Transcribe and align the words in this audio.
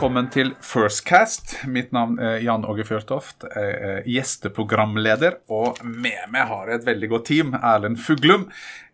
velkommen 0.00 0.30
til 0.32 0.54
Firstcast. 0.64 1.50
Mitt 1.68 1.90
navn 1.92 2.14
er 2.24 2.38
Jan 2.40 2.62
Åge 2.64 2.86
Fjørtoft. 2.88 3.44
Jeg 3.52 3.74
er 3.84 4.06
gjesteprogramleder, 4.08 5.34
og 5.52 5.76
med 5.84 6.22
meg 6.32 6.48
har 6.48 6.70
jeg 6.70 6.80
et 6.80 6.86
veldig 6.86 7.10
godt 7.12 7.26
team. 7.28 7.50
Erlend 7.58 8.00
Fuglum, 8.00 8.46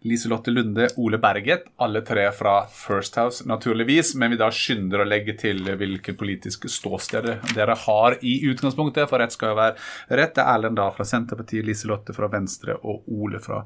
Liselotte 0.02 0.50
Lunde, 0.50 0.88
Ole 0.98 1.22
Berget. 1.22 1.70
Alle 1.78 2.02
tre 2.02 2.26
fra 2.34 2.56
First 2.74 3.20
House, 3.22 3.46
naturligvis. 3.46 4.16
Men 4.18 4.34
vi 4.34 4.40
da 4.42 4.50
skynder 4.50 5.04
å 5.04 5.06
legge 5.06 5.38
til 5.38 5.62
hvilke 5.78 6.16
politiske 6.18 6.66
ståsted 6.74 7.30
dere 7.54 7.78
har 7.86 8.18
i 8.26 8.40
utgangspunktet, 8.50 9.06
for 9.06 9.22
rett 9.22 9.38
skal 9.38 9.54
jo 9.54 9.62
være 9.62 9.78
rett. 10.10 10.34
Det 10.34 10.42
er 10.42 10.54
Erlend 10.56 10.82
da 10.82 10.90
fra 10.90 11.06
Senterpartiet, 11.06 11.70
Liselotte 11.70 12.18
fra 12.18 12.34
Venstre 12.34 12.80
og 12.82 13.06
Ole 13.06 13.38
fra 13.46 13.62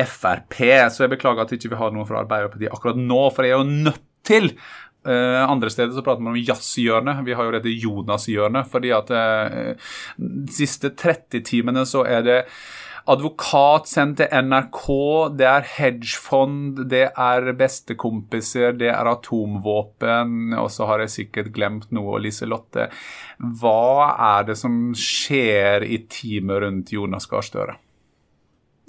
Frp. 0.00 0.62
Så 0.88 1.04
jeg 1.04 1.18
beklager 1.18 1.44
at 1.44 1.52
ikke 1.52 1.68
vi 1.68 1.74
ikke 1.74 1.84
har 1.84 1.92
noen 1.92 2.08
fra 2.08 2.24
Arbeiderpartiet 2.24 2.72
akkurat 2.72 3.04
nå, 3.04 3.26
for 3.28 3.44
jeg 3.44 3.58
er 3.58 3.60
jo 3.66 3.82
nødt 3.90 4.06
til 4.24 4.54
Uh, 5.06 5.40
andre 5.46 5.70
steder 5.72 5.94
så 5.96 6.04
prater 6.04 6.20
man 6.20 6.34
om 6.34 6.42
jazzhjørnet. 6.44 7.24
Vi 7.24 7.36
har 7.36 7.48
jo 7.48 7.56
dette 7.56 7.72
Jonas-hjørnet. 7.72 8.68
fordi 8.68 8.92
at 8.92 9.10
uh, 9.10 9.90
de 10.18 10.52
siste 10.52 10.92
30 10.92 11.44
timene 11.48 11.86
så 11.88 12.04
er 12.04 12.24
det 12.26 12.38
advokat 13.10 13.88
sendt 13.88 14.20
til 14.20 14.44
NRK, 14.44 14.82
det 15.38 15.46
er 15.48 15.68
hedgefond, 15.76 16.82
det 16.90 17.06
er 17.08 17.52
bestekompiser, 17.58 18.74
det 18.78 18.90
er 18.92 19.10
atomvåpen, 19.10 20.54
og 20.60 20.68
så 20.72 20.88
har 20.90 21.04
jeg 21.04 21.14
sikkert 21.14 21.52
glemt 21.56 21.88
noe, 21.96 22.20
Liselotte. 22.22 22.90
Hva 23.60 24.10
er 24.36 24.50
det 24.50 24.58
som 24.60 24.92
skjer 24.96 25.86
i 25.86 26.02
teamet 26.12 26.64
rundt 26.66 26.92
Jonas 26.94 27.28
Gahr 27.30 27.46
Støre? 27.46 27.78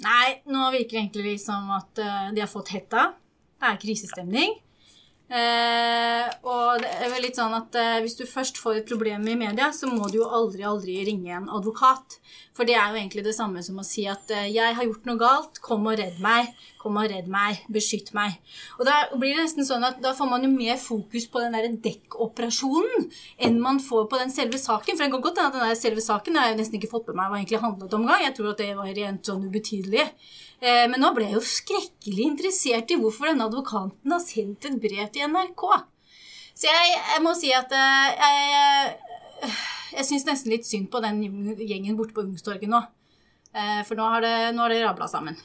Nei, 0.02 0.28
nå 0.50 0.68
virker 0.74 0.96
det 0.96 1.02
egentlig 1.04 1.36
som 1.42 1.70
at 1.74 2.02
uh, 2.02 2.28
de 2.34 2.42
har 2.42 2.50
fått 2.50 2.74
hetta. 2.74 3.12
Det 3.62 3.70
er 3.70 3.82
krisestemning. 3.82 4.56
Eh, 5.32 6.26
og 6.44 6.82
det 6.82 6.90
er 6.92 7.08
vel 7.08 7.22
litt 7.24 7.38
sånn 7.40 7.54
at 7.56 7.76
eh, 7.80 8.00
Hvis 8.04 8.18
du 8.18 8.26
først 8.28 8.58
får 8.60 8.82
et 8.82 8.90
problem 8.90 9.24
i 9.32 9.36
media, 9.40 9.70
så 9.72 9.88
må 9.88 10.10
du 10.12 10.18
jo 10.18 10.28
aldri 10.28 10.66
aldri 10.68 10.98
ringe 11.08 11.32
en 11.32 11.48
advokat. 11.48 12.18
For 12.52 12.68
det 12.68 12.74
er 12.76 12.92
jo 12.92 13.00
egentlig 13.00 13.24
det 13.24 13.32
samme 13.36 13.62
som 13.64 13.78
å 13.80 13.86
si 13.86 14.04
at 14.10 14.30
eh, 14.30 14.50
'jeg 14.52 14.76
har 14.76 14.84
gjort 14.84 15.06
noe 15.08 15.20
galt, 15.20 15.60
kom 15.64 15.86
og 15.88 15.96
redd 15.98 16.20
meg'. 16.20 16.52
Kom 16.82 16.98
og 16.98 17.08
redd 17.08 17.28
meg. 17.30 17.62
Beskytt 17.72 18.10
meg. 18.12 18.36
Og 18.78 18.84
da 18.84 19.06
blir 19.14 19.36
det 19.36 19.44
nesten 19.46 19.64
sånn 19.64 19.86
at 19.86 20.00
da 20.02 20.12
får 20.18 20.28
man 20.28 20.42
jo 20.42 20.50
mer 20.50 20.76
fokus 20.76 21.28
på 21.30 21.40
den 21.40 21.54
der 21.54 21.68
dekkoperasjonen 21.84 23.06
enn 23.38 23.60
man 23.62 23.78
får 23.80 24.08
på 24.10 24.18
den 24.18 24.34
selve 24.34 24.58
saken. 24.58 24.96
For 24.96 25.04
det 25.04 25.12
kan 25.14 25.22
godt 25.22 25.38
hende 25.38 25.52
at 25.52 25.58
den 25.60 25.68
der 25.70 25.78
selve 25.78 26.02
saken 26.02 26.36
har 26.36 26.50
jeg 26.50 26.58
nesten 26.58 26.80
ikke 26.80 26.90
fått 26.90 27.06
med 27.08 27.20
meg 27.20 27.30
hva 27.30 27.38
egentlig 27.38 27.62
handlet 27.62 27.94
om 27.94 28.06
gang. 28.06 28.24
Jeg 28.26 28.34
tror 28.36 28.50
at 28.50 28.64
det 28.64 28.72
var 28.76 28.90
rent 28.98 29.30
sånn 29.30 29.46
ubetydelig. 29.46 30.08
Eh, 30.60 30.86
men 30.90 31.00
nå 31.00 31.14
ble 31.14 31.30
jeg 31.30 31.38
jo 31.38 31.44
skrekkelig 31.46 32.26
interessert 32.26 32.90
i 32.90 32.98
hvorfor 33.00 33.30
denne 33.30 33.46
advokaten 33.48 34.12
har 34.12 34.22
sendt 34.26 34.66
et 34.66 34.80
brev 34.82 35.06
til 35.14 35.30
NRK. 35.30 35.64
Så 36.52 36.68
jeg, 36.68 36.98
jeg 37.14 37.22
må 37.24 37.32
si 37.38 37.54
at 37.56 37.70
jeg, 37.72 38.18
jeg, 38.20 39.54
jeg 39.92 40.08
syns 40.08 40.26
nesten 40.28 40.54
litt 40.54 40.68
synd 40.68 40.90
på 40.92 41.02
den 41.04 41.22
gjengen 41.60 41.98
borte 41.98 42.16
på 42.16 42.24
Ungstorget 42.24 42.70
nå. 42.70 42.82
Eh, 43.52 43.82
for 43.88 43.98
nå 43.98 44.08
har 44.14 44.24
det, 44.24 44.36
nå 44.56 44.68
det 44.72 44.82
rabla 44.84 45.08
sammen. 45.10 45.36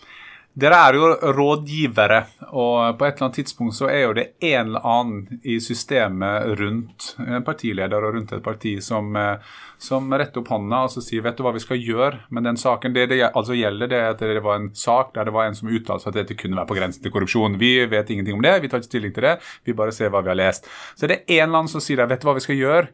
Dere 0.58 0.78
er 0.88 0.96
jo 0.98 1.08
rådgivere, 1.38 2.18
og 2.48 2.96
på 2.98 3.06
et 3.06 3.12
eller 3.12 3.28
annet 3.28 3.36
tidspunkt 3.38 3.76
så 3.78 3.92
er 3.94 4.00
jo 4.08 4.14
det 4.18 4.24
en 4.42 4.72
eller 4.72 4.88
annen 4.90 5.42
i 5.46 5.60
systemet 5.62 6.48
rundt 6.58 7.12
en 7.22 7.46
partileder 7.46 8.08
og 8.08 8.16
rundt 8.16 8.34
et 8.34 8.42
parti 8.42 8.72
som, 8.82 9.12
eh, 9.16 9.38
som 9.78 10.10
retter 10.10 10.42
opp 10.42 10.50
hånda 10.50 10.80
og 10.88 10.90
så 10.96 11.04
sier 11.06 11.22
vet 11.22 11.38
du 11.38 11.44
hva 11.46 11.54
vi 11.54 11.62
skal 11.62 11.78
gjøre 11.78 12.24
med 12.34 12.50
den 12.50 12.58
saken. 12.58 12.96
Det 12.96 13.06
det 13.12 13.22
altså 13.28 13.54
gjelder, 13.54 13.92
det 13.92 14.00
er 14.02 14.10
at 14.16 14.26
det 14.34 14.42
var 14.42 14.58
en 14.58 14.72
sak 14.74 15.14
der 15.14 15.30
det 15.30 15.36
var 15.38 15.46
en 15.46 15.60
som 15.60 15.70
uttalte 15.70 16.10
at 16.10 16.18
dette 16.18 16.34
kunne 16.34 16.58
være 16.58 16.72
på 16.74 16.80
grensen 16.80 17.04
til 17.04 17.14
korrupsjon. 17.14 17.60
Vi 17.60 17.86
vet 17.86 18.10
ingenting 18.10 18.40
om 18.40 18.42
det, 18.42 18.62
vi 18.64 18.68
tar 18.68 18.82
ikke 18.82 18.90
stilling 18.90 19.14
til 19.14 19.30
det, 19.30 19.38
vi 19.64 19.78
bare 19.78 19.94
ser 19.94 20.10
hva 20.10 20.24
vi 20.26 20.34
har 20.34 20.42
lest. 20.42 20.66
Så 20.98 21.06
det 21.06 21.22
er 21.22 21.44
en 21.44 21.50
eller 21.50 21.60
annen 21.60 21.76
som 21.76 21.86
sier 21.86 22.02
vet 22.02 22.18
du 22.18 22.26
hva 22.26 22.34
vi 22.34 22.48
skal 22.48 22.58
gjøre 22.58 22.88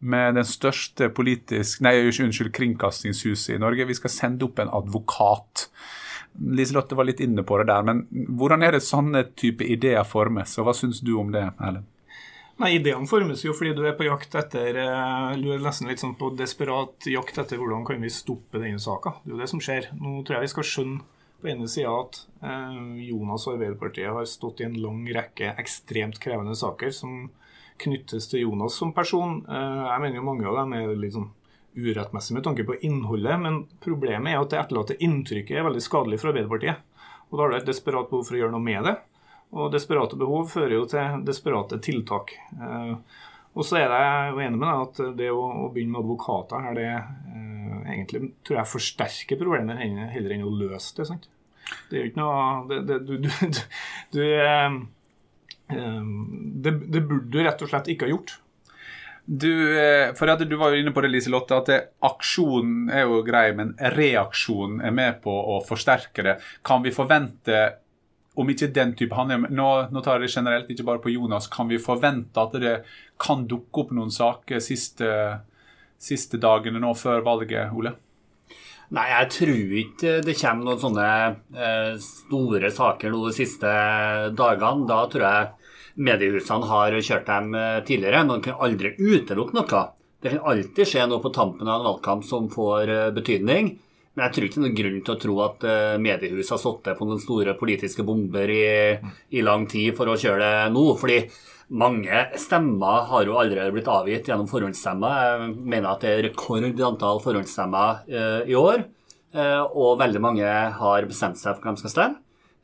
med 0.00 0.38
den 0.40 0.46
største 0.48 1.10
politisk, 1.12 1.82
nei, 1.84 1.94
unnskyld, 2.08 2.52
kringkastingshuset 2.56 3.54
i 3.56 3.60
Norge. 3.60 3.88
Vi 3.88 3.98
skal 3.98 4.12
sende 4.14 4.46
opp 4.48 4.60
en 4.62 4.72
advokat. 4.72 5.68
Liselotte 6.40 6.96
var 6.96 7.08
litt 7.08 7.20
inne 7.20 7.44
på 7.44 7.58
det 7.60 7.68
der, 7.68 7.84
men 7.86 8.04
hvordan 8.38 8.64
er 8.64 8.76
det 8.76 8.84
sånne 8.86 9.26
type 9.38 9.66
ideer 9.66 10.06
formes, 10.08 10.56
og 10.58 10.68
hva 10.68 10.76
syns 10.76 11.02
du 11.04 11.16
om 11.20 11.32
det, 11.34 11.50
Erlend? 11.58 11.88
Nei, 12.60 12.74
Ideene 12.76 13.08
formes 13.08 13.40
jo 13.40 13.54
fordi 13.56 13.72
du 13.72 13.86
er 13.88 13.94
på 13.96 14.04
jakt 14.04 14.34
etter 14.36 14.76
eh, 14.76 15.30
Du 15.40 15.46
er 15.54 15.62
nesten 15.64 15.88
litt 15.88 16.02
sånn 16.02 16.12
på 16.20 16.28
desperat 16.36 17.06
jakt 17.08 17.38
etter 17.40 17.56
hvordan 17.56 17.86
kan 17.88 18.02
vi 18.04 18.10
stoppe 18.12 18.60
denne 18.60 18.80
saka. 18.82 19.14
Det 19.22 19.30
er 19.30 19.34
jo 19.34 19.40
det 19.40 19.48
som 19.48 19.62
skjer. 19.64 19.88
Nå 19.96 20.18
tror 20.20 20.36
jeg 20.36 20.44
vi 20.44 20.52
skal 20.52 20.68
skjønne 20.68 21.20
på 21.40 21.48
ene 21.48 21.68
sida 21.72 21.94
at 22.02 22.18
eh, 22.44 22.82
Jonas 23.06 23.46
og 23.48 23.54
Arbeiderpartiet 23.54 24.12
har 24.12 24.28
stått 24.28 24.60
i 24.60 24.68
en 24.68 24.76
lang 24.82 25.06
rekke 25.08 25.54
ekstremt 25.62 26.20
krevende 26.20 26.56
saker 26.58 26.92
som 26.92 27.30
knyttes 27.80 28.28
til 28.30 28.46
Jonas 28.46 28.78
som 28.80 28.94
person. 28.96 29.40
Eh, 29.48 29.84
jeg 29.88 30.04
mener 30.04 30.20
jo 30.20 30.26
mange 30.26 30.48
av 30.48 30.58
dem 30.62 30.74
er 30.76 30.94
litt 30.94 31.16
sånn 31.16 31.30
urettmessig 31.76 32.34
med 32.34 32.44
tanke 32.44 32.66
på 32.66 32.76
innholdet, 32.86 33.36
men 33.40 33.62
problemet 33.82 34.32
er 34.32 34.40
at 34.40 34.50
det 34.52 34.58
etterlatte 34.58 34.98
inntrykket 34.98 35.60
er 35.60 35.68
veldig 35.68 35.82
skadelig 35.84 36.18
for 36.20 36.32
Arbeiderpartiet. 36.32 36.82
Og 37.30 37.38
Da 37.38 37.44
har 37.44 37.50
du 37.52 37.56
et 37.60 37.70
desperat 37.70 38.10
behov 38.10 38.26
for 38.26 38.36
å 38.36 38.40
gjøre 38.40 38.54
noe 38.56 38.64
med 38.64 38.84
det. 38.88 38.96
Og 39.50 39.72
desperate 39.72 40.18
behov 40.18 40.46
fører 40.50 40.76
jo 40.76 40.86
til 40.90 41.24
desperate 41.26 41.80
tiltak. 41.82 42.36
Eh, 42.54 42.94
og 43.50 43.66
så 43.66 43.80
er 43.80 43.90
jeg 43.90 44.30
jo 44.30 44.42
enig 44.44 44.58
med 44.60 44.68
deg 44.68 44.82
at 44.84 45.00
det 45.18 45.30
å, 45.34 45.42
begynne 45.74 45.96
med 45.96 46.04
advokater 46.04 46.62
her, 46.62 46.78
det 46.78 46.86
eh, 46.94 47.94
egentlig 47.96 48.30
tror 48.46 48.60
jeg 48.60 48.72
forsterker 48.76 49.40
problemet 49.40 49.80
heller 50.14 50.36
enn 50.36 50.46
å 50.46 50.54
løse 50.54 50.94
det. 51.00 51.08
sant? 51.08 51.26
Det 51.90 51.98
er 51.98 52.04
jo 52.04 52.10
ikke 52.12 52.22
noe 52.22 52.44
det, 52.70 52.78
det, 52.86 52.98
du, 53.06 53.16
du, 53.22 53.28
du, 53.30 53.60
du 54.14 54.22
det, 55.70 56.72
det 56.92 57.02
burde 57.02 57.30
du 57.30 57.42
rett 57.44 57.62
og 57.62 57.70
slett 57.70 57.90
ikke 57.92 58.08
ha 58.08 58.14
gjort. 58.14 58.38
Du, 59.24 59.78
eh, 59.78 60.10
for 60.18 60.30
at 60.32 60.40
du 60.42 60.56
var 60.58 60.72
jo 60.72 60.80
inne 60.80 60.90
på 60.94 61.04
det, 61.04 61.12
Liselotte, 61.12 61.60
at 61.60 61.92
aksjonen 62.02 62.88
er 62.90 63.04
jo 63.04 63.20
grei, 63.22 63.50
men 63.54 63.76
reaksjonen 63.94 64.80
er 64.82 64.94
med 64.96 65.20
på 65.22 65.30
å 65.30 65.60
forsterke 65.62 66.24
det. 66.26 66.34
Kan 66.66 66.82
vi 66.82 66.90
forvente, 66.94 67.60
om 68.34 68.50
ikke 68.50 68.72
den 68.74 68.96
type 68.98 69.14
handling 69.14 69.46
nå, 69.54 69.68
nå 69.92 70.02
tar 70.02 70.18
jeg 70.18 70.26
det 70.26 70.34
generelt, 70.34 70.72
ikke 70.72 70.88
bare 70.88 71.02
på 71.04 71.14
Jonas, 71.14 71.46
kan 71.52 71.70
vi 71.70 71.78
forvente 71.82 72.42
at 72.42 72.58
det 72.58 72.76
kan 73.22 73.46
dukke 73.46 73.84
opp 73.84 73.94
noen 73.94 74.10
saker 74.14 74.62
siste, 74.64 75.10
siste 76.00 76.40
dagene 76.40 76.82
nå 76.82 76.94
før 76.98 77.22
valget, 77.26 77.70
Ole? 77.76 77.94
Nei, 78.90 79.06
jeg 79.12 79.30
tror 79.36 79.74
ikke 79.84 80.12
det 80.26 80.34
kommer 80.40 80.72
noen 80.72 80.82
sånne 80.82 81.08
eh, 81.54 81.92
store 82.02 82.72
saker 82.74 83.12
nå 83.12 83.20
de 83.28 83.36
siste 83.36 83.74
dagene. 84.34 84.88
Da 84.90 85.04
tror 85.12 85.26
jeg 85.28 85.59
mediehusene 85.98 86.68
har 86.70 86.96
kjørt 87.02 87.28
dem 87.28 87.54
eh, 87.58 87.82
tidligere. 87.86 88.24
Man 88.28 88.42
kan 88.44 88.60
aldri 88.62 88.94
utelukke 88.98 89.56
noe. 89.56 89.84
Det 90.20 90.34
kan 90.34 90.50
alltid 90.52 90.88
skje 90.88 91.06
noe 91.08 91.22
på 91.22 91.32
tampen 91.34 91.68
av 91.68 91.80
en 91.80 91.88
valgkamp 91.88 92.26
som 92.26 92.50
får 92.52 92.92
eh, 92.92 93.06
betydning. 93.16 93.72
Men 94.14 94.26
jeg 94.26 94.34
tror 94.34 94.46
ikke 94.46 94.56
det 94.56 94.60
er 94.60 94.66
noen 94.66 94.80
grunn 94.80 95.00
til 95.06 95.14
å 95.14 95.20
tro 95.24 95.38
at 95.46 95.66
eh, 95.70 96.00
mediehus 96.02 96.52
har 96.54 96.60
sittet 96.62 96.98
på 96.98 97.08
noen 97.08 97.22
store 97.22 97.56
politiske 97.58 98.06
bomber 98.06 98.52
i, 98.52 98.66
i, 99.30 99.44
lang 99.46 99.66
tid 99.70 99.94
for 99.98 100.10
å 100.10 100.18
kjøre 100.18 100.42
det 100.44 100.70
nå. 100.74 100.86
fordi 101.00 101.22
mange 101.70 102.24
stemmer 102.42 103.04
har 103.06 103.28
jo 103.28 103.36
allerede 103.38 103.70
blitt 103.70 103.90
avgitt 103.90 104.26
gjennom 104.26 104.48
forhåndsstemmer. 104.50 105.20
Jeg 105.22 105.52
mener 105.60 105.92
at 105.92 106.02
det 106.02 106.16
er 106.16 106.24
rekord 106.26 106.66
i 106.66 106.82
antall 106.82 107.22
forhåndsstemmer 107.22 108.10
i 108.50 108.56
år. 108.58 108.82
Og 109.78 110.00
veldig 110.00 110.22
mange 110.24 110.48
har 110.80 111.06
bestemt 111.06 111.38
seg 111.38 111.54
for 111.54 111.68
hvem 111.68 111.78
de 111.78 111.84
skal 111.84 111.92
stemme. 111.94 112.18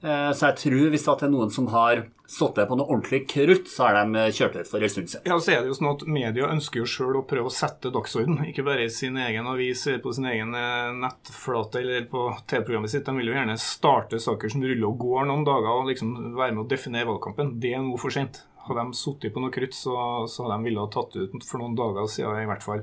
Eh, 0.05 0.31
så 0.37 0.51
jeg 0.51 0.59
tror 0.61 0.93
hvis 0.93 1.07
det 1.07 1.25
er 1.25 1.33
noen 1.33 1.53
som 1.53 1.69
har 1.73 2.05
sittet 2.29 2.69
på 2.69 2.77
noe 2.77 2.89
ordentlig 2.91 3.23
krutt, 3.31 3.69
så 3.71 3.87
har 3.87 3.97
de 4.03 4.25
kjørt 4.35 4.59
ut 4.59 4.69
for 4.69 4.83
en 4.83 4.93
stund 4.93 5.11
siden. 5.13 5.29
Ja, 5.31 5.39
så 5.41 5.55
er 5.55 5.63
det 5.63 5.71
jo 5.71 5.77
sånn 5.79 5.93
at 5.93 6.03
Media 6.11 6.51
ønsker 6.53 6.83
jo 6.83 6.89
sjøl 6.91 7.21
å 7.21 7.25
prøve 7.29 7.49
å 7.49 7.55
sette 7.55 7.93
dagsorden, 7.95 8.43
ikke 8.51 8.67
bare 8.67 8.89
i 8.89 8.93
sin 8.93 9.17
egen 9.23 9.49
avis 9.49 9.87
eller 9.87 10.03
på 10.05 10.13
sin 10.17 10.29
egen 10.29 10.53
eh, 10.59 10.91
nettflate 11.05 11.81
eller 11.81 12.11
på 12.11 12.27
TV-programmet 12.51 12.93
sitt. 12.93 13.07
De 13.07 13.17
vil 13.17 13.33
jo 13.33 13.39
gjerne 13.39 13.57
starte 13.63 14.21
saker 14.23 14.53
som 14.53 14.67
ruller 14.67 14.91
og 14.91 15.01
går 15.07 15.31
noen 15.31 15.47
dager, 15.49 15.73
og 15.73 15.89
liksom 15.93 16.13
være 16.37 16.59
med 16.59 16.67
å 16.67 16.69
definere 16.75 17.09
valgkampen. 17.13 17.57
Det 17.63 17.73
er 17.73 17.83
nå 17.87 17.97
for 18.03 18.15
sent. 18.15 18.43
Hadde 18.67 18.83
de 18.83 18.99
sittet 18.99 19.33
på 19.33 19.41
noe 19.41 19.55
krutt, 19.55 19.79
så, 19.79 19.97
så 20.29 20.45
hadde 20.45 20.59
de 20.59 20.69
villet 20.69 20.83
ha 20.83 20.91
tatt 20.93 21.17
ut 21.17 21.47
for 21.47 21.63
noen 21.63 21.79
dager 21.79 22.11
siden 22.11 22.43
i 22.43 22.51
hvert 22.51 22.67
fall. 22.67 22.83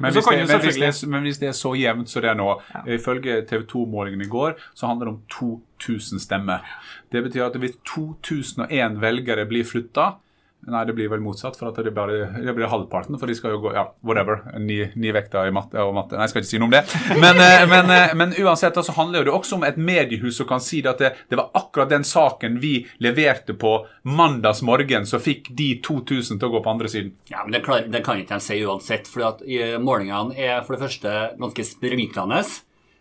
Men 0.00 0.14
hvis, 0.14 0.24
det, 0.24 0.38
men, 0.48 0.60
hvis 0.64 0.78
det, 0.80 1.08
men 1.08 1.26
hvis, 1.26 1.38
det, 1.38 1.48
er 1.50 1.56
så 1.56 1.74
jevnt 1.76 2.10
som 2.10 2.24
det 2.24 2.30
er 2.30 2.38
nå, 2.38 2.48
ja. 2.72 2.82
ifølge 2.96 3.42
TV 3.48 3.66
2-målingen 3.68 4.24
i 4.24 4.30
går, 4.32 4.56
så 4.74 4.88
handler 4.88 5.10
det 5.10 5.14
om 5.14 5.20
2000 5.80 6.22
stemmer. 6.24 6.64
Det 7.12 7.22
betyr 7.26 7.44
at 7.50 7.58
hvis 7.60 7.76
2001 7.84 9.00
velgere 9.02 9.44
blir 9.50 9.68
flytta, 9.68 10.14
Nei, 10.70 10.84
det 10.86 10.94
blir 10.94 11.08
vel 11.10 11.22
motsatt, 11.22 11.56
for 11.58 11.70
at 11.70 11.78
det, 11.82 11.90
bare, 11.94 12.28
det 12.38 12.52
blir 12.54 12.70
halvparten. 12.70 13.18
For 13.18 13.30
de 13.30 13.34
skal 13.34 13.56
jo 13.56 13.62
gå 13.64 13.72
Ja, 13.74 13.88
whatever. 14.06 14.44
Ni, 14.62 14.78
ni 14.94 15.10
vekter 15.14 15.48
i 15.48 15.54
matte 15.54 15.82
og 15.82 15.94
matte. 15.96 16.14
Nei, 16.14 16.28
jeg 16.28 16.32
skal 16.32 16.44
ikke 16.44 16.50
si 16.50 16.60
noe 16.62 16.68
om 16.70 16.76
det. 16.76 16.82
Men, 17.18 17.40
eh, 17.42 17.64
men, 17.72 17.90
eh, 17.94 18.14
men 18.18 18.34
uansett 18.38 18.78
så 18.78 18.94
handler 18.94 19.26
det 19.26 19.34
også 19.34 19.58
om 19.58 19.66
et 19.66 19.80
mediehus 19.80 20.38
som 20.38 20.48
kan 20.50 20.62
si 20.62 20.82
at 20.86 21.02
det, 21.02 21.12
det, 21.28 21.38
var 21.40 21.50
akkurat 21.58 21.90
den 21.90 22.06
saken 22.06 22.60
vi 22.62 22.74
leverte 23.02 23.56
på 23.58 23.74
mandags 24.06 24.62
morgen, 24.66 25.08
som 25.10 25.22
fikk 25.22 25.50
de 25.58 25.72
2000 25.84 26.38
til 26.38 26.48
å 26.48 26.54
gå 26.54 26.62
på 26.64 26.74
andre 26.76 26.92
siden. 26.92 27.12
Ja, 27.32 27.42
men 27.44 27.58
Det, 27.58 27.64
klar, 27.66 27.84
det 27.90 28.04
kan 28.06 28.22
ikke 28.22 28.38
de 28.38 28.46
si 28.46 28.62
uansett. 28.62 29.10
for 29.10 29.26
at 29.26 29.44
Målingene 29.82 30.36
er 30.38 30.62
for 30.62 30.76
det 30.76 30.84
første 30.86 31.14
ganske 31.40 31.66
sprikende. 31.66 32.44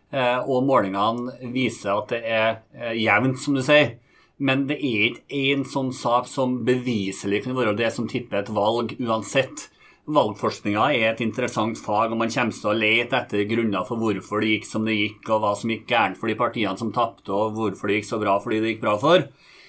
Eh, 0.10 0.38
og 0.42 0.66
målingene 0.66 1.52
viser 1.54 1.94
at 1.94 2.14
det 2.16 2.24
er 2.26 2.94
jevnt, 2.98 3.38
som 3.42 3.58
du 3.58 3.62
sier. 3.66 4.00
Men 4.40 4.64
det 4.70 4.78
er 4.80 5.10
ikke 5.10 5.36
én 5.36 5.66
sånn 5.68 5.92
sak 5.96 6.30
som 6.32 6.62
beviselig 6.68 7.44
kan 7.44 7.58
være 7.58 7.76
det 7.80 7.90
som 7.92 8.08
tipper 8.08 8.40
et 8.40 8.54
valg 8.56 8.96
uansett. 9.00 9.68
valgforskninga 10.10 10.88
er 10.96 11.12
et 11.12 11.20
interessant 11.22 11.78
fag, 11.78 12.10
og 12.10 12.18
man 12.18 12.32
kommer 12.34 12.56
til 12.56 12.70
å 12.72 12.74
lete 12.74 13.18
etter 13.20 13.44
grunner 13.46 13.84
for 13.86 14.02
hvorfor 14.02 14.42
det 14.42 14.56
gikk 14.56 14.66
som 14.66 14.88
det 14.88 14.96
gikk, 14.96 15.28
og 15.30 15.44
hva 15.44 15.52
som 15.60 15.70
gikk 15.70 15.84
gærent 15.92 16.18
for 16.18 16.32
de 16.32 16.38
partiene 16.40 16.80
som 16.80 16.90
tapte, 16.96 17.30
og 17.30 17.54
hvorfor 17.54 17.92
det 17.92 18.00
gikk 18.00 18.08
så 18.08 18.18
bra 18.24 18.40
fordi 18.42 18.62
det 18.64 18.72
gikk 18.72 18.82
bra 18.88 18.96
for. 18.98 19.28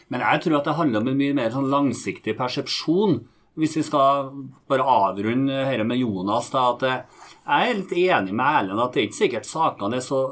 Men 0.09 0.25
jeg 0.25 0.43
tror 0.45 0.57
at 0.59 0.71
det 0.71 0.77
handler 0.79 1.03
om 1.03 1.11
en 1.13 1.21
mye 1.21 1.37
mer 1.37 1.53
sånn 1.53 1.69
langsiktig 1.71 2.37
persepsjon. 2.39 3.21
Hvis 3.61 3.77
vi 3.77 3.85
skal 3.85 4.31
bare 4.71 4.87
avrunde 4.87 5.61
dette 5.67 5.85
med 5.85 6.01
Jonas, 6.01 6.49
da, 6.55 6.65
at 6.73 6.87
jeg 6.87 7.69
er 7.69 7.79
litt 7.83 7.95
enig 7.99 8.33
med 8.33 8.47
Erlend 8.47 8.81
at 8.81 8.95
det 8.95 9.03
er 9.03 9.11
ikke 9.11 9.21
sikkert 9.21 9.51
sakene 9.51 9.99
er 9.99 10.07
så 10.07 10.23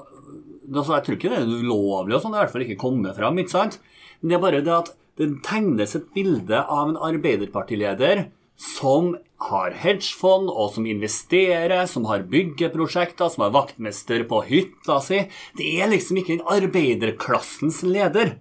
altså, 0.73 0.95
Jeg 0.95 1.05
tror 1.05 1.19
ikke 1.19 1.35
det 1.35 1.43
er 1.43 1.53
ulovlig, 1.53 2.17
og 2.17 2.23
sånn, 2.23 2.33
det 2.33 2.39
er 2.39 2.43
i 2.43 2.47
hvert 2.47 2.57
fall 2.57 2.67
ikke 2.71 2.81
kommet 2.81 3.19
fram. 3.19 3.45
ikke 3.45 3.57
sant? 3.59 3.81
Men 4.21 4.31
det 4.31 4.39
er 4.39 4.45
bare 4.45 4.65
det 4.65 4.75
at 4.75 4.93
det 5.19 5.31
tegnes 5.47 5.97
et 5.99 6.11
bilde 6.15 6.61
av 6.63 6.91
en 6.91 7.01
arbeiderpartileder 7.09 8.29
som 8.59 9.15
har 9.49 9.75
hedgefond, 9.79 10.51
og 10.51 10.73
som 10.75 10.87
investerer, 10.91 11.87
som 11.87 12.09
har 12.11 12.27
byggeprosjekter, 12.31 13.31
som 13.31 13.45
har 13.47 13.55
vaktmester 13.55 14.25
på 14.31 14.43
hytta 14.49 14.99
si. 15.05 15.23
Det 15.59 15.69
er 15.79 15.91
liksom 15.93 16.19
ikke 16.19 16.37
den 16.37 16.51
arbeiderklassens 16.55 17.85
leder. 17.87 18.37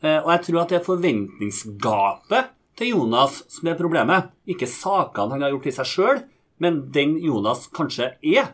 Eh, 0.00 0.20
og 0.22 0.32
jeg 0.32 0.44
tror 0.46 0.62
at 0.62 0.72
det 0.72 0.80
er 0.80 0.88
forventningsgapet 0.88 2.52
til 2.78 2.94
Jonas 2.94 3.42
som 3.52 3.68
er 3.68 3.78
problemet. 3.78 4.32
Ikke 4.48 4.70
sakene 4.70 5.36
han 5.36 5.44
har 5.44 5.52
gjort 5.52 5.68
i 5.68 5.76
seg 5.80 5.92
sjøl, 5.92 6.24
men 6.62 6.86
den 6.94 7.18
Jonas 7.22 7.68
kanskje 7.74 8.14
er, 8.24 8.52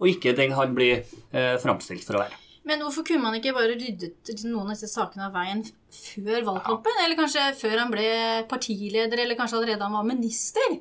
og 0.00 0.10
ikke 0.10 0.34
den 0.36 0.56
han 0.58 0.74
blir 0.76 1.04
eh, 1.30 1.56
framstilt 1.62 2.06
for 2.06 2.18
å 2.18 2.24
være. 2.24 2.49
Men 2.70 2.84
hvorfor 2.84 3.02
kunne 3.02 3.24
man 3.24 3.34
ikke 3.34 3.50
bare 3.56 3.74
ryddet 3.74 4.30
noen 4.46 4.68
av 4.68 4.76
disse 4.76 4.92
sakene 4.92 5.26
av 5.26 5.34
veien 5.34 5.64
før 5.90 6.44
valgkampen? 6.46 7.00
Eller 7.02 7.18
kanskje 7.18 7.48
før 7.58 7.80
han 7.82 7.90
ble 7.90 8.06
partileder, 8.50 9.18
eller 9.24 9.38
kanskje 9.38 9.58
allerede 9.58 9.82
han 9.82 9.96
var 9.98 10.06
minister? 10.06 10.76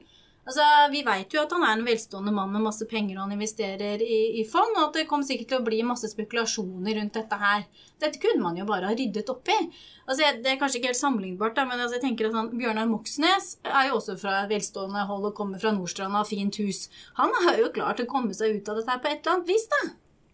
Altså, 0.46 0.66
Vi 0.94 1.02
vet 1.06 1.34
jo 1.34 1.42
at 1.42 1.52
han 1.54 1.64
er 1.66 1.72
en 1.76 1.86
velstående 1.86 2.34
mann 2.34 2.54
med 2.54 2.64
masse 2.68 2.86
penger 2.90 3.18
og 3.18 3.24
han 3.24 3.34
investerer 3.36 4.02
i, 4.02 4.20
i 4.42 4.44
fond, 4.50 4.78
og 4.78 4.88
at 4.88 5.00
det 5.00 5.08
kommer 5.10 5.26
sikkert 5.26 5.50
til 5.52 5.60
å 5.60 5.66
bli 5.66 5.80
masse 5.86 6.10
spekulasjoner 6.10 7.00
rundt 7.00 7.18
dette 7.18 7.40
her. 7.42 7.66
Dette 8.02 8.22
kunne 8.22 8.42
man 8.44 8.58
jo 8.58 8.68
bare 8.70 8.90
ha 8.90 8.98
ryddet 8.98 9.30
opp 9.34 9.50
i. 9.50 9.58
Altså, 10.06 10.30
Det 10.42 10.54
er 10.54 10.60
kanskje 10.62 10.82
ikke 10.82 10.92
helt 10.92 11.02
sammenlignbart, 11.02 11.56
da, 11.58 11.66
men 11.70 11.78
altså, 11.78 11.98
jeg 11.98 12.06
tenker 12.06 12.30
at 12.30 12.38
han, 12.38 12.52
Bjørnar 12.54 12.90
Moxnes 12.90 13.56
er 13.66 13.90
jo 13.90 13.98
også 13.98 14.18
fra 14.22 14.44
velstående 14.50 15.06
hold 15.10 15.32
og 15.32 15.38
kommer 15.42 15.62
fra 15.62 15.74
Nordstrand 15.74 16.14
og 16.14 16.22
har 16.22 16.30
fint 16.30 16.62
hus. 16.62 16.86
Han 17.22 17.34
har 17.48 17.62
jo 17.62 17.74
klart 17.74 18.06
å 18.06 18.10
komme 18.10 18.38
seg 18.38 18.58
ut 18.58 18.70
av 18.70 18.78
dette 18.78 18.94
her 18.94 19.02
på 19.02 19.10
et 19.10 19.20
eller 19.22 19.40
annet 19.40 19.54
vis, 19.54 19.68
da. 19.74 19.82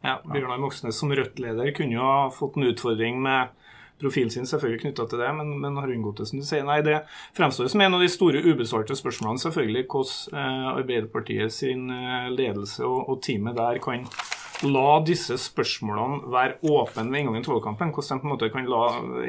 Ja, 0.05 0.19
Bjørnar 0.21 0.61
Moxnes 0.61 0.99
som 1.01 1.13
Rødt-leder 1.15 1.71
kunne 1.75 1.97
jo 1.97 2.05
ha 2.05 2.25
fått 2.33 2.59
en 2.59 2.67
utfordring 2.69 3.17
med 3.23 3.53
profilen 4.01 4.31
sin 4.31 4.47
selvfølgelig 4.47 4.81
knytta 4.83 5.05
til 5.09 5.21
det, 5.23 5.31
men, 5.37 5.53
men, 5.61 5.77
har 5.79 5.91
unngått 5.91 6.19
det, 6.19 6.27
som 6.29 6.41
du 6.41 6.45
sier. 6.45 6.65
Nei, 6.67 6.81
det 6.85 7.01
fremstår 7.37 7.69
som 7.71 7.81
en 7.81 7.97
av 7.97 8.03
de 8.03 8.09
store 8.11 8.41
ubesvarte 8.43 8.97
spørsmålene, 8.99 9.41
selvfølgelig, 9.45 9.85
hvordan 9.91 10.41
eh, 10.41 10.65
Arbeiderpartiet 10.75 11.55
sin 11.55 11.87
eh, 11.93 12.27
ledelse 12.33 12.83
og, 12.85 13.05
og 13.09 13.21
teamet 13.25 13.57
der 13.57 13.79
kan 13.83 14.03
la 14.63 14.99
disse 15.05 15.35
spørsmålene 15.41 16.31
være 16.31 16.57
åpne 16.63 17.05
ved 17.09 17.19
inngangen 17.19 17.43
til 17.43 17.55
valgkampen. 17.55 17.91
Hvordan 17.95 18.19
de 18.19 18.23
på 18.23 18.27
en 18.27 18.31
måte 18.31 18.49
kan 18.53 18.69
la 18.69 18.83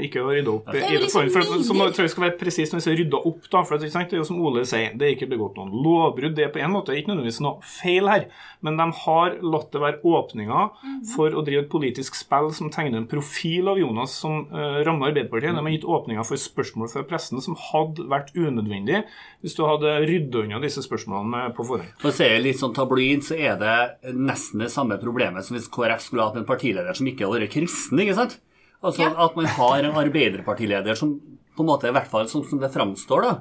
ikke 0.04 0.22
rydde 0.22 0.52
opp 0.52 0.70
i 0.70 0.82
det 0.82 1.00
liksom 1.02 1.30
for, 1.34 1.62
som 1.66 1.80
jeg 1.82 1.96
tror 1.96 2.06
jeg 2.06 2.12
skal 2.12 2.26
være 2.28 2.36
presis 2.38 2.72
når 2.72 2.80
vi 2.80 2.84
sier 2.84 2.98
rydda 3.00 3.20
opp. 3.30 3.48
da, 3.50 3.62
for 3.66 3.82
Det 3.82 3.90
er 3.90 4.16
jo 4.20 4.28
som 4.28 4.40
Ole 4.40 4.64
sier, 4.68 4.94
det 4.94 5.06
er 5.08 5.16
ikke 5.16 5.30
begått 5.32 5.58
noen 5.58 5.74
lovbrudd. 5.74 6.36
Det 6.36 6.46
er 6.46 6.52
på 6.54 6.62
en 6.62 6.74
måte 6.74 6.94
ikke 6.94 7.10
nødvendigvis 7.10 7.42
noe 7.42 7.58
feil 7.66 8.10
her, 8.10 8.28
men 8.62 8.78
de 8.78 8.86
har 9.02 9.36
latt 9.42 9.72
det 9.72 9.82
være 9.82 10.00
åpninger 10.06 10.70
mhm. 10.70 11.02
for 11.14 11.34
å 11.34 11.44
drive 11.46 11.66
et 11.66 11.72
politisk 11.72 12.18
spill 12.18 12.52
som 12.54 12.70
tegner 12.70 13.02
en 13.02 13.10
profil 13.10 13.72
av 13.72 13.80
Jonas 13.82 14.14
som 14.14 14.46
uh, 14.52 14.82
rammer 14.86 15.10
Arbeiderpartiet. 15.10 15.56
De 15.56 15.66
har 15.66 15.74
gitt 15.74 15.88
åpninger 15.96 16.26
for 16.26 16.40
spørsmål 16.40 16.92
fra 16.92 17.04
pressen 17.08 17.42
som 17.42 17.58
hadde 17.72 18.06
vært 18.10 18.32
unødvendig 18.36 19.02
hvis 19.42 19.54
du 19.58 19.62
hadde 19.66 19.98
rydda 20.06 20.44
unna 20.44 20.62
disse 20.62 20.82
spørsmålene 20.84 21.50
på 21.56 21.66
forhånd. 21.66 21.92
For 22.00 22.10
å 22.10 22.14
si 22.14 22.26
litt 22.42 22.58
sånn 22.60 22.74
tabloid, 22.76 23.26
så 23.26 23.36
er 23.38 23.58
det 23.60 24.14
nesten 24.14 24.62
det 24.62 24.72
samme 24.74 24.98
problemet 24.98 25.15
problemet 25.16 25.46
som 25.46 25.56
hvis 25.56 25.70
KrF 25.72 26.02
skulle 26.04 26.26
hatt 26.28 26.36
en 26.36 26.46
partileder 26.48 26.96
som 26.96 27.08
ikke 27.08 27.24
hadde 27.24 27.46
vært 27.46 27.54
kristen. 27.56 28.00
ikke 28.02 28.16
sant? 28.18 28.36
Altså 28.84 29.06
ja. 29.06 29.12
At 29.24 29.36
man 29.38 29.48
har 29.48 29.86
en 29.88 29.96
arbeiderpartileder 29.96 30.98
som 30.98 31.16
på 31.56 31.64
en 31.64 31.70
måte, 31.70 31.88
i 31.88 31.94
hvert 31.96 32.10
fall 32.10 32.28
sånn 32.28 32.44
som 32.44 32.60
det 32.60 32.68
framstår, 32.74 33.24
da, 33.24 33.36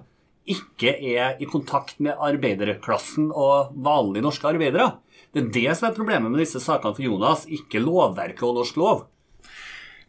ikke 0.48 0.94
er 0.95 1.42
i 1.44 1.48
kontakt 1.50 2.00
med 2.00 2.16
arbeiderklassen 2.16 3.27
og 3.33 3.74
vanlige 3.83 4.24
norske 4.24 4.48
arbeidere. 4.48 4.94
Det 5.36 5.42
er 5.42 5.50
det 5.51 5.75
som 5.75 5.89
er 5.89 5.98
problemet 5.98 6.31
med 6.31 6.39
disse 6.39 6.62
sakene 6.63 6.95
for 6.95 7.04
Jonas, 7.04 7.44
ikke 7.51 7.83
lovverket 7.83 8.45
og 8.48 8.62
norsk 8.62 8.80
lov. 8.80 9.01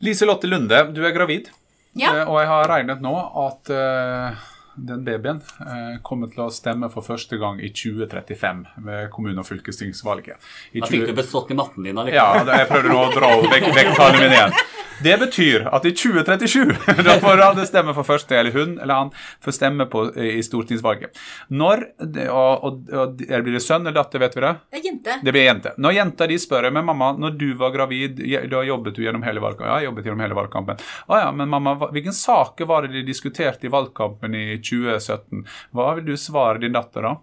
Lise 0.06 0.28
Lotte 0.28 0.46
Lunde, 0.46 0.84
du 0.94 1.02
er 1.02 1.16
gravid. 1.16 1.50
Ja. 1.98 2.12
Eh, 2.12 2.28
og 2.28 2.38
jeg 2.38 2.50
har 2.52 2.70
regnet 2.70 3.02
nå 3.02 3.16
at 3.42 3.72
uh, 3.74 4.46
den 4.76 5.05
babyen 5.05 5.40
eh, 5.61 5.99
kommer 6.06 6.31
til 6.32 6.46
å 6.46 6.49
stemme 6.52 6.90
for 6.93 7.06
første 7.06 7.38
gang 7.40 7.61
i 7.61 7.73
2035 7.73 8.64
ved 8.87 9.11
kommune- 9.14 9.43
og 9.43 9.49
fylkestingsvalget. 9.49 10.49
I 10.73 10.84
da 10.84 10.90
fikk 10.90 11.06
20... 11.06 11.12
du 11.12 11.20
bestått 11.20 11.52
i 11.52 11.58
matten 11.58 11.87
din? 11.87 12.02
Ja, 12.12 12.28
jeg 12.44 12.70
prøvde 12.70 12.93
nå 12.93 13.05
å 13.06 13.12
dra 13.14 13.32
vekk, 13.46 13.70
vekk 13.76 13.94
tallene 13.96 14.26
mine 14.26 14.40
igjen. 14.40 14.58
Det 15.02 15.12
betyr 15.20 15.67
at 15.76 15.84
i 15.84 15.93
2037 15.93 16.70
da 17.06 17.17
får 17.20 17.43
han 17.43 17.61
stemme 17.69 17.93
for 17.96 18.06
første, 18.06 18.37
eller 18.37 18.55
hun 18.55 18.76
eller 18.81 19.02
han 19.02 19.11
får 19.44 19.56
stemme 19.58 19.87
på, 19.93 20.06
i 20.17 20.40
stortingsvalget. 20.44 21.19
Når, 21.52 21.84
og, 22.31 22.64
og, 22.64 22.78
og 22.93 23.17
Blir 23.20 23.58
det 23.58 23.62
sønn 23.64 23.84
eller 23.84 23.99
datter, 23.99 24.23
vet 24.23 24.37
vi 24.37 24.44
det? 24.44 24.52
Det 24.73 24.81
er 24.81 24.87
jente. 24.88 25.19
Det 25.23 25.34
blir 25.34 25.46
jente. 25.46 25.75
Når 25.82 25.96
jenta 25.99 26.28
de 26.31 26.38
spør 26.40 26.70
men 26.73 26.87
mamma, 26.88 27.12
når 27.20 27.37
du 27.38 27.46
var 27.61 27.75
gravid, 27.75 28.23
da 28.50 28.62
jobbet 28.67 28.96
du 28.96 29.05
gjennom 29.05 29.25
hele 29.26 29.43
valgkampen? 29.44 29.69
Ja, 29.69 29.82
jeg 29.82 29.90
jobbet 29.90 30.08
gjennom 30.08 30.25
hele 30.25 30.38
valgkampen. 30.38 30.81
Å 31.06 31.20
ja, 31.20 31.28
men 31.37 31.52
mamma, 31.52 31.76
hvilken 31.93 32.17
saker 32.17 32.70
var 32.70 32.87
det 32.87 32.96
de 32.96 33.05
diskuterte 33.06 33.69
i 33.69 33.73
valgkampen 33.73 34.34
i 34.34 34.46
2017? 34.66 35.46
Hva 35.76 35.94
vil 35.98 36.10
du 36.10 36.16
svare 36.20 36.62
din 36.62 36.76
datter 36.76 37.06
da? 37.06 37.14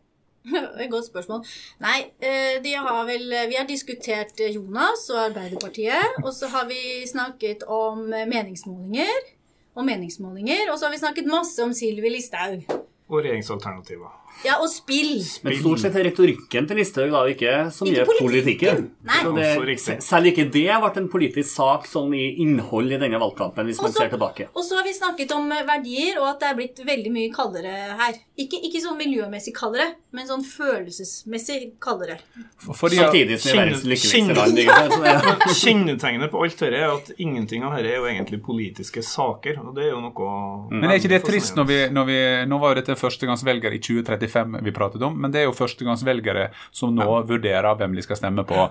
Godt 0.93 1.07
spørsmål. 1.07 1.43
Nei, 1.83 1.99
eh, 2.19 2.57
har 2.83 3.05
vel, 3.07 3.29
vi 3.51 3.59
har 3.59 3.67
diskutert 3.69 4.39
Jonas 4.49 5.05
og 5.13 5.21
Arbeiderpartiet. 5.29 6.17
Og 6.25 6.33
så 6.35 6.49
har 6.51 6.67
vi 6.71 7.03
snakket 7.09 7.67
om 7.67 8.07
meningsmålinger. 8.09 9.31
Og 9.75 9.87
meningsmålinger. 9.87 10.67
Og 10.71 10.79
så 10.79 10.87
har 10.87 10.95
vi 10.95 11.03
snakket 11.03 11.31
masse 11.31 11.63
om 11.63 11.73
Sylvi 11.73 12.11
Listhaug. 12.17 12.67
Og 13.07 13.21
regjeringsalternativer. 13.21 14.22
Ja, 14.44 14.57
og 14.59 14.68
spill. 14.71 15.21
Men 15.45 15.56
stort 15.59 15.81
sett 15.83 15.95
er 15.95 16.07
retorikken 16.09 16.68
til 16.68 16.80
Listhaug 16.80 17.13
da 17.13 17.21
ikke 17.31 17.53
så 17.71 17.88
mye 17.88 18.03
ikke 18.03 18.18
politikken. 18.19 18.88
Nei. 19.07 19.19
Det, 19.38 19.77
selv 20.03 20.30
ikke 20.31 20.47
det 20.51 20.65
ble 20.68 20.91
en 21.00 21.09
politisk 21.12 21.47
sak 21.53 21.88
sånn 21.88 22.12
i 22.18 22.25
innhold 22.44 22.91
i 22.91 23.00
denne 23.00 23.19
valgkampen, 23.21 23.68
hvis 23.69 23.80
også, 23.80 23.88
man 23.88 23.95
ser 23.95 24.12
tilbake. 24.12 24.50
Og 24.51 24.65
så 24.68 24.80
har 24.80 24.88
vi 24.88 24.95
snakket 24.97 25.31
om 25.35 25.47
verdier, 25.53 26.19
og 26.21 26.27
at 26.33 26.44
det 26.44 26.50
er 26.50 26.57
blitt 26.59 26.81
veldig 26.88 27.13
mye 27.15 27.31
kaldere 27.33 27.75
her. 28.01 28.18
Ikke, 28.39 28.59
ikke 28.68 28.81
sånn 28.83 29.00
miljømessig 29.00 29.53
kaldere, 29.55 29.93
men 30.15 30.27
sånn 30.27 30.43
følelsesmessig 30.48 31.60
kaldere. 31.84 32.19
Fordi, 32.65 33.00
Samtidig 33.00 33.39
som 33.39 33.51
vi 33.51 33.55
er 33.55 33.62
verdens 33.62 33.88
lykkeligste 33.93 34.38
land. 34.38 35.55
Kjennetegnet 35.63 36.34
på 36.34 36.43
alt 36.43 36.60
dette 36.60 36.81
er 36.84 36.91
at 36.91 37.13
ingenting 37.15 37.63
av 37.63 37.77
dette 37.77 37.93
er 37.93 38.01
jo 38.01 38.10
egentlig 38.10 38.41
politiske 38.43 39.03
saker. 39.05 39.62
og 39.63 39.72
det 39.77 39.88
er 39.88 39.93
jo 39.93 40.03
noe... 40.03 40.34
Men 40.74 40.91
er 40.91 41.00
ikke 41.00 41.13
det 41.15 41.24
trist 41.25 41.55
når 41.57 41.69
vi, 41.69 41.79
når 41.93 42.07
vi 42.10 42.19
Nå 42.50 42.57
var 42.60 42.74
jo 42.74 42.81
dette 42.81 42.96
førstegangsvelger 43.00 43.75
i 43.75 43.79
2035 43.84 44.23
35 44.32 44.63
vi 44.63 44.74
pratet 44.75 45.01
om, 45.01 45.15
men 45.20 45.32
det 45.34 45.42
er 45.42 45.48
jo 45.48 45.56
førstegangsvelgere 45.58 46.50
som 46.72 46.94
nå 46.96 47.06
ja. 47.06 47.22
vurderer 47.27 47.77
hvem 47.80 47.96
de 47.98 48.03
skal 48.06 48.20
stemme 48.20 48.46
på. 48.48 48.68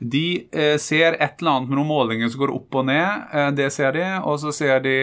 De 0.00 0.26
eh, 0.50 0.76
ser 0.82 1.18
et 1.18 1.40
eller 1.40 1.52
annet 1.52 1.70
med 1.70 1.80
noen 1.80 1.90
målinger 1.90 2.30
som 2.32 2.42
går 2.44 2.54
opp 2.56 2.78
og 2.80 2.86
ned, 2.88 3.26
eh, 3.32 3.50
det 3.56 3.68
ser 3.74 3.96
de. 3.96 4.04
Og 4.26 4.40
så 4.42 4.52
ser 4.54 4.80
de, 4.84 4.96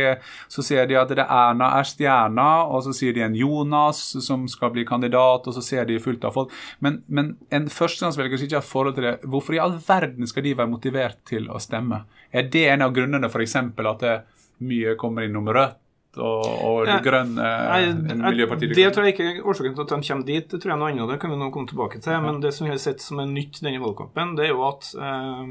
så 0.51 0.65
ser 0.65 0.87
de 0.89 0.97
at 0.99 1.13
det 1.13 1.25
Erna 1.25 1.73
er 1.79 1.87
stjerna, 1.87 2.49
og 2.67 2.85
så 2.87 2.95
sier 2.95 3.15
de 3.15 3.25
en 3.25 3.37
Jonas 3.37 4.01
som 4.25 4.47
skal 4.51 4.73
bli 4.75 4.85
kandidat, 4.87 5.47
og 5.47 5.57
så 5.57 5.63
ser 5.63 5.87
de 5.89 6.01
fullt 6.03 6.25
av 6.27 6.35
folk. 6.37 6.53
Men, 6.83 7.01
men 7.07 7.35
en 7.53 7.69
førstegangsvelger 7.71 8.39
som 8.39 8.49
ikke 8.49 8.61
har 8.61 8.67
forhold 8.67 8.97
til 8.97 9.09
det, 9.09 9.15
hvorfor 9.29 9.57
i 9.57 9.61
all 9.63 9.77
verden 9.87 10.29
skal 10.29 10.45
de 10.45 10.57
være 10.57 10.71
motivert 10.71 11.21
til 11.29 11.49
å 11.51 11.61
stemme? 11.63 12.03
Er 12.33 12.49
det 12.49 12.67
en 12.71 12.85
av 12.85 12.95
grunnene 12.95 13.29
f.eks. 13.29 13.57
at 13.59 14.03
det 14.03 14.17
mye 14.63 14.97
kommer 14.99 15.27
innom 15.27 15.49
Rødt? 15.53 15.82
Og, 16.21 16.43
og 16.45 16.85
ja, 16.85 16.99
grønn 17.01 17.37
eh, 17.41 17.87
miljøparti 18.21 18.69
Det 18.69 18.85
tror 18.93 19.07
jeg 19.07 19.15
ikke 19.15 19.29
er 19.31 19.47
årsaken 19.49 19.73
til 19.73 19.83
at 19.83 19.93
de 19.93 20.09
kommer 20.09 20.27
dit. 20.27 20.45
Det 20.51 20.59
tror 20.61 20.73
jeg 20.73 20.81
noe 20.81 20.91
annet. 20.91 21.09
Det 21.09 21.17
kan 21.23 21.33
vi 21.33 21.39
nå 21.41 21.49
komme 21.55 21.69
tilbake 21.71 22.01
til. 22.05 22.17
Men 22.21 22.37
det 22.43 22.51
som 22.53 22.67
vi 22.67 22.73
har 22.73 22.81
sett 22.83 23.01
som 23.01 23.21
er 23.23 23.31
nytt 23.31 23.61
denne 23.65 23.81
valgkampen, 23.81 24.35
det 24.37 24.45
er 24.45 24.53
jo 24.53 24.61
at 24.67 24.91
eh, 24.93 25.41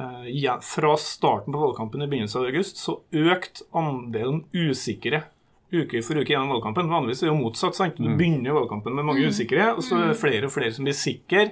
eh, 0.00 0.28
ja, 0.40 0.56
fra 0.64 0.94
starten 1.00 1.52
på 1.52 1.60
valgkampen 1.66 2.06
i 2.06 2.08
begynnelsen 2.08 2.40
av 2.40 2.48
august, 2.48 2.80
så 2.80 2.98
økte 3.12 3.68
andelen 3.76 4.46
usikre 4.56 5.26
uke 5.74 6.00
for 6.06 6.16
uke 6.16 6.32
gjennom 6.32 6.54
valgkampen. 6.54 6.88
Vanligvis 6.88 7.20
er 7.22 7.28
det 7.28 7.34
jo 7.34 7.40
motsatt. 7.42 7.76
sant? 7.76 8.00
Du 8.00 8.08
mm. 8.08 8.16
begynner 8.16 8.56
valgkampen 8.56 8.96
med 8.96 9.08
mange 9.08 9.26
mm. 9.26 9.34
usikre, 9.34 9.72
og 9.74 9.84
så 9.84 9.98
er 9.98 10.04
det 10.06 10.16
mm. 10.16 10.22
flere 10.22 10.48
og 10.48 10.54
flere 10.54 10.76
som 10.76 10.88
blir 10.88 10.96
sikre. 10.96 11.48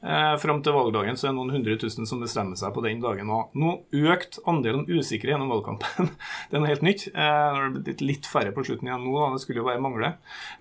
Eh, 0.00 0.34
Fram 0.40 0.62
til 0.64 0.72
valgdagen 0.72 1.18
så 1.20 1.28
er 1.28 1.34
noen 1.36 1.50
hundre 1.52 1.74
tusen 1.80 2.06
som 2.08 2.22
bestemmer 2.24 2.56
seg 2.56 2.72
på 2.72 2.80
den 2.84 3.02
dagen 3.02 3.28
òg. 3.28 3.50
Nå 3.52 3.72
økt 4.08 4.38
andelen 4.48 4.86
usikre 4.88 5.34
gjennom 5.34 5.50
valgkampen. 5.52 6.08
det 6.48 6.56
er 6.56 6.62
noe 6.62 6.70
helt 6.70 6.84
nytt. 6.86 7.04
Eh, 7.10 7.16
det 7.20 7.58
har 7.58 7.74
blitt 7.76 8.04
litt 8.04 8.28
færre 8.28 8.54
på 8.56 8.64
slutten 8.64 8.88
igjen 8.88 9.04
nå, 9.04 9.12
da. 9.18 9.28
det 9.34 9.42
skulle 9.44 9.60
jo 9.60 9.66
bare 9.68 9.82
mangle. 9.84 10.14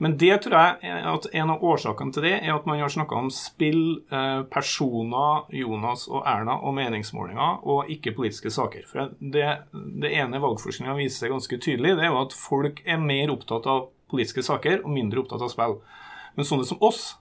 Men 0.03 0.17
det 0.19 0.41
tror 0.43 0.58
jeg 0.60 1.05
at 1.13 1.29
en 1.31 1.53
av 1.55 1.63
årsakene 1.72 2.15
til 2.15 2.27
det 2.27 2.34
er 2.41 2.51
at 2.55 2.67
man 2.67 2.81
har 2.84 2.91
snakka 2.91 3.22
om 3.22 3.31
spill, 3.34 3.84
eh, 4.12 4.41
personer, 4.51 5.48
Jonas 5.55 6.08
og 6.12 6.27
Erna 6.27 6.60
og 6.60 6.75
meningsmålinger, 6.75 7.63
og 7.63 7.93
ikke 7.96 8.15
politiske 8.17 8.51
saker. 8.51 8.84
For 8.91 9.15
det, 9.19 9.48
det 9.72 10.12
ene 10.19 10.43
valgforskninga 10.43 10.98
viser 11.00 11.24
seg 11.25 11.34
ganske 11.38 11.62
tydelig, 11.63 11.96
det 11.96 12.10
er 12.10 12.12
jo 12.12 12.19
at 12.25 12.36
folk 12.36 12.84
er 12.84 13.00
mer 13.00 13.31
opptatt 13.31 13.72
av 13.72 13.88
politiske 14.12 14.43
saker 14.43 14.84
og 14.84 14.91
mindre 14.91 15.24
opptatt 15.24 15.48
av 15.48 15.51
spill. 15.53 15.79
Men 16.36 16.48
sånne 16.48 16.67
som 16.67 16.79
oss, 16.84 17.13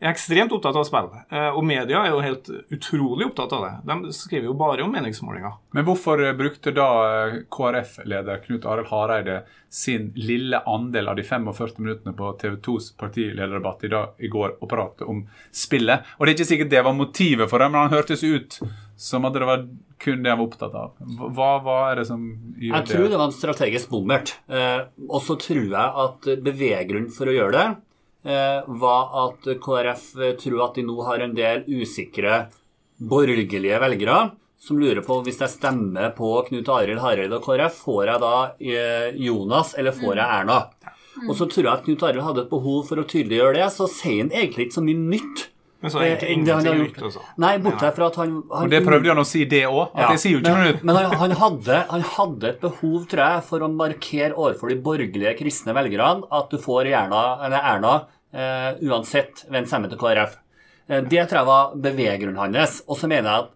er 0.00 0.10
ekstremt 0.12 0.52
opptatt 0.52 0.76
av 0.76 0.84
spill. 0.84 1.08
Eh, 1.32 1.48
og 1.56 1.64
media 1.64 2.02
er 2.04 2.12
jo 2.12 2.22
helt 2.24 2.50
utrolig 2.74 3.28
opptatt 3.30 3.54
av 3.56 3.64
det. 3.64 3.74
De 3.88 4.12
skriver 4.12 4.50
jo 4.50 4.56
bare 4.58 4.84
om 4.84 4.92
meningsmålinger. 4.92 5.56
Men 5.72 5.86
hvorfor 5.88 6.20
eh, 6.22 6.34
brukte 6.36 6.74
da 6.76 6.88
eh, 7.06 7.38
KrF-leder 7.52 8.42
Knut 8.44 8.68
Arild 8.68 8.90
Hareide 8.92 9.38
sin 9.72 10.10
lille 10.16 10.60
andel 10.68 11.08
av 11.08 11.16
de 11.16 11.24
45 11.26 11.80
minuttene 11.80 12.12
på 12.16 12.32
TV 12.40 12.58
2s 12.66 12.92
partilederdebatt 13.00 13.86
i, 13.88 13.92
dag, 13.92 14.12
i 14.20 14.30
går 14.32 14.58
og 14.60 14.68
prate 14.70 15.08
om 15.08 15.24
spillet? 15.54 16.04
Og 16.18 16.26
det 16.26 16.34
er 16.34 16.38
ikke 16.38 16.50
sikkert 16.52 16.74
det 16.76 16.84
var 16.84 16.96
motivet 16.96 17.50
for 17.50 17.62
det, 17.62 17.70
men 17.72 17.86
han 17.86 17.96
hørtes 17.96 18.24
ut 18.24 18.60
som 19.00 19.24
at 19.28 19.36
det 19.36 19.48
var 19.48 19.64
kun 20.00 20.22
det 20.24 20.32
han 20.32 20.38
var 20.38 20.46
opptatt 20.46 20.76
av. 20.76 20.92
Hva, 21.32 21.50
hva 21.64 21.80
er 21.88 22.02
det 22.02 22.06
som 22.08 22.20
gjør 22.28 22.60
det? 22.60 22.68
Jeg 22.76 22.88
tror 22.92 23.08
det 23.08 23.18
var 23.20 23.30
en 23.30 23.36
strategisk 23.40 23.92
bommert. 23.92 24.36
Eh, 24.52 24.84
og 25.08 25.24
så 25.24 25.40
tror 25.40 25.64
jeg 25.64 26.04
at 26.04 26.30
beveggrunnen 26.44 27.12
for 27.16 27.32
å 27.32 27.36
gjøre 27.36 27.56
det 27.56 27.66
var 28.26 29.12
at 29.22 29.44
KrF 29.62 30.06
tror 30.42 30.62
at 30.64 30.78
de 30.78 30.82
nå 30.82 30.96
har 31.06 31.22
en 31.22 31.34
del 31.36 31.62
usikre 31.70 32.46
borgerlige 32.98 33.78
velgere 33.78 34.18
som 34.58 34.78
lurer 34.80 35.02
på 35.04 35.20
hvis 35.26 35.40
jeg 35.42 35.52
stemmer 35.52 36.12
på 36.16 36.30
Knut 36.48 36.68
Arild 36.72 37.02
Hareide 37.02 37.38
og 37.38 37.44
KrF, 37.44 37.82
får 37.86 38.06
jeg 38.10 38.22
da 38.22 38.36
eh, 38.58 39.18
Jonas 39.26 39.74
eller 39.78 39.94
får 39.96 40.16
jeg 40.16 40.38
Erna? 40.40 40.62
Og 41.26 41.36
så 41.36 41.48
tror 41.48 41.64
jeg 41.64 41.72
at 41.72 41.84
Knut 41.84 42.06
Arild 42.08 42.24
hadde 42.26 42.46
et 42.46 42.50
behov 42.52 42.88
for 42.88 43.00
å 43.00 43.04
tydeliggjøre 43.08 43.60
det, 43.60 43.68
så 43.74 43.88
sier 43.90 44.24
han 44.24 44.32
egentlig 44.32 44.66
ikke 44.66 44.78
så 44.78 44.84
mye 44.84 45.04
nytt. 45.12 45.44
Men 45.84 45.92
så 45.92 46.00
egentlig 46.02 46.28
eh, 46.28 46.34
ingenting 46.38 46.78
nytt, 46.80 47.00
altså. 47.08 47.22
Nei, 47.44 47.52
bortsett 47.62 47.98
fra 47.98 48.08
at 48.08 48.18
han, 48.18 48.34
han 48.48 48.66
Og 48.66 48.72
det 48.72 48.80
prøvde 48.84 49.12
han 49.12 49.20
å 49.22 49.26
si, 49.28 49.44
det 49.48 49.62
òg. 49.68 49.92
At 49.92 50.02
ja, 50.02 50.10
jeg 50.16 50.22
sier 50.22 50.34
jo 50.34 50.40
ikke 50.40 50.54
noe 50.56 50.68
nytt. 50.70 50.82
Men 50.88 50.98
han, 50.98 51.16
han, 51.20 51.36
hadde, 51.44 51.80
han, 51.92 52.06
hadde, 52.16 52.50
et 52.50 52.64
behov, 52.64 52.98
tror 53.12 53.22
jeg, 53.22 53.46
for 53.52 53.62
å 53.62 53.70
markere 53.70 54.32
overfor 54.32 54.72
de 54.72 54.80
borgerlige 54.88 55.36
kristne 55.38 55.76
velgerne 55.76 56.26
at 56.40 56.50
du 56.50 56.58
får 56.62 56.90
Erna, 56.90 57.24
eller 57.44 57.72
Erna 57.74 57.96
uansett 58.34 59.44
hvem 59.50 59.68
stemmer 59.68 59.92
til 59.92 60.00
KrF. 60.00 60.34
Uh, 60.90 61.02
det 61.02 61.26
tror 61.26 61.40
jeg 61.40 61.50
var 61.50 61.76
beveggrunnen 61.86 62.40
hans. 62.40 62.80
Og 62.86 62.98
så 63.00 63.10
mener 63.10 63.30
jeg 63.30 63.44
at 63.44 63.54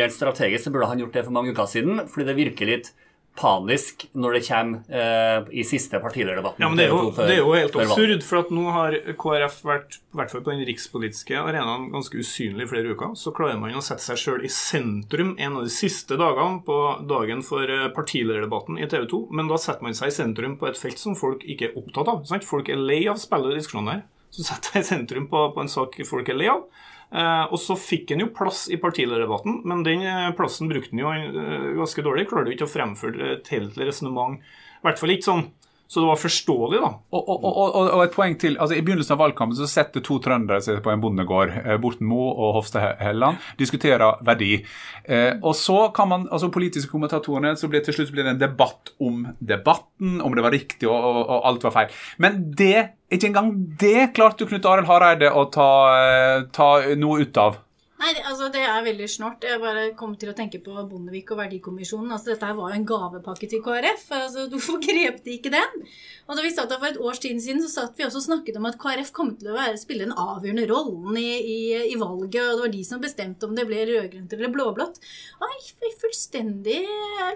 rent 0.00 0.16
strategisk 0.16 0.66
så 0.66 0.72
burde 0.74 0.90
han 0.90 1.00
gjort 1.02 1.16
det 1.16 1.24
for 1.26 1.36
mange 1.36 1.52
uker 1.54 1.68
siden, 1.70 2.04
fordi 2.08 2.28
det 2.28 2.38
virker 2.38 2.70
litt 2.70 2.92
panisk 3.34 4.04
når 4.14 4.36
det 4.36 4.40
kommer 4.46 5.00
eh, 5.00 5.48
i 5.58 5.64
siste 5.66 5.98
partilederdebatten. 6.02 6.62
Ja, 6.62 6.68
men 6.70 6.78
det 6.78 6.86
er, 6.86 6.92
jo, 6.94 7.10
det 7.16 7.34
er 7.34 7.40
jo 7.40 7.54
helt 7.56 7.78
absurd, 7.82 8.22
for 8.26 8.44
at 8.44 8.52
nå 8.54 8.64
har 8.74 8.96
KrF 9.18 9.56
vært 9.66 9.98
i 9.98 10.18
hvert 10.20 10.30
fall 10.30 10.44
på 10.46 10.52
den 10.52 10.62
rikspolitiske 10.68 11.40
arenaen 11.40 11.88
ganske 11.90 12.20
usynlig 12.20 12.68
i 12.68 12.70
flere 12.70 12.94
uker. 12.94 13.16
Så 13.18 13.34
klarer 13.34 13.58
man 13.58 13.74
å 13.74 13.82
sette 13.84 14.06
seg 14.06 14.20
sjøl 14.22 14.46
i 14.46 14.52
sentrum 14.52 15.34
en 15.34 15.58
av 15.58 15.66
de 15.66 15.74
siste 15.74 16.18
dagene 16.20 16.62
på 16.66 16.78
dagen 17.10 17.42
for 17.46 17.70
partilederdebatten 17.96 18.78
i 18.78 18.88
TV 18.90 19.08
2. 19.10 19.22
Men 19.34 19.50
da 19.50 19.58
setter 19.58 19.86
man 19.86 19.98
seg 19.98 20.12
i 20.12 20.18
sentrum 20.20 20.58
på 20.60 20.70
et 20.70 20.78
felt 20.78 21.02
som 21.02 21.18
folk 21.18 21.42
ikke 21.42 21.72
er 21.72 21.78
opptatt 21.80 22.12
av. 22.12 22.22
Sant? 22.30 22.46
Folk 22.46 22.70
er 22.70 22.78
lei 22.78 23.02
av 23.10 23.18
spillet 23.22 23.50
og 23.50 23.58
diskusjonen 23.58 23.96
her. 23.96 24.04
Så 24.34 24.46
setter 24.46 24.78
jeg 24.78 24.86
i 24.86 24.92
sentrum 24.92 25.26
på, 25.30 25.48
på 25.54 25.62
en 25.62 25.70
sak 25.70 25.98
folk 26.06 26.30
er 26.30 26.38
lei 26.38 26.50
av. 26.50 26.66
Eh, 27.14 27.44
og 27.46 27.60
så 27.62 27.76
fikk 27.78 28.10
han 28.10 28.24
jo 28.24 28.32
plass 28.34 28.64
i 28.74 28.78
partilederdebatten, 28.82 29.60
men 29.70 29.84
den 29.86 30.02
eh, 30.02 30.32
plassen 30.34 30.70
brukte 30.70 30.90
han 30.90 31.02
jo 31.04 31.12
eh, 31.14 31.68
ganske 31.78 32.02
dårlig. 32.02 32.26
Klarer 32.30 32.50
jo 32.50 32.56
ikke 32.56 32.66
å 32.66 32.72
fremføre 32.72 33.28
et 33.36 33.50
helhetlig 33.54 33.86
resonnement. 33.92 34.40
I 34.40 34.88
hvert 34.88 34.98
fall 35.02 35.14
ikke 35.14 35.28
sånn 35.28 35.44
så 35.86 36.00
det 36.00 36.08
var 36.08 36.16
forståelig, 36.18 36.80
da. 36.80 36.90
Og, 37.14 37.28
og, 37.28 37.44
og, 37.44 37.74
og, 37.82 38.02
et 38.02 38.14
poeng 38.14 38.34
til. 38.40 38.56
altså 38.58 38.76
I 38.76 38.82
begynnelsen 38.84 39.14
av 39.14 39.20
valgkampen 39.20 39.58
så 39.58 39.68
setter 39.68 40.02
to 40.04 40.16
trøndere 40.24 40.62
seg 40.64 40.80
på 40.84 40.90
en 40.90 41.02
bondegård, 41.02 41.52
Borten 41.82 42.08
Moe 42.08 42.32
og 42.32 42.56
Hofstad 42.58 43.02
Helland, 43.04 43.42
diskuterer 43.60 44.18
verdi. 44.24 44.56
Eh, 45.04 45.36
og 45.42 45.52
så 45.58 45.90
kan 45.94 46.10
man, 46.10 46.26
altså 46.32 46.50
politiske 46.54 46.90
kommentatorene, 46.90 47.52
så 47.60 47.68
blir 47.70 47.84
til 47.84 47.98
slutt 47.98 48.14
blir 48.14 48.24
det 48.26 48.34
en 48.34 48.42
debatt 48.42 48.94
om 49.04 49.26
debatten, 49.38 50.18
om 50.24 50.34
det 50.34 50.46
var 50.46 50.56
riktig 50.56 50.88
og, 50.90 51.20
alt 51.44 51.68
var 51.68 51.76
feil. 51.76 52.00
Men 52.18 52.40
det 52.56 52.88
ikke 53.12 53.28
engang 53.30 53.52
det 53.80 54.10
klarte 54.16 54.48
Knut 54.48 54.66
Arild 54.66 54.88
Hareide 54.88 55.30
å 55.30 55.44
ta, 55.52 55.70
eh, 56.00 56.48
ta 56.54 56.70
noe 56.98 57.22
ut 57.22 57.38
av. 57.40 57.60
Nei, 57.94 58.10
det, 58.10 58.24
altså 58.26 58.48
det 58.50 58.62
er 58.66 58.82
veldig 58.84 59.06
snålt. 59.08 59.44
Jeg 59.46 59.60
bare 59.62 59.84
kom 59.98 60.16
til 60.18 60.32
å 60.32 60.34
tenke 60.36 60.58
på 60.64 60.74
Bondevik 60.90 61.30
og 61.30 61.38
Verdikommisjonen. 61.38 62.10
Altså 62.12 62.32
Dette 62.32 62.48
her 62.48 62.56
var 62.58 62.72
jo 62.72 62.80
en 62.80 62.86
gavepakke 62.88 63.48
til 63.50 63.62
KrF. 63.62 64.08
altså 64.18 64.46
Hvorfor 64.52 64.80
grep 64.82 65.20
de 65.24 65.36
ikke 65.36 65.52
den? 65.54 65.84
Og 66.26 66.34
da 66.34 66.42
vi 66.42 66.50
satt 66.50 66.72
der 66.72 66.82
for 66.82 66.90
et 66.90 66.98
års 66.98 67.22
tid 67.22 67.38
siden, 67.42 67.62
så 67.62 67.70
satt 67.70 67.94
vi 67.98 68.06
også 68.06 68.18
og 68.22 68.26
snakket 68.26 68.58
om 68.58 68.66
at 68.66 68.80
KrF 68.82 69.12
kom 69.14 69.30
til 69.38 69.52
å 69.52 69.56
være, 69.58 69.78
spille 69.78 70.08
den 70.08 70.16
avgjørende 70.18 70.66
rollen 70.72 71.20
i, 71.20 71.30
i, 71.38 71.60
i, 71.92 71.94
valget, 72.00 72.40
og 72.42 72.58
det 72.58 72.64
var 72.64 72.74
de 72.74 72.82
som 72.88 73.02
bestemte 73.02 73.46
om 73.46 73.54
det 73.54 73.66
ble 73.68 73.84
rød-grønt 73.88 74.34
eller 74.36 74.52
blå-blått. 74.54 75.00
Og 75.38 75.54
jeg 75.54 75.94
fullstendig 76.00 76.80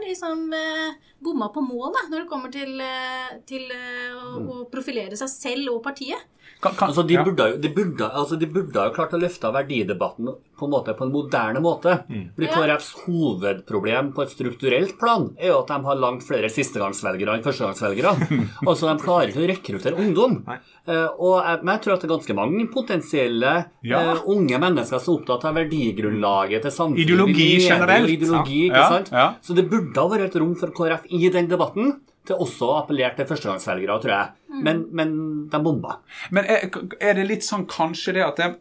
liksom 0.05 0.53
eh, 0.53 0.97
bomma 1.23 1.49
på 1.55 1.62
mål 1.65 1.95
da, 1.95 2.05
når 2.09 2.23
det 2.23 2.31
kommer 2.31 2.53
til, 2.53 2.75
eh, 2.83 3.38
til 3.49 3.71
eh, 3.75 4.17
å, 4.17 4.38
å 4.38 4.67
profilere 4.73 5.19
seg 5.19 5.31
selv 5.33 5.77
og 5.77 5.83
partiet. 5.87 6.27
Kan, 6.61 6.75
kan, 6.75 6.88
altså, 6.88 7.03
de, 7.07 7.15
ja. 7.15 7.23
burde, 7.23 7.53
de, 7.62 7.69
burde, 7.71 8.07
altså, 8.11 8.37
de 8.37 8.47
burde 8.50 8.83
jo 8.88 8.95
klart 8.97 9.12
å 9.15 9.21
løfte 9.23 9.50
verdidebatten 9.55 10.33
på 10.59 10.67
en, 10.67 10.73
måte, 10.73 10.95
på 10.99 11.07
en 11.07 11.12
moderne 11.15 11.61
måte. 11.62 11.93
Mm. 12.11 12.25
Fordi 12.35 12.49
KrFs 12.50 12.88
hovedproblem 13.05 14.09
på 14.17 14.25
et 14.25 14.33
strukturelt 14.33 14.97
plan 14.99 15.29
er 15.38 15.53
jo 15.53 15.61
at 15.61 15.71
de 15.71 15.79
har 15.87 16.00
langt 16.03 16.27
flere 16.27 16.50
sistegangsvelgere 16.50 17.37
enn 17.38 17.45
førstegangsvelgere. 17.47 18.17
altså, 18.69 18.88
de 18.88 19.05
klarer 19.05 19.31
ikke 19.31 19.45
å 19.45 19.50
rekruttere 19.53 20.03
ungdom. 20.03 20.41
Uh, 20.49 21.07
og 21.15 21.37
jeg, 21.37 21.62
men 21.62 21.73
jeg 21.77 21.85
tror 21.85 21.95
at 21.95 22.03
det 22.03 22.09
er 22.09 22.15
ganske 22.17 22.38
mange 22.41 22.67
potensielle 22.75 23.55
ja. 23.87 24.03
uh, 24.03 24.27
unge 24.35 24.59
mennesker 24.67 25.05
som 25.05 25.15
er 25.15 25.23
opptatt 25.23 25.49
av 25.53 25.62
verdigrunnlaget 25.62 26.67
til 26.67 26.75
samfunnet. 26.75 27.05
Ideologi 27.07 27.49
generelt. 27.69 28.15
Ideologi, 28.19 28.61
ja. 28.75 29.31
Så 29.47 29.55
det 29.55 29.69
burde 29.71 29.95
ha 29.95 30.11
vært 30.11 30.33
et 30.33 30.43
rom 30.43 30.59
for 30.59 30.75
KrF 30.75 31.07
i 31.15 31.23
den 31.31 31.47
debatten 31.55 32.00
til 32.28 32.42
også 32.44 32.68
å 32.68 32.76
appellere 32.82 33.16
til 33.16 33.28
førstegangsvelgere, 33.28 34.00
tror 34.02 34.14
jeg. 34.14 34.35
Mm. 34.49 34.61
Men, 34.66 34.85
men 35.00 35.14
de 35.52 35.62
bomba. 35.64 36.00
Men 36.35 36.49
er, 36.49 36.68
er, 37.00 37.16
det 37.18 37.28
litt 37.28 37.47
sånn 37.47 37.66
kanskje 37.70 38.18
det 38.18 38.26
at 38.26 38.40
det, 38.40 38.52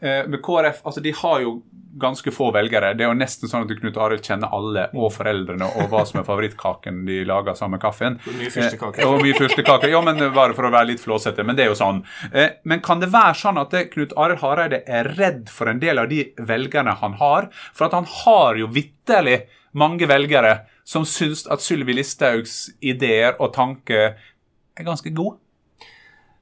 eh, 0.00 0.24
med 0.30 0.40
KrF 0.44 0.82
altså 0.84 1.02
De 1.04 1.14
har 1.22 1.44
jo 1.44 1.60
ganske 2.00 2.30
få 2.30 2.52
velgere. 2.54 2.92
Det 2.94 3.02
er 3.02 3.10
jo 3.10 3.18
nesten 3.18 3.50
sånn 3.50 3.64
at 3.66 3.72
Knut 3.80 3.96
Arild 3.98 4.22
kjenner 4.24 4.52
alle, 4.54 4.84
og 4.94 5.10
foreldrene, 5.10 5.66
og 5.80 5.90
hva 5.90 6.04
som 6.06 6.20
er 6.20 6.26
favorittkaken 6.28 7.02
de 7.08 7.18
lager 7.26 7.56
sammen 7.58 7.78
med 7.78 7.82
kaffen. 7.82 8.18
Og 8.22 8.36
mye 8.38 8.52
fyrstekaker. 8.54 9.02
Eh, 9.02 9.10
og 9.10 9.24
mye 9.24 9.36
fyrstekaker. 9.36 9.90
Ja, 9.90 10.02
men 10.06 10.22
bare 10.36 10.54
for 10.56 10.68
å 10.68 10.72
være 10.72 10.92
litt 10.92 11.02
flåsete. 11.02 11.44
Men 11.46 11.58
det 11.58 11.66
er 11.66 11.72
jo 11.72 11.78
sånn. 11.80 12.04
Eh, 12.30 12.56
men 12.70 12.84
kan 12.86 13.02
det 13.02 13.10
være 13.12 13.36
sånn 13.42 13.60
at 13.60 13.74
Knut 13.94 14.14
Arild 14.16 14.44
Hareide 14.44 14.84
er 14.86 15.10
redd 15.18 15.50
for 15.52 15.72
en 15.72 15.82
del 15.82 16.02
av 16.02 16.10
de 16.12 16.28
velgerne 16.38 16.94
han 17.02 17.18
har? 17.20 17.50
For 17.74 17.90
at 17.90 17.96
han 17.98 18.08
har 18.22 18.60
jo 18.60 18.70
vitterlig 18.70 19.42
mange 19.78 20.06
velgere 20.10 20.60
som 20.84 21.04
syns 21.04 21.46
at 21.50 21.62
Sylvi 21.62 21.94
Listhaugs 21.96 22.70
ideer 22.80 23.36
og 23.38 23.54
tanker 23.54 24.16
er 24.16 24.86
ganske 24.86 25.12
gode? 25.14 25.38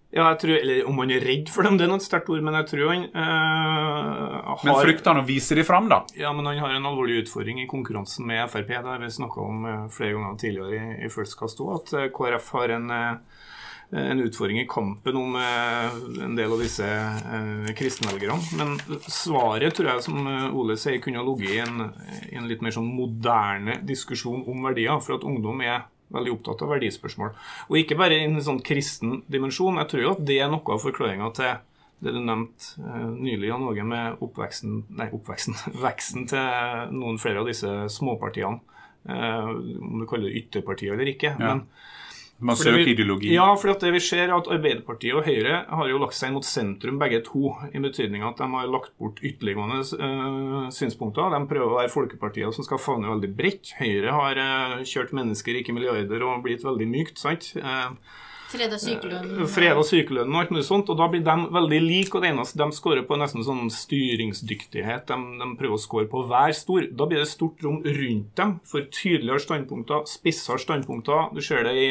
Ja, 0.09 0.31
jeg 0.31 0.39
tror, 0.41 0.55
eller 0.57 0.87
Om 0.89 1.01
han 1.03 1.11
er 1.13 1.25
redd 1.25 1.51
for 1.53 1.69
dem, 1.69 1.77
det 1.77 1.85
er 1.85 1.91
noe 1.91 2.01
sterkt 2.01 2.31
ord, 2.33 2.41
men 2.45 2.57
jeg 2.57 2.69
tror 2.71 2.93
han 2.95 3.03
øh, 3.13 4.37
har 4.49 4.63
Men 4.65 4.79
frykter 4.81 5.13
han 5.13 5.21
å 5.21 5.27
vise 5.29 5.59
dem 5.59 5.67
fram, 5.69 5.91
da? 5.93 6.01
Ja, 6.17 6.33
men 6.33 6.49
han 6.49 6.61
har 6.63 6.73
en 6.73 6.89
alvorlig 6.89 7.27
utfordring 7.27 7.61
i 7.61 7.69
konkurransen 7.69 8.25
med 8.29 8.47
Frp. 8.49 8.73
Det 8.73 8.89
har 8.89 9.05
vi 9.05 9.11
snakka 9.13 9.45
om 9.45 9.67
øh, 9.69 9.83
flere 9.93 10.17
ganger 10.17 10.41
tidligere 10.41 10.79
i, 10.79 11.05
i 11.05 11.13
Følskast 11.13 11.61
òg, 11.61 11.75
at 11.77 11.93
øh, 11.99 12.09
KrF 12.17 12.49
har 12.57 12.73
en 12.79 12.89
øh, 12.97 13.45
en 13.91 14.21
utfordring 14.21 14.61
i 14.61 14.67
kampen 14.69 15.17
om 15.17 15.37
eh, 15.37 16.25
en 16.25 16.35
del 16.37 16.53
av 16.53 16.61
disse 16.61 16.85
eh, 16.85 17.71
kristenvelgerne. 17.77 18.37
Men 18.61 18.75
svaret 19.09 19.79
tror 19.79 19.95
jeg, 19.95 20.05
som 20.05 20.27
eh, 20.29 20.57
Ole 20.57 20.77
sier, 20.77 21.01
kunne 21.05 21.23
ha 21.23 21.25
ligget 21.25 21.55
i 21.55 21.63
en, 21.65 21.87
i 22.29 22.37
en 22.37 22.49
litt 22.51 22.65
mer 22.65 22.75
sånn 22.77 22.91
moderne 22.93 23.79
diskusjon 23.89 24.45
om 24.49 24.69
verdier. 24.69 25.01
For 25.05 25.17
at 25.17 25.25
ungdom 25.29 25.65
er 25.65 25.87
veldig 26.13 26.35
opptatt 26.37 26.65
av 26.65 26.73
verdispørsmål. 26.75 27.33
Og 27.69 27.81
ikke 27.81 27.97
bare 28.01 28.19
i 28.19 28.29
en 28.29 28.37
sånn 28.45 28.61
kristen 28.65 29.23
dimensjon. 29.33 29.81
Jeg 29.81 29.93
tror 29.93 30.05
jo 30.05 30.13
at 30.17 30.25
det 30.29 30.39
er 30.45 30.53
noe 30.53 30.77
av 30.77 30.85
forklaringa 30.85 31.33
til 31.37 31.57
det 31.99 32.13
du 32.15 32.21
nevnte 32.23 32.79
uh, 32.79 33.09
nylig, 33.11 33.49
Jan 33.49 33.65
Åge, 33.67 33.83
med 33.83 34.21
oppveksten, 34.23 34.83
nei, 35.01 35.09
oppveksten, 35.11 35.57
veksten 35.87 36.29
til 36.31 36.93
noen 36.95 37.19
flere 37.19 37.43
av 37.43 37.51
disse 37.51 37.73
småpartiene. 37.91 38.61
Uh, 39.09 39.51
om 39.83 40.03
du 40.03 40.07
kaller 40.09 40.29
det 40.29 40.45
ytterpartier 40.45 40.95
eller 40.95 41.11
ikke. 41.11 41.33
Ja. 41.35 41.57
Men 41.57 41.65
man 42.39 42.57
søker 42.57 42.87
ideologi? 42.93 43.33
Ja, 43.35 43.49
for 43.59 43.75
det 43.75 43.91
vi 43.97 44.01
ser 44.03 44.29
er 44.29 44.37
at 44.37 44.51
Arbeiderpartiet 44.55 45.17
og 45.19 45.27
Høyre 45.27 45.65
har 45.67 45.91
jo 45.91 45.99
lagt 45.99 46.15
seg 46.19 46.31
mot 46.37 46.47
sentrum 46.47 47.01
begge 47.01 47.21
to. 47.27 47.51
I 47.75 47.83
betydning 47.83 48.23
at 48.27 48.39
de 48.39 48.47
har 48.53 48.71
lagt 48.71 48.95
bort 49.01 49.19
ytterliggående 49.25 49.81
uh, 49.99 50.69
synspunkter. 50.75 51.33
De 51.35 51.43
prøver 51.51 51.75
å 51.75 51.81
være 51.81 51.93
folkepartier 51.93 52.55
som 52.55 52.67
skal 52.67 52.83
favne 52.83 53.11
veldig 53.11 53.33
bredt. 53.39 53.75
Høyre 53.81 54.15
har 54.15 54.39
uh, 54.39 54.79
kjørt 54.87 55.15
mennesker, 55.19 55.59
ikke 55.59 55.75
milliarder, 55.75 56.25
og 56.27 56.47
blitt 56.47 56.67
veldig 56.67 56.89
mykt. 56.95 57.19
sant? 57.19 57.51
Uh, 57.59 57.95
Fred 58.49 58.73
og 58.73 58.81
sykelønn. 58.81 59.33
Fred 59.53 59.77
og 59.77 59.85
sykelønn 59.85 60.31
og 60.33 60.39
alt 60.41 60.53
mulig 60.55 60.65
sånt. 60.65 60.89
Og 60.89 60.97
da 60.97 61.09
blir 61.13 61.25
de 61.25 61.35
veldig 61.53 61.81
like, 61.85 62.15
og 62.15 62.25
det 62.25 62.31
eneste 62.31 62.61
de 62.61 62.77
scorer 62.77 63.05
på, 63.05 63.17
er 63.17 63.23
nesten 63.25 63.45
sånn 63.45 63.69
styringsdyktighet. 63.73 65.11
De, 65.11 65.19
de 65.43 65.49
prøver 65.59 65.77
å 65.77 65.83
score 65.83 66.09
på 66.09 66.23
hver 66.31 66.55
stor. 66.57 66.87
Da 66.89 67.09
blir 67.11 67.21
det 67.21 67.29
stort 67.29 67.67
rom 67.67 67.83
rundt 67.85 68.31
dem 68.41 68.55
for 68.69 68.87
tydeligere 68.95 69.45
standpunkter, 69.45 70.07
spissere 70.09 70.63
standpunkter. 70.63 71.29
Du 71.37 71.43
ser 71.45 71.69
det 71.69 71.75
i 71.77 71.91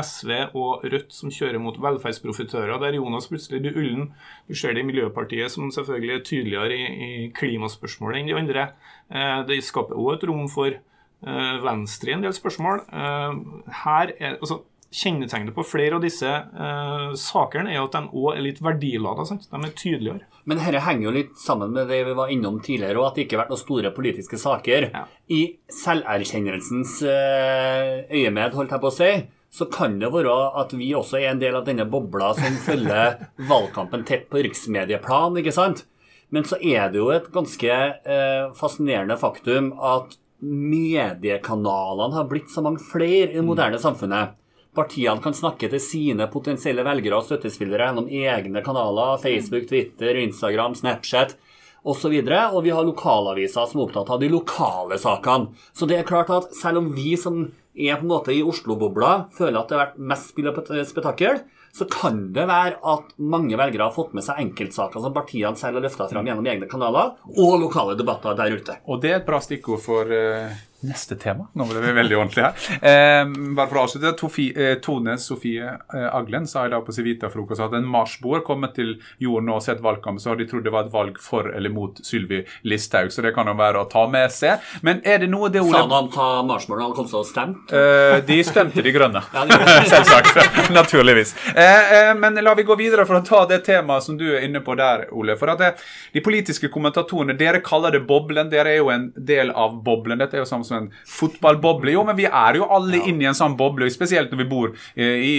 SV 0.00 0.32
og 0.58 0.84
Rødt 0.88 1.14
som 1.14 1.32
kjører 1.32 1.60
mot 1.62 1.76
velferdsprofitører, 1.82 2.78
der 2.82 2.98
Jonas 2.98 3.28
plutselig 3.30 3.62
blir 3.64 3.78
ullen. 3.78 4.08
Du 4.48 4.54
ser 4.54 4.74
det 4.74 4.84
i 4.84 4.88
Miljøpartiet, 4.88 5.52
som 5.52 5.72
selvfølgelig 5.74 6.14
er 6.14 6.24
tydeligere 6.26 6.78
i, 6.78 7.08
i 7.08 7.28
klimaspørsmålet 7.36 8.22
enn 8.22 8.30
de 8.30 8.38
andre. 8.38 8.66
Eh, 9.10 9.42
det 9.48 9.62
skaper 9.66 9.98
òg 9.98 10.16
et 10.16 10.26
rom 10.30 10.48
for 10.52 10.72
eh, 10.72 11.54
Venstre 11.64 12.12
i 12.12 12.18
en 12.18 12.26
del 12.26 12.36
spørsmål. 12.36 12.84
Eh, 12.88 13.38
her 13.84 14.14
er, 14.18 14.38
altså, 14.38 14.62
kjennetegnet 14.88 15.52
på 15.52 15.64
flere 15.66 15.98
av 15.98 16.04
disse 16.04 16.28
eh, 16.28 17.08
sakene 17.20 17.74
er 17.74 17.82
at 17.82 17.96
de 17.96 18.08
òg 18.08 18.30
er 18.34 18.44
litt 18.46 18.60
verdilada. 18.64 19.26
De 19.28 19.60
er 19.60 19.74
tydeligere. 19.76 20.28
Men 20.48 20.60
dette 20.60 20.80
henger 20.86 21.08
jo 21.08 21.14
litt 21.18 21.34
sammen 21.40 21.74
med 21.74 21.90
det 21.92 22.00
vi 22.06 22.14
var 22.16 22.32
innom 22.32 22.60
tidligere, 22.64 22.96
og 23.00 23.10
at 23.10 23.18
det 23.18 23.26
ikke 23.26 23.36
har 23.36 23.44
vært 23.44 23.52
noen 23.52 23.64
store 23.64 23.92
politiske 23.96 24.40
saker. 24.40 24.88
Ja. 24.94 25.04
I 25.28 25.42
selverkjennelsens 25.82 26.94
eh, 27.04 28.06
øyemed, 28.16 28.56
holdt 28.56 28.72
jeg 28.72 28.84
på 28.84 28.88
å 28.88 28.96
si, 28.96 29.10
så 29.50 29.66
kan 29.72 29.96
det 30.00 30.10
være 30.12 30.34
at 30.60 30.72
vi 30.76 30.90
også 30.96 31.20
er 31.20 31.30
en 31.32 31.40
del 31.40 31.56
av 31.58 31.66
denne 31.68 31.86
bobla 31.88 32.34
som 32.36 32.58
følger 32.68 33.28
valgkampen 33.48 34.04
tett 34.08 34.28
på 34.30 34.42
riksmedieplan, 34.44 35.38
ikke 35.40 35.54
sant? 35.54 35.84
Men 36.28 36.44
så 36.44 36.58
er 36.60 36.90
det 36.92 37.00
jo 37.00 37.08
et 37.14 37.30
ganske 37.32 37.68
eh, 37.72 38.50
fascinerende 38.56 39.16
faktum 39.20 39.72
at 39.80 40.18
mediekanalene 40.44 42.14
har 42.14 42.28
blitt 42.30 42.52
så 42.52 42.62
mange 42.62 42.84
flere 42.84 43.32
i 43.32 43.38
det 43.38 43.46
moderne 43.46 43.80
samfunnet. 43.80 44.36
Partiene 44.76 45.22
kan 45.24 45.34
snakke 45.34 45.70
til 45.72 45.80
sine 45.82 46.28
potensielle 46.30 46.84
velgere 46.86 47.18
og 47.18 47.26
støttespillere 47.26 47.88
gjennom 47.88 48.10
egne 48.12 48.62
kanaler, 48.62 49.16
Facebook, 49.22 49.66
Twitter, 49.70 50.20
Instagram, 50.20 50.76
Snapchat 50.78 51.34
osv. 51.82 52.12
Og, 52.12 52.28
så 52.28 52.42
og 52.52 52.60
vi 52.66 52.74
har 52.74 52.86
lokalaviser 52.86 53.66
som 53.66 53.80
er 53.80 53.86
opptatt 53.86 54.12
av 54.12 54.20
de 54.20 54.28
lokale 54.30 54.98
sakene. 55.00 55.54
Så 55.72 55.88
det 55.88 55.98
er 55.98 56.06
klart 56.06 56.30
at 56.34 56.52
selv 56.54 56.82
om 56.82 56.92
vi 56.94 57.16
som 57.16 57.48
er 57.78 58.00
på 58.00 58.06
en 58.06 58.10
måte 58.10 58.34
i 58.34 58.42
Oslo-bobla, 58.42 59.28
føler 59.38 59.60
at 59.60 59.70
det 59.70 59.76
har 59.78 59.84
vært 59.86 60.02
mest 60.10 60.32
spill 60.32 60.50
og 60.50 60.58
spetakkel, 60.88 61.42
så 61.78 61.88
kan 61.90 62.24
det 62.34 62.46
være 62.50 62.78
at 62.94 63.12
mange 63.18 63.58
velgere 63.58 63.88
har 63.88 63.94
fått 63.94 64.14
med 64.16 64.26
seg 64.26 64.40
enkeltsaker 64.44 65.04
som 65.04 65.14
partiene 65.16 65.56
selv 65.58 65.78
har 65.78 65.86
løfta 65.86 66.08
fram 66.10 66.26
gjennom 66.28 66.48
egne 66.50 66.70
kanaler, 66.70 67.14
og 67.36 67.60
lokale 67.62 67.98
debatter 67.98 68.38
der 68.38 68.58
ute. 68.58 68.80
Og 68.88 69.02
det 69.02 69.14
er 69.14 69.20
et 69.20 69.28
bra 69.28 69.40
stikkord 69.44 69.82
for 69.84 70.10
uh, 70.10 70.56
neste 70.86 71.16
tema. 71.18 71.48
Nå 71.58 71.66
ble 71.66 71.80
vi 71.82 71.92
veldig 71.96 72.16
ordentlige 72.18 72.46
her. 72.46 72.66
Eh, 72.78 73.30
bare 73.56 73.66
for 73.66 73.80
å 73.80 73.84
avslutte. 73.86 74.12
Tofi, 74.18 74.46
eh, 74.54 74.76
Tone 74.82 75.16
Sofie 75.18 75.66
eh, 75.66 76.06
Aglen 76.14 76.46
sa 76.46 76.66
i 76.66 76.70
dag 76.70 76.84
på 76.86 76.94
Civita-frokost 76.94 77.64
at 77.64 77.74
en 77.74 77.88
marsboer 77.88 78.44
kommet 78.46 78.76
til 78.78 78.94
jorden 79.22 79.50
og 79.54 79.62
sett 79.64 79.82
valgkamp, 79.82 80.22
så 80.22 80.32
har 80.32 80.38
de 80.38 80.46
trodd 80.48 80.66
det 80.68 80.74
var 80.74 80.86
et 80.86 80.94
valg 80.94 81.18
for 81.22 81.50
eller 81.50 81.72
mot 81.74 81.98
Sylvi 82.06 82.44
Listhaug. 82.62 83.10
Så 83.14 83.24
det 83.26 83.34
kan 83.34 83.50
jo 83.50 83.56
være 83.58 83.82
å 83.82 83.88
ta 83.90 84.04
med 84.10 84.30
seg. 84.34 84.62
Men 84.86 85.02
er 85.02 85.24
det 85.24 85.30
noe 85.32 85.50
det 85.50 85.64
Ole 85.64 85.74
Sa 85.74 85.82
han 85.82 86.10
hva 86.14 86.28
marsboeren 86.46 86.86
hadde 86.86 86.98
kommet 87.00 87.14
til 87.14 87.22
å 87.22 87.26
stemme? 87.26 87.66
Eh, 87.74 88.18
de 88.28 88.38
stemte 88.46 88.84
De 88.84 88.94
grønne. 88.94 89.24
Selvsagt. 89.92 90.70
Naturligvis. 90.74 91.34
Eh, 91.56 91.67
eh, 91.68 92.10
men 92.18 92.38
la 92.44 92.54
vi 92.54 92.64
gå 92.66 92.76
videre 92.78 93.04
for 93.08 93.18
å 93.18 93.24
ta 93.26 93.42
det 93.50 93.60
temaet 93.66 94.06
som 94.06 94.18
du 94.18 94.26
er 94.30 94.46
inne 94.46 94.62
på 94.64 94.76
der, 94.78 95.06
Ole. 95.16 95.36
For 95.40 95.52
at 95.52 95.62
det, 95.62 95.70
De 96.14 96.22
politiske 96.24 96.70
kommentatorene, 96.72 97.36
dere 97.38 97.62
kaller 97.64 97.96
det 97.96 98.04
boblen. 98.08 98.50
Dere 98.52 98.74
er 98.74 98.80
jo 98.82 98.90
en 98.94 99.08
del 99.16 99.50
av 99.50 99.78
boblen. 99.84 100.20
Dette 100.20 100.38
er 100.38 100.44
jo 100.44 100.48
samme 100.50 100.66
som 100.68 100.82
en 100.82 100.90
fotballboble. 101.06 101.92
Jo, 101.94 102.04
men 102.08 102.18
vi 102.18 102.28
er 102.28 102.60
jo 102.60 102.68
alle 102.68 103.00
ja. 103.00 103.08
inne 103.10 103.26
i 103.26 103.30
en 103.30 103.38
sånn 103.38 103.56
boble, 103.58 103.88
spesielt 103.92 104.32
når 104.32 104.42
vi 104.42 104.50
bor 104.50 104.74
i, 104.94 105.04
i, 105.04 105.34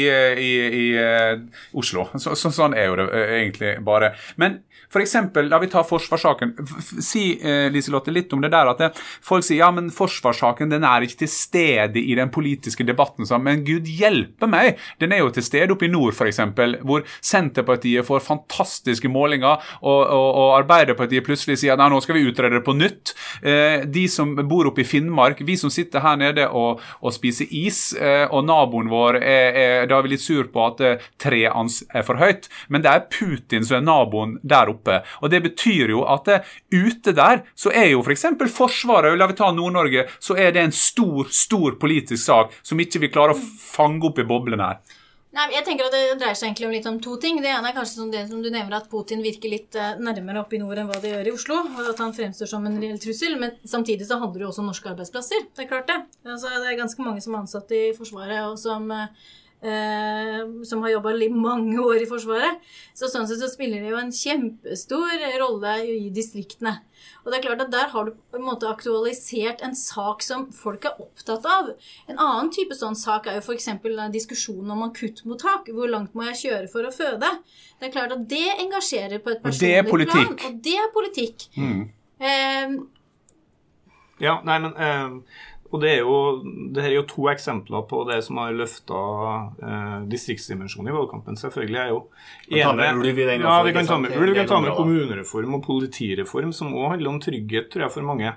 i, 0.50 0.54
i 0.84 0.88
Oslo. 1.78 2.10
Så, 2.20 2.36
så, 2.40 2.52
sånn 2.54 2.76
er 2.78 2.90
jo 2.90 2.98
det 3.00 3.10
egentlig 3.40 3.76
bare. 3.86 4.14
Men 4.42 4.62
for 4.90 5.04
eksempel, 5.04 5.50
la 5.50 5.60
vi 5.62 5.68
ta 5.70 5.84
forsvarssaken. 5.86 6.56
Si 7.06 7.24
eh, 7.38 7.68
Liselotte, 7.72 8.12
litt 8.12 8.34
om 8.34 8.42
det 8.42 8.50
der 8.54 8.72
at 8.72 8.80
det, 8.82 8.90
folk 9.26 9.46
sier 9.46 9.62
ja, 9.62 9.70
men 9.74 9.92
forsvarssaken 9.94 10.72
den 10.72 10.86
er 10.88 11.06
ikke 11.06 11.22
til 11.24 11.30
stede 11.30 12.02
i 12.02 12.16
den 12.18 12.32
politiske 12.34 12.86
debatten. 12.88 13.28
Så, 13.30 13.38
men 13.38 13.62
gud 13.68 13.86
hjelpe 13.86 14.50
meg! 14.50 14.82
Den 15.02 15.14
er 15.14 15.22
jo 15.22 15.30
til 15.36 15.46
stede 15.46 15.76
oppe 15.76 15.86
i 15.86 15.92
nord, 15.94 16.09
f.eks., 16.16 16.42
hvor 16.86 17.06
Senterpartiet 17.26 18.08
får 18.08 18.24
fantastiske 18.26 19.12
målinger, 19.12 19.60
og, 19.82 20.00
og, 20.04 20.28
og 20.30 20.56
Arbeiderpartiet 20.60 21.26
plutselig 21.26 21.60
sier 21.62 21.76
at 21.76 21.92
nå 21.92 22.00
skal 22.04 22.20
vi 22.20 22.26
utrede 22.30 22.58
det 22.58 22.66
på 22.66 22.76
nytt. 22.78 23.14
Eh, 23.42 23.86
de 23.90 24.06
som 24.12 24.36
bor 24.50 24.70
oppe 24.70 24.84
i 24.84 24.88
Finnmark, 24.88 25.42
vi 25.46 25.58
som 25.60 25.72
sitter 25.74 26.04
her 26.04 26.20
nede 26.20 26.48
og, 26.50 26.84
og 27.02 27.16
spiser 27.16 27.50
is, 27.56 27.94
eh, 27.98 28.26
og 28.28 28.46
naboen 28.48 28.92
vår 28.92 29.20
er, 29.20 29.60
er, 29.64 29.88
da 29.90 30.00
er 30.00 30.06
vi 30.06 30.14
litt 30.16 30.26
sur 30.26 30.50
på 30.52 30.66
at 30.66 30.84
eh, 30.86 31.08
treet 31.22 31.48
er 31.96 32.06
for 32.06 32.20
høyt, 32.20 32.50
men 32.70 32.84
det 32.86 32.92
er 32.92 33.08
Putin 33.12 33.66
som 33.66 33.80
er 33.80 33.86
naboen 33.86 34.38
der 34.44 34.72
oppe. 34.72 35.02
Og 35.22 35.32
Det 35.34 35.42
betyr 35.46 35.94
jo 35.94 36.04
at 36.10 36.28
det, 36.30 36.40
ute 36.74 37.14
der 37.16 37.44
så 37.58 37.74
er 37.74 37.92
jo 37.94 38.04
f.eks. 38.04 38.28
For 38.40 38.56
Forsvaret, 38.60 39.18
la 39.18 39.28
vi 39.30 39.38
ta 39.38 39.50
Nord-Norge, 39.56 40.08
så 40.24 40.38
er 40.40 40.54
det 40.56 40.64
en 40.64 40.76
stor, 40.76 41.30
stor 41.34 41.78
politisk 41.82 42.24
sak 42.24 42.56
som 42.64 42.80
ikke 42.82 43.04
vi 43.04 43.12
klarer 43.14 43.36
å 43.36 43.44
fange 43.60 44.06
opp 44.10 44.20
i 44.22 44.28
boblen 44.28 44.64
her. 44.64 44.80
Nei, 45.30 45.46
jeg 45.54 45.62
tenker 45.66 45.86
at 45.86 45.94
Det 45.94 46.16
dreier 46.18 46.38
seg 46.38 46.48
egentlig 46.48 46.68
om 46.68 46.72
litt 46.74 46.88
om 46.90 46.96
to 47.06 47.16
ting. 47.22 47.38
Det 47.44 47.52
ene 47.52 47.70
er 47.70 47.76
kanskje 47.76 48.00
som 48.00 48.14
det 48.14 48.24
som 48.32 48.40
du 48.42 48.50
nevner, 48.50 48.80
at 48.80 48.88
Putin 48.90 49.22
virker 49.22 49.52
litt 49.52 49.78
eh, 49.78 50.00
nærmere 50.02 50.42
oppe 50.42 50.58
i 50.58 50.62
nord 50.62 50.82
enn 50.82 50.90
hva 50.90 50.98
det 51.04 51.12
gjør 51.14 51.30
i 51.30 51.34
Oslo. 51.36 51.60
og 51.70 51.90
At 51.92 52.02
han 52.02 52.16
fremstår 52.18 52.50
som 52.50 52.66
en 52.66 52.80
reell 52.82 52.98
trussel. 53.02 53.38
Men 53.42 53.54
samtidig 53.62 54.08
så 54.10 54.18
handler 54.18 54.42
det 54.42 54.48
jo 54.48 54.54
også 54.54 54.64
om 54.66 54.72
norske 54.72 54.90
arbeidsplasser. 54.90 55.46
Det 55.54 55.66
er 55.66 55.70
klart 55.70 55.92
det. 55.92 56.00
Altså, 56.26 56.50
det 56.56 56.72
er 56.72 56.82
ganske 56.82 57.06
mange 57.06 57.22
som 57.22 57.38
er 57.38 57.44
ansatt 57.44 57.76
i 57.78 57.84
Forsvaret, 57.98 58.42
og 58.48 58.58
som 58.58 58.90
eh, 59.64 60.20
Eh, 60.30 60.64
som 60.64 60.82
har 60.82 60.90
jobba 60.90 61.14
mange 61.30 61.80
år 61.80 62.04
i 62.04 62.08
Forsvaret. 62.10 62.60
Så 62.94 63.10
sånn 63.12 63.28
sett 63.28 63.42
så 63.42 63.50
spiller 63.52 63.84
det 63.84 63.92
jo 63.92 64.00
en 64.00 64.12
kjempestor 64.14 65.24
rolle 65.42 65.74
i 65.86 66.10
distriktene. 66.14 66.80
Og 67.24 67.32
det 67.32 67.40
er 67.40 67.46
klart 67.46 67.62
at 67.62 67.72
Der 67.72 67.90
har 67.92 68.06
du 68.06 68.12
på 68.12 68.38
en 68.38 68.46
måte 68.46 68.68
aktualisert 68.68 69.62
en 69.62 69.76
sak 69.76 70.24
som 70.24 70.52
folk 70.52 70.86
er 70.86 71.00
opptatt 71.00 71.46
av. 71.46 71.72
En 72.08 72.18
annen 72.18 72.52
type 72.52 72.76
sånn 72.76 72.96
sak 72.96 73.28
er 73.28 73.40
jo 73.40 73.44
f.eks. 73.44 73.70
diskusjonen 74.12 74.72
om 74.72 74.84
akuttmottak. 74.84 75.72
Hvor 75.74 75.90
langt 75.90 76.16
må 76.16 76.24
jeg 76.30 76.42
kjøre 76.44 76.68
for 76.72 76.84
å 76.84 76.92
føde? 76.92 77.30
Det 77.80 77.90
er 77.90 77.92
klart 77.92 78.16
at 78.16 78.28
det 78.30 78.48
engasjerer 78.60 79.20
på 79.20 79.32
et 79.32 79.44
personlig 79.44 80.08
plan. 80.10 80.38
Og 80.46 80.64
det 80.64 80.78
er 80.78 80.94
politikk. 80.94 81.50
Mm. 81.56 81.90
Eh, 82.20 82.80
ja, 84.20 84.42
nei, 84.44 84.58
men 84.60 84.74
eh, 84.76 85.44
og 85.70 85.82
det 85.84 85.90
er 85.92 86.00
jo, 86.02 86.14
det 86.74 86.86
er 86.88 86.96
jo 86.96 87.04
to 87.10 87.28
eksempler 87.30 87.84
på 87.90 88.02
det 88.10 88.20
som 88.26 88.40
har 88.42 88.56
løfta 88.58 89.02
eh, 89.62 89.98
distriktsdimensjonen 90.10 90.90
i 90.90 90.96
valgkampen. 90.96 91.38
Selvfølgelig 91.38 91.82
er 91.82 91.92
jo 91.92 92.00
ene, 92.50 92.88
ja, 93.44 93.60
Vi 93.68 93.76
kan 93.76 93.90
ta 93.90 94.00
med 94.02 94.16
ulv, 94.18 94.32
vi 94.34 94.40
kan 94.40 94.50
ta 94.50 94.62
med 94.64 94.74
kommunereform 94.78 95.60
og 95.60 95.62
politireform, 95.68 96.56
som 96.56 96.74
òg 96.74 96.96
handler 96.96 97.14
om 97.14 97.22
trygghet, 97.22 97.70
tror 97.70 97.86
jeg, 97.86 97.96
for 98.00 98.10
mange. 98.10 98.34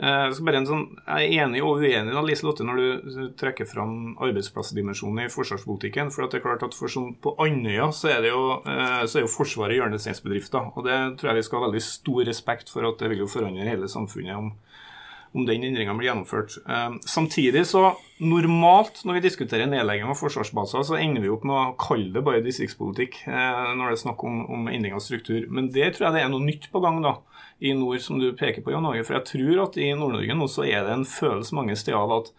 Eh, 0.00 0.30
så 0.32 0.44
bare 0.46 0.62
en 0.62 0.68
sånn, 0.68 0.84
Jeg 1.04 1.26
er 1.26 1.44
enig 1.44 1.60
og 1.66 1.82
uenig 1.82 2.14
da, 2.14 2.22
Lise 2.24 2.46
Lotte, 2.46 2.64
når 2.64 2.78
du 2.80 3.20
trekker 3.36 3.68
fram 3.68 4.14
arbeidsplassdimensjonen 4.22 5.26
i 5.26 5.32
forsvarspolitikken. 5.32 6.12
for 6.14 6.24
at 6.24 6.30
det 6.32 6.40
er 6.40 6.46
klart 6.46 6.62
at 6.62 6.72
sånn, 6.72 7.16
På 7.20 7.34
Andøya 7.36 7.92
så 7.92 8.08
er, 8.08 8.22
det 8.22 8.30
jo, 8.30 8.62
eh, 8.64 9.04
så 9.04 9.18
er 9.18 9.26
jo 9.26 9.34
Forsvaret 9.36 9.76
hjørnesteinsbedrifter. 9.76 10.72
og 10.76 10.84
Det 10.84 11.18
tror 11.18 11.28
jeg 11.28 11.36
vi 11.36 11.42
skal 11.42 11.60
ha 11.60 11.66
veldig 11.68 11.82
stor 11.82 12.24
respekt 12.24 12.70
for 12.70 12.88
at 12.88 12.98
det 12.98 13.10
vil 13.10 13.26
jo 13.26 13.26
forandre 13.26 13.68
hele 13.68 13.84
samfunnet 13.84 14.36
om 14.36 14.52
om 15.32 15.46
den 15.46 15.62
endringa 15.64 15.94
blir 15.94 16.10
gjennomført. 16.10 16.56
Ehm, 16.66 16.98
samtidig 17.06 17.62
så 17.70 17.92
normalt 18.18 19.04
når 19.06 19.18
vi 19.18 19.24
diskuterer 19.28 19.70
nedlegging 19.70 20.10
av 20.10 20.18
forsvarsbaser, 20.18 20.82
så 20.86 20.98
ender 20.98 21.22
vi 21.22 21.30
opp 21.30 21.44
med 21.46 21.56
å 21.56 21.76
kalle 21.80 22.10
det 22.14 22.24
bare 22.26 22.42
distriktspolitikk 22.44 23.20
eh, 23.30 23.68
når 23.78 23.84
det 23.84 23.98
er 23.98 24.02
snakk 24.02 24.24
om, 24.26 24.42
om 24.50 24.70
endring 24.72 24.96
av 24.96 25.04
struktur. 25.04 25.46
Men 25.48 25.70
det 25.74 25.92
tror 25.94 26.08
jeg 26.08 26.18
det 26.18 26.24
er 26.24 26.32
noe 26.32 26.46
nytt 26.46 26.66
på 26.72 26.82
gang 26.82 26.98
da, 27.04 27.18
i 27.60 27.74
nord, 27.76 28.00
som 28.02 28.18
du 28.18 28.32
peker 28.34 28.64
på, 28.64 28.74
Jan 28.74 28.88
Åge. 28.88 29.04
For 29.06 29.18
jeg 29.20 29.28
tror 29.30 29.62
at 29.68 29.78
i 29.78 29.92
Nord-Norge 29.94 30.36
nå 30.36 30.50
så 30.50 30.66
er 30.66 30.82
det 30.86 30.96
en 30.96 31.06
følelse 31.08 31.56
mange 31.58 31.78
steder 31.78 32.16
at 32.16 32.32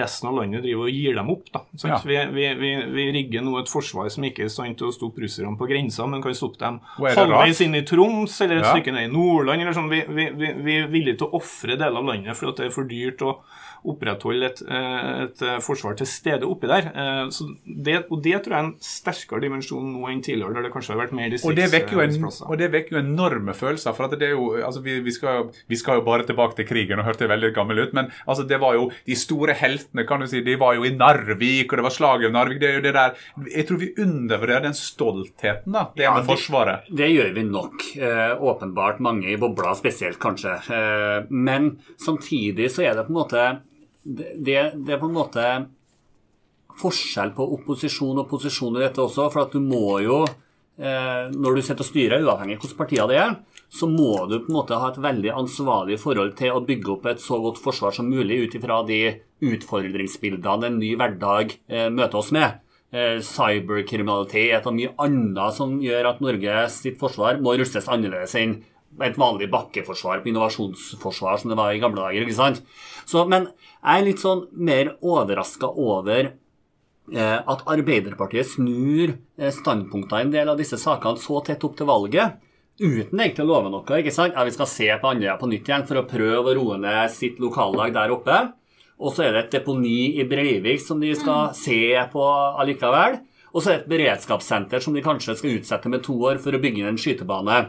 resten 0.00 0.28
av 0.30 0.36
landet 0.40 0.64
driver 0.64 0.88
og 0.88 0.96
gir 0.96 1.16
dem 1.16 1.30
opp. 1.32 1.48
Ja. 1.82 1.98
Vi, 2.04 2.18
vi, 2.34 2.46
vi, 2.60 2.72
vi, 2.94 3.06
rigger 3.14 3.44
nå 3.46 3.56
et 3.60 3.70
forsvar 3.70 4.10
som 4.12 4.26
ikke 4.26 4.44
er 4.44 4.50
i 4.50 4.52
stand 4.52 4.78
til 4.80 4.90
å 4.90 4.94
stoppe 4.94 5.24
russerne 5.24 5.56
på 5.58 5.68
grensa, 5.70 6.06
men 6.10 6.22
kan 6.24 6.36
stoppe 6.36 6.60
dem 6.62 6.80
halvveis 7.00 7.62
inn 7.64 7.78
i 7.78 7.84
Troms 7.88 8.36
eller 8.44 8.60
et 8.60 8.68
ja. 8.68 8.74
stykke 8.74 8.94
ned 8.96 9.08
i 9.08 9.12
Nordland. 9.12 9.64
eller 9.64 9.76
sånn. 9.76 9.90
Vi, 9.90 10.76
er 10.76 10.90
villige 10.92 11.20
til 11.22 11.30
å 11.30 11.40
ofre 11.40 11.76
deler 11.76 12.00
av 12.02 12.12
landet 12.12 12.38
for 12.38 12.52
at 12.52 12.60
det 12.60 12.68
er 12.68 12.76
for 12.76 12.90
dyrt. 12.90 13.24
og 13.24 13.44
opprettholde 13.84 14.50
et, 14.50 14.62
eh, 14.68 15.22
et, 15.24 15.42
eh, 15.42 15.58
forsvar 15.64 15.96
til 15.96 16.06
stede 16.06 16.48
oppi 16.48 16.68
der. 16.68 16.90
Eh, 16.90 17.28
så 17.30 17.46
det, 17.64 18.06
og 18.10 18.22
det 18.22 18.42
tror 18.44 18.54
jeg 18.54 18.60
er 18.60 18.68
en 18.68 18.74
sterkere 18.80 19.40
dimensjon 19.40 19.92
nå 19.94 20.08
enn 20.10 20.22
tidligere, 20.22 20.54
der 20.54 20.68
det 20.68 20.72
kanskje 20.74 20.94
har 20.94 21.00
vært 21.06 21.16
mer 21.16 21.30
distriktsarbeidsplasser. 21.32 22.50
Og 22.50 22.58
det 22.60 22.70
vekker 22.72 22.98
jo 22.98 23.02
enorme 23.04 23.54
følelser. 23.56 23.94
for 23.94 24.08
det 24.08 24.28
er 24.28 24.34
jo, 24.36 24.52
altså 24.60 24.82
vi, 24.82 25.00
vi, 25.00 25.10
skal, 25.10 25.50
vi, 25.68 25.76
skal, 25.76 26.00
jo 26.00 26.06
bare 26.06 26.26
tilbake 26.26 26.56
til 26.56 26.66
krigen, 26.66 26.98
og 26.98 27.08
hørte 27.08 27.28
veldig 27.28 27.54
gammel 27.54 27.78
ut, 27.78 27.94
men 27.96 28.10
altså 28.26 28.46
det 28.46 28.60
var 28.60 28.74
jo 28.74 28.90
de 29.06 29.16
store 29.16 29.54
heltene 29.54 30.06
kan 30.06 30.20
du 30.20 30.26
si, 30.26 30.42
de 30.44 30.56
var 30.60 30.74
jo 30.74 30.84
i 30.84 30.94
Narvik, 30.94 31.72
og 31.72 31.80
det 31.80 31.86
var 31.86 31.96
slaget 31.96 32.28
om 32.28 32.36
Narvik. 32.36 32.60
det 32.60 32.68
er 32.68 32.78
jo 32.78 32.84
det 32.84 32.94
der, 32.94 33.16
Jeg 33.50 33.66
tror 33.66 33.78
vi 33.78 33.94
undervurderer 33.98 34.62
den 34.62 34.74
stoltheten, 34.74 35.72
da, 35.72 35.90
det 35.96 36.04
ja, 36.04 36.14
med 36.14 36.28
Forsvaret. 36.28 36.86
Det, 36.88 36.96
det 37.00 37.10
gjør 37.14 37.32
vi 37.34 37.42
nok. 37.48 37.88
Eh, 37.96 38.42
åpenbart 38.42 39.00
mange 39.00 39.30
i 39.32 39.36
bobla 39.40 39.74
spesielt, 39.74 40.18
kanskje. 40.18 40.54
Eh, 40.70 41.24
men 41.30 41.78
samtidig 41.96 42.70
så 42.70 42.84
er 42.86 42.94
det 42.94 43.06
på 43.08 43.14
en 43.14 43.20
måte 43.20 43.48
det, 44.04 44.34
det, 44.74 44.94
er 44.94 45.00
på 45.00 45.08
en 45.10 45.16
måte 45.16 45.46
forskjell 46.80 47.34
på 47.36 47.46
opposisjon 47.58 48.22
og 48.22 48.28
posisjon 48.30 48.78
i 48.78 48.84
dette 48.84 49.02
også. 49.02 49.28
For 49.32 49.44
at 49.44 49.56
du 49.56 49.60
må 49.64 49.98
jo, 50.04 50.22
eh, 50.80 51.28
når 51.34 51.58
du 51.58 51.62
sitter 51.62 51.84
og 51.84 51.90
styrer, 51.90 52.24
uavhengig 52.24 52.56
av 52.56 52.64
hvilke 52.64 52.78
partier 52.78 53.10
det 53.10 53.20
er, 53.20 53.36
så 53.70 53.86
må 53.86 54.24
du 54.26 54.40
på 54.40 54.50
en 54.50 54.56
måte 54.56 54.78
ha 54.82 54.88
et 54.90 55.02
veldig 55.02 55.34
ansvarlig 55.44 56.00
forhold 56.02 56.32
til 56.38 56.56
å 56.56 56.64
bygge 56.66 56.94
opp 56.96 57.06
et 57.06 57.22
så 57.22 57.38
godt 57.42 57.60
forsvar 57.62 57.94
som 57.94 58.08
mulig 58.10 58.40
ut 58.46 58.56
ifra 58.58 58.80
de 58.88 59.02
utfordringsbildene 59.46 60.72
en 60.72 60.80
ny 60.80 60.96
hverdag 60.98 61.54
eh, 61.68 61.86
møter 61.92 62.22
oss 62.22 62.32
med. 62.34 62.58
Eh, 62.90 63.20
cyberkriminalitet 63.22 64.64
og 64.66 64.74
mye 64.74 64.90
annet 64.98 65.54
som 65.54 65.76
gjør 65.78 66.08
at 66.10 66.24
Norges 66.24 66.80
forsvar 66.98 67.38
må 67.38 67.54
rustes 67.60 67.86
annerledes 67.86 68.34
enn 68.40 68.56
et 68.98 69.18
vanlig 69.18 69.48
bakkeforsvar 69.52 70.22
på 70.22 70.30
innovasjonsforsvar 70.32 71.40
som 71.40 71.52
det 71.52 71.58
var 71.58 71.72
i 71.72 71.80
gamle 71.82 72.02
dager. 72.02 72.26
ikke 72.26 72.36
sant? 72.36 72.62
Så, 73.06 73.24
men 73.30 73.48
jeg 73.80 74.02
er 74.02 74.06
litt 74.06 74.22
sånn 74.22 74.44
mer 74.52 74.94
overraska 75.00 75.70
over 75.70 76.32
eh, 76.32 77.38
at 77.38 77.66
Arbeiderpartiet 77.70 78.50
snur 78.50 79.14
eh, 79.14 79.52
standpunktene 79.54 80.24
i 80.24 80.28
en 80.28 80.34
del 80.34 80.52
av 80.52 80.60
disse 80.60 80.78
sakene 80.80 81.20
så 81.22 81.40
tett 81.46 81.64
opp 81.66 81.78
til 81.78 81.88
valget, 81.90 82.38
uten 82.80 83.20
egentlig 83.20 83.44
å 83.44 83.50
love 83.50 83.72
noe. 83.72 83.98
ikke 84.00 84.14
sant? 84.14 84.34
Ja, 84.34 84.44
Vi 84.48 84.56
skal 84.56 84.70
se 84.70 84.88
på 85.00 85.10
Andøya 85.12 85.36
på 85.40 85.48
nytt 85.50 85.68
igjen 85.68 85.86
for 85.88 86.00
å 86.00 86.06
prøve 86.08 86.52
å 86.52 86.56
roe 86.56 86.78
ned 86.80 87.12
sitt 87.14 87.40
lokallag 87.42 87.94
der 87.96 88.14
oppe. 88.14 88.38
Og 89.00 89.14
så 89.16 89.24
er 89.24 89.32
det 89.32 89.42
et 89.46 89.58
deponi 89.58 90.20
i 90.20 90.26
Breivik 90.28 90.80
som 90.84 91.00
de 91.00 91.14
skal 91.16 91.54
se 91.56 91.96
på 92.12 92.24
allikevel. 92.60 93.20
Og 93.50 93.62
så 93.62 93.70
er 93.70 93.78
det 93.78 93.82
et 93.84 93.92
beredskapssenter 93.92 94.82
som 94.84 94.94
de 94.94 95.02
kanskje 95.04 95.38
skal 95.38 95.56
utsette 95.56 95.90
med 95.92 96.04
to 96.04 96.14
år 96.28 96.40
for 96.42 96.54
å 96.54 96.60
bygge 96.60 96.84
en 96.88 97.00
skytebane. 97.00 97.62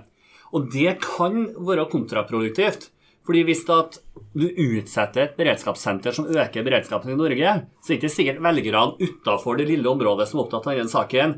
Og 0.52 0.72
det 0.74 0.98
kan 1.04 1.46
være 1.60 1.88
kontraproduktivt. 1.92 2.90
Fordi 3.28 3.44
hvis 3.46 3.62
at 3.70 4.00
du 4.34 4.48
utsetter 4.50 5.28
et 5.28 5.38
beredskapssenter 5.38 6.16
som 6.16 6.30
øker 6.32 6.66
beredskapen 6.66 7.14
i 7.14 7.18
Norge, 7.20 7.54
så 7.84 7.92
er 7.92 7.96
det 7.96 8.02
ikke 8.02 8.16
sikkert 8.16 8.42
velgerne 8.42 8.98
utafor 8.98 9.60
det 9.60 9.68
lille 9.70 9.90
området 9.90 10.28
som 10.30 10.40
er 10.40 10.48
opptatt 10.48 10.70
av 10.72 10.80
denne 10.80 10.92
saken, 10.92 11.36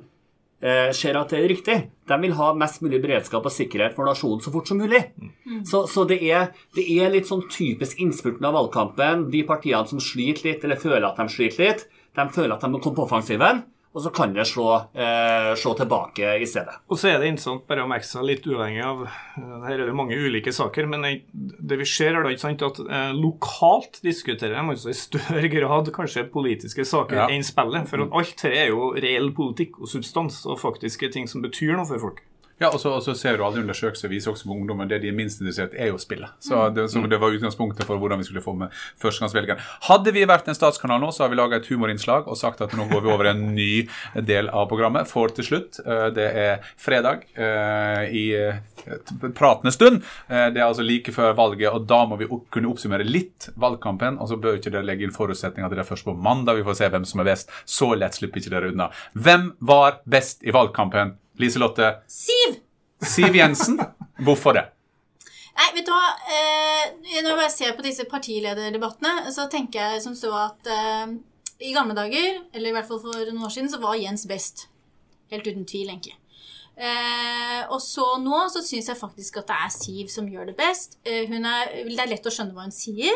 eh, 0.63 0.93
ser 0.95 1.19
at 1.19 1.34
det 1.34 1.41
er 1.41 1.52
riktig. 1.52 1.76
De 2.08 2.19
vil 2.23 2.38
ha 2.39 2.54
mest 2.56 2.80
mulig 2.82 3.02
beredskap 3.04 3.43
og 3.43 3.52
sikkerhet 3.52 3.97
for 3.97 4.08
nasjonen 4.08 4.41
så 4.41 4.54
fort 4.54 4.71
som 4.71 4.80
mulig. 4.80 5.04
Så, 5.67 5.84
så 5.91 6.08
det, 6.08 6.21
er, 6.23 6.54
det, 6.78 6.88
er, 6.88 7.12
litt 7.12 7.28
sånn 7.28 7.43
typisk 7.52 7.99
innspurten 7.99 8.47
av 8.47 8.56
valgkampen. 8.56 9.28
De 9.34 9.43
partiene 9.43 9.88
som 9.89 9.99
sliter 9.99 10.54
litt, 10.54 10.63
eller 10.63 10.80
føler 10.80 11.10
at 11.10 11.19
de 11.19 11.28
sliter 11.28 11.67
litt, 11.67 11.86
de 12.15 12.30
føler 12.32 12.56
at 12.56 12.63
de 12.63 12.71
må 12.71 12.80
komme 12.80 12.95
på 12.95 13.10
offensiven 13.10 13.65
og 13.94 14.02
så 14.02 14.10
kan 14.10 14.34
det 14.34 14.46
slå, 14.50 14.68
eh, 14.98 15.52
slå, 15.60 15.76
tilbake 15.78 16.34
i 16.42 16.48
stedet. 16.50 16.80
Og 16.90 16.98
så 16.98 17.12
er 17.12 17.20
det 17.22 17.30
interessant 17.30 17.68
bare 17.70 17.86
å 17.86 17.90
merke 17.90 18.08
seg 18.10 18.26
litt 18.26 18.48
uavhengig 18.50 18.82
av 18.82 19.04
eh, 19.06 19.54
Her 19.68 19.84
er 19.84 19.86
det 19.86 19.96
mange 19.98 20.18
ulike 20.18 20.54
saker, 20.54 20.90
men 20.90 21.06
det 21.34 21.78
vi 21.78 21.86
ser 21.86 22.18
er 22.18 22.26
da 22.26 22.34
ikke 22.34 22.46
sant 22.48 22.66
at 22.66 22.82
eh, 22.84 23.14
lokalt 23.14 24.02
diskuterer 24.06 24.58
de 24.58 24.66
altså 24.74 24.90
i 24.90 24.98
større 24.98 25.52
grad 25.56 25.94
kanskje 25.94 26.26
politiske 26.34 26.88
saker 26.90 27.22
ja. 27.22 27.30
enn 27.30 27.46
spillet. 27.46 27.86
For 27.92 28.08
at 28.08 28.18
alt 28.18 28.46
her 28.48 28.58
er 28.66 28.72
jo 28.74 28.94
reell 28.98 29.30
politikk 29.38 29.78
og 29.84 29.92
substans 29.94 30.42
og 30.50 30.62
faktiske 30.64 31.14
ting 31.14 31.30
som 31.30 31.46
betyr 31.46 31.78
noe 31.78 31.90
for 31.90 32.02
folk. 32.10 32.26
Ja, 32.62 32.70
og 32.70 32.80
så, 32.80 33.16
ser 33.18 33.38
du 33.38 33.44
alle 33.46 33.63
undersøkelser 33.63 34.12
viser 34.12 34.34
også 34.34 34.48
på 34.48 34.56
ungdommen 34.56 34.89
det 34.89 35.02
de 35.04 35.10
er 35.10 35.16
minst 35.18 35.42
interessert 35.42 35.74
er 35.74 35.89
jo 35.92 36.00
spillet. 36.02 36.34
Så 36.44 36.58
mm. 36.58 36.76
det, 36.76 36.88
så 36.94 37.02
det, 37.10 37.20
var 37.22 37.34
utgangspunktet 37.36 37.88
for 37.89 38.02
hvordan 38.02 38.22
vi 38.22 38.28
skulle 38.28 38.44
få 38.46 38.54
med 38.58 38.74
førstegangsvelgeren. 39.02 39.63
Hadde 39.89 40.13
vi 40.16 40.26
vært 40.30 40.50
en 40.52 40.58
statskanal 40.58 41.02
nå, 41.02 41.12
så 41.12 41.26
har 41.26 41.34
vi 41.34 41.39
laga 41.39 41.60
et 41.60 41.70
humorinnslag 41.72 42.30
og 42.30 42.39
sagt 42.39 42.62
at 42.63 42.76
nå 42.78 42.88
går 42.92 43.06
vi 43.06 43.13
over 43.13 43.32
en 43.34 43.48
ny 43.56 43.72
del 44.30 44.52
av 44.54 44.70
programmet. 44.72 45.10
For 45.10 45.34
til 45.34 45.50
slutt, 45.50 45.82
eh, 45.84 46.08
det 46.13 46.30
er 46.44 46.70
fredag 46.80 47.26
eh, 47.34 48.06
i 48.13 48.26
pratende 49.36 49.72
stund. 49.72 50.04
Eh, 50.28 50.48
det 50.54 50.62
er 50.62 50.68
altså 50.68 50.86
like 50.86 51.12
før 51.12 51.34
valget, 51.38 51.70
og 51.72 51.88
da 51.89 52.04
må 52.10 52.18
vi 52.20 52.28
kunne 52.54 52.72
oppsummere 52.72 53.08
litt 53.08 53.50
valgkampen. 53.60 54.20
Og 54.20 54.30
så 54.30 54.38
bør 54.38 54.60
ikke 54.60 54.74
dere 54.74 54.88
legge 54.88 55.08
inn 55.08 55.16
forutsetninger 55.16 55.70
at 55.70 55.76
det 55.76 55.84
er 55.86 55.89
først 55.89 56.08
på 56.08 56.16
mandag 56.16 56.60
vi 56.60 56.68
får 56.68 56.80
se 56.82 56.94
hvem 56.94 57.08
som 57.08 57.24
er 57.24 57.32
best. 57.34 57.52
Så 57.66 57.94
lett 57.98 58.18
slipper 58.18 58.42
ikke 58.42 58.54
dere 58.54 58.74
unna. 58.74 58.89
Hvem 59.13 59.54
var 59.63 60.02
best 60.10 60.44
i 60.44 60.56
valgkampen? 60.56 61.18
Liselotte? 61.41 61.89
Siv! 62.12 62.60
Siv 63.04 63.36
Jensen. 63.36 63.80
Hvorfor 64.24 64.56
det? 64.58 64.67
Nei, 65.54 65.69
vet 65.76 65.86
du 65.86 65.91
hva. 65.93 66.13
Eh, 66.34 67.22
når 67.26 67.43
jeg 67.46 67.54
ser 67.54 67.76
på 67.78 67.86
disse 67.86 68.06
partilederdebattene, 68.10 69.30
så 69.34 69.46
tenker 69.52 69.93
jeg 69.93 70.04
som 70.06 70.15
så 70.17 70.32
at 70.48 70.69
eh, 70.72 71.13
i 71.63 71.74
gamle 71.76 71.96
dager, 71.98 72.41
eller 72.54 72.72
i 72.72 72.76
hvert 72.76 72.89
fall 72.89 73.02
for 73.04 73.22
noen 73.22 73.46
år 73.46 73.54
siden, 73.54 73.69
så 73.72 73.82
var 73.82 74.00
Jens 74.00 74.26
best. 74.30 74.67
Helt 75.34 75.48
uten 75.48 75.65
tvil, 75.69 75.91
egentlig. 75.93 76.17
Eh, 76.74 77.62
og 77.69 77.78
så 77.86 78.15
nå 78.22 78.48
så 78.50 78.63
syns 78.65 78.89
jeg 78.89 78.98
faktisk 78.98 79.36
at 79.43 79.52
det 79.52 79.58
er 79.62 79.74
Siv 79.76 80.08
som 80.10 80.30
gjør 80.30 80.50
det 80.50 80.58
best. 80.58 80.98
Eh, 81.06 81.30
er, 81.30 81.76
det 81.86 82.02
er 82.02 82.10
lett 82.10 82.30
å 82.30 82.34
skjønne 82.34 82.56
hva 82.56 82.65
hun 82.65 82.74
sier. 82.74 83.13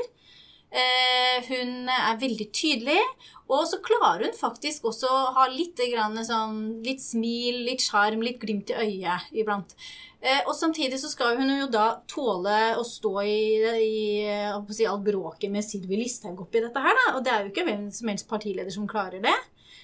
Eh, 0.68 1.46
hun 1.48 1.88
er 1.88 2.18
veldig 2.20 2.50
tydelig, 2.52 3.00
og 3.48 3.64
så 3.70 3.80
klarer 3.80 4.26
hun 4.28 4.36
faktisk 4.36 4.90
også 4.90 5.08
å 5.08 5.30
ha 5.38 5.46
litt, 5.48 5.80
sånn, 6.28 6.58
litt 6.84 7.00
smil, 7.00 7.62
litt 7.70 7.86
sjarm, 7.86 8.20
litt 8.26 8.42
glimt 8.42 8.74
i 8.74 8.76
øyet 8.76 9.32
iblant. 9.32 9.78
Eh, 10.20 10.42
og 10.44 10.52
samtidig 10.58 11.00
så 11.00 11.12
skal 11.12 11.38
hun 11.40 11.54
jo 11.54 11.70
da 11.72 12.02
tåle 12.10 12.76
å 12.76 12.84
stå 12.84 13.14
i, 13.24 13.40
i 13.80 14.66
si, 14.74 14.88
alt 14.90 15.06
bråket 15.06 15.54
med 15.54 15.64
Sylvi 15.64 16.02
Listhaug 16.02 16.42
oppi 16.44 16.64
dette 16.66 16.84
her, 16.84 17.00
da. 17.00 17.14
Og 17.16 17.24
det 17.24 17.32
er 17.32 17.46
jo 17.46 17.54
ikke 17.54 17.68
hvem 17.70 17.88
som 17.94 18.12
helst 18.12 18.28
partileder 18.28 18.74
som 18.74 18.90
klarer 18.90 19.24
det. 19.24 19.38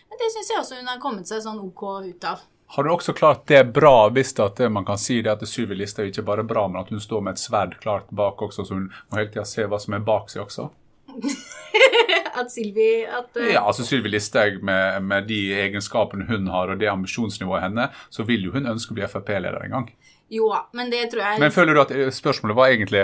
Men 0.10 0.20
det 0.20 0.34
syns 0.34 0.52
jeg 0.52 0.60
også 0.60 0.82
hun 0.82 0.92
har 0.92 1.00
kommet 1.04 1.30
seg 1.30 1.46
sånn 1.46 1.64
OK 1.64 1.86
ut 2.10 2.28
av. 2.28 2.44
Har 2.76 2.84
hun 2.84 2.94
også 2.94 3.14
klart 3.14 3.48
det 3.48 3.64
bra, 3.64 4.10
hvis 4.10 4.34
man 4.70 4.86
kan 4.86 4.98
si 4.98 5.22
det 5.22 5.30
at 5.30 5.44
Sylvi 5.48 5.76
Listhaug 5.76 6.08
ikke 6.10 6.24
bare 6.26 6.42
er 6.42 6.48
bra, 6.50 6.64
men 6.68 6.82
at 6.82 6.90
hun 6.90 7.02
står 7.02 7.22
med 7.22 7.36
et 7.36 7.42
sverd 7.44 7.76
klart 7.84 8.08
bak 8.10 8.42
også, 8.42 8.66
så 8.66 8.74
hun 8.74 8.88
må 8.90 9.20
hele 9.20 9.30
tida 9.30 9.44
se 9.46 9.68
hva 9.70 9.78
som 9.78 9.94
er 9.94 10.00
bak 10.02 10.32
seg 10.34 10.42
også? 10.42 10.66
at 12.40 12.50
Sylvi 12.50 12.88
uh... 13.06 13.44
Ja, 13.52 13.62
altså 13.62 13.86
Sylvi 13.86 14.10
Listhaug 14.10 14.64
med, 14.66 15.04
med, 15.06 15.28
de 15.30 15.38
egenskapene 15.54 16.26
hun 16.26 16.50
har, 16.50 16.74
og 16.74 16.82
det 16.82 16.90
ambisjonsnivået 16.90 17.62
henne, 17.68 17.86
så 18.10 18.26
vil 18.26 18.48
jo 18.48 18.56
hun 18.56 18.66
ønske 18.74 18.96
å 18.96 18.98
bli 18.98 19.06
Frp-leder 19.12 19.68
en 19.68 19.76
gang. 19.78 19.92
Jo 20.34 20.50
men 20.74 20.90
det 20.90 21.12
tror 21.12 21.28
jeg 21.28 21.44
Men 21.44 21.54
føler 21.54 21.78
du 21.78 21.82
at 21.84 21.94
eh, 21.94 22.10
spørsmålet 22.10 22.58
var 22.58 22.74
egentlig 22.74 23.04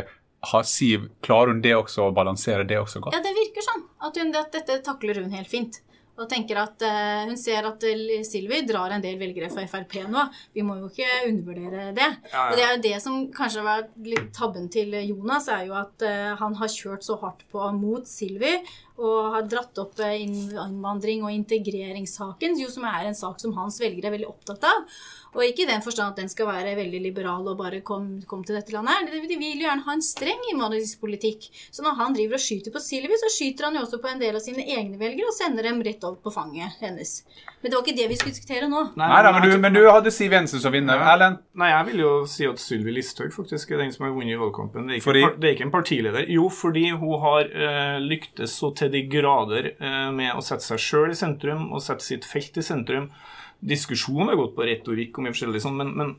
har 0.50 0.66
Siv, 0.66 1.12
Klarer 1.22 1.54
hun 1.54 1.62
det 1.62 1.76
også, 1.76 2.08
å 2.08 2.16
balansere 2.16 2.66
det 2.66 2.82
også 2.82 3.04
godt? 3.06 3.14
Ja, 3.14 3.22
det 3.22 3.36
virker 3.38 3.70
sånn. 3.70 3.86
At, 4.02 4.18
hun, 4.18 4.34
at 4.40 4.50
dette 4.56 4.80
takler 4.86 5.22
hun 5.22 5.30
helt 5.36 5.52
fint 5.52 5.82
og 6.20 6.28
tenker 6.32 6.60
at 6.62 6.84
uh, 6.84 7.28
hun 7.30 7.38
ser 7.40 7.68
at 7.70 7.86
uh, 7.88 8.12
Silvi 8.28 8.62
drar 8.68 8.94
en 8.96 9.04
del 9.04 9.20
velgere 9.20 9.50
for 9.54 9.70
Frp 9.72 10.02
nå. 10.12 10.26
Vi 10.56 10.66
må 10.66 10.78
jo 10.80 10.90
ikke 10.92 11.08
undervurdere 11.30 11.94
det. 11.96 12.10
Ja, 12.32 12.34
ja. 12.34 12.44
Og 12.50 12.60
det 12.60 12.66
er 12.66 12.76
jo 12.76 12.84
det 12.88 12.96
som 13.04 13.22
kanskje 13.36 13.64
har 13.64 13.70
vært 13.70 14.12
litt 14.12 14.30
tabben 14.36 14.68
til 14.74 14.94
Jonas, 15.00 15.50
er 15.54 15.66
jo 15.70 15.78
at 15.80 16.06
uh, 16.06 16.36
han 16.42 16.60
har 16.60 16.74
kjørt 16.74 17.08
så 17.08 17.18
hardt 17.24 17.46
på 17.52 17.72
mot 17.80 18.08
Silvi 18.10 18.58
og 19.00 19.32
har 19.32 19.46
dratt 19.48 19.80
opp 19.80 20.02
innvandring 20.04 21.22
og 21.24 21.32
integreringssaken, 21.32 22.58
jo 22.60 22.68
som 22.72 22.84
er 22.90 23.08
en 23.08 23.16
sak 23.16 23.40
som 23.40 23.54
hans 23.56 23.80
velgere 23.80 24.10
er 24.10 24.18
veldig 24.18 24.28
opptatt 24.28 24.66
av. 24.68 25.00
Og 25.36 25.44
ikke 25.46 25.64
i 25.66 25.70
den 25.70 25.84
forstand 25.86 26.16
at 26.16 26.22
den 26.24 26.32
skal 26.32 26.48
være 26.50 26.74
veldig 26.80 27.02
liberal 27.04 27.46
og 27.52 27.60
bare 27.60 27.84
komme 27.86 28.24
kom 28.30 28.42
til 28.46 28.58
dette 28.58 28.74
landet. 28.74 29.12
her. 29.12 29.28
De 29.30 29.38
vil 29.38 29.60
jo 29.60 29.68
gjerne 29.68 29.86
ha 29.86 29.94
en 29.94 30.02
streng 30.02 30.42
innvandringspolitikk. 30.54 31.50
Så 31.70 31.86
når 31.86 32.00
han 32.00 32.16
driver 32.18 32.40
og 32.40 32.44
skyter 32.44 32.74
på 32.74 32.82
Silvi, 32.82 33.20
så 33.22 33.30
skyter 33.34 33.68
han 33.68 33.78
jo 33.78 33.84
også 33.86 34.02
på 34.02 34.10
en 34.10 34.22
del 34.22 34.40
av 34.40 34.44
sine 34.44 34.66
egne 34.66 34.98
velgere 34.98 35.30
og 35.30 35.38
sender 35.38 35.70
dem 35.70 35.84
rett 35.86 36.04
over 36.08 36.18
på 36.24 36.34
fanget 36.34 36.82
hennes. 36.82 37.20
Men 37.62 37.70
det 37.70 37.78
var 37.78 37.86
ikke 37.86 37.98
det 38.00 38.08
vi 38.10 38.18
skulle 38.18 38.34
diskutere 38.34 38.70
nå. 38.72 38.84
Nei, 38.98 39.08
Nei 39.12 39.22
nei 39.26 39.32
men, 39.36 39.46
du, 39.46 39.56
men, 39.66 39.76
du, 39.76 39.82
hadde 39.92 40.14
Siv 40.16 40.34
Jensen 40.34 40.64
som 40.64 40.74
vinner. 40.74 41.02
Erlend? 41.14 41.42
Nei, 41.60 41.72
jeg 41.76 41.90
vil 41.92 42.04
jo 42.06 42.14
si 42.32 42.48
at 42.50 42.62
Sylvi 42.64 42.94
Listhaug 42.96 43.36
faktisk 43.36 43.74
er 43.76 43.84
den 43.84 43.92
som 43.94 44.08
har 44.08 44.16
vunnet 44.16 44.40
valgkampen. 44.40 44.88
Det 44.90 44.98
er, 44.98 45.02
ikke, 45.04 45.34
det 45.36 45.50
er 45.50 45.58
ikke 45.58 45.68
en 45.68 45.76
partileder. 45.76 46.30
Jo, 46.32 46.48
fordi 46.50 46.88
hun 46.96 47.20
har 47.22 47.52
uh, 47.52 47.98
lyktes 48.02 48.56
så 48.62 48.72
til 48.80 48.94
de 48.96 49.04
grader 49.12 49.74
uh, 49.78 50.08
med 50.16 50.34
å 50.34 50.46
sette 50.46 50.66
seg 50.66 50.82
sjøl 50.82 51.12
i 51.14 51.20
sentrum 51.20 51.68
og 51.70 51.84
sette 51.84 52.06
sitt 52.06 52.26
felt 52.26 52.58
i 52.58 52.66
sentrum 52.66 53.12
diskusjon 53.60 54.30
har 54.30 54.38
gått 54.40 54.56
på 54.58 54.68
retorikk 54.68 55.18
og 55.18 55.26
mye 55.26 55.36
forskjellig 55.36 55.64
sånn, 55.64 55.80
men, 55.80 55.92
men, 55.98 56.14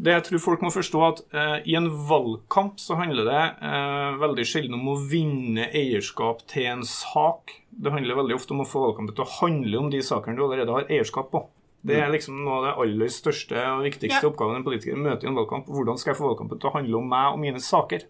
det 0.00 0.14
jeg 0.14 0.24
tror 0.28 0.42
folk 0.44 0.62
må 0.64 0.70
forstå, 0.72 1.00
at 1.04 1.22
eh, 1.36 1.56
i 1.72 1.76
en 1.76 1.90
valgkamp 2.08 2.78
så 2.80 2.96
handler 2.96 3.26
det 3.26 3.40
eh, 3.68 4.20
veldig 4.22 4.46
sjelden 4.48 4.78
om 4.78 4.92
å 4.94 4.98
vinne 5.10 5.66
eierskap 5.76 6.44
til 6.48 6.70
en 6.70 6.84
sak. 6.88 7.56
Det 7.70 7.92
handler 7.92 8.16
veldig 8.22 8.38
ofte 8.38 8.54
om 8.56 8.62
å 8.64 8.68
få 8.68 8.86
valgkampen 8.86 9.18
til 9.18 9.26
å 9.26 9.32
handle 9.42 9.82
om 9.82 9.90
de 9.92 10.00
sakene 10.06 10.38
du 10.38 10.46
allerede 10.46 10.72
har 10.78 10.88
eierskap 10.88 11.28
på. 11.34 11.44
Det 11.80 11.96
er 11.96 12.10
liksom 12.12 12.42
noe 12.44 12.58
av 12.58 12.64
det 12.66 12.72
aller 12.84 13.12
største 13.12 13.60
og 13.72 13.86
viktigste 13.86 14.20
ja. 14.20 14.28
oppgaven 14.28 14.58
en 14.58 14.64
politiker 14.66 14.98
møter 15.00 15.26
i 15.26 15.30
en 15.30 15.38
valgkamp. 15.38 15.68
Hvordan 15.72 16.00
skal 16.00 16.12
jeg 16.12 16.18
få 16.18 16.26
valgkampen 16.28 16.60
til 16.60 16.68
å 16.68 16.74
handle 16.74 16.98
om 17.00 17.08
meg 17.08 17.28
og 17.32 17.40
mine 17.40 17.62
saker? 17.64 18.04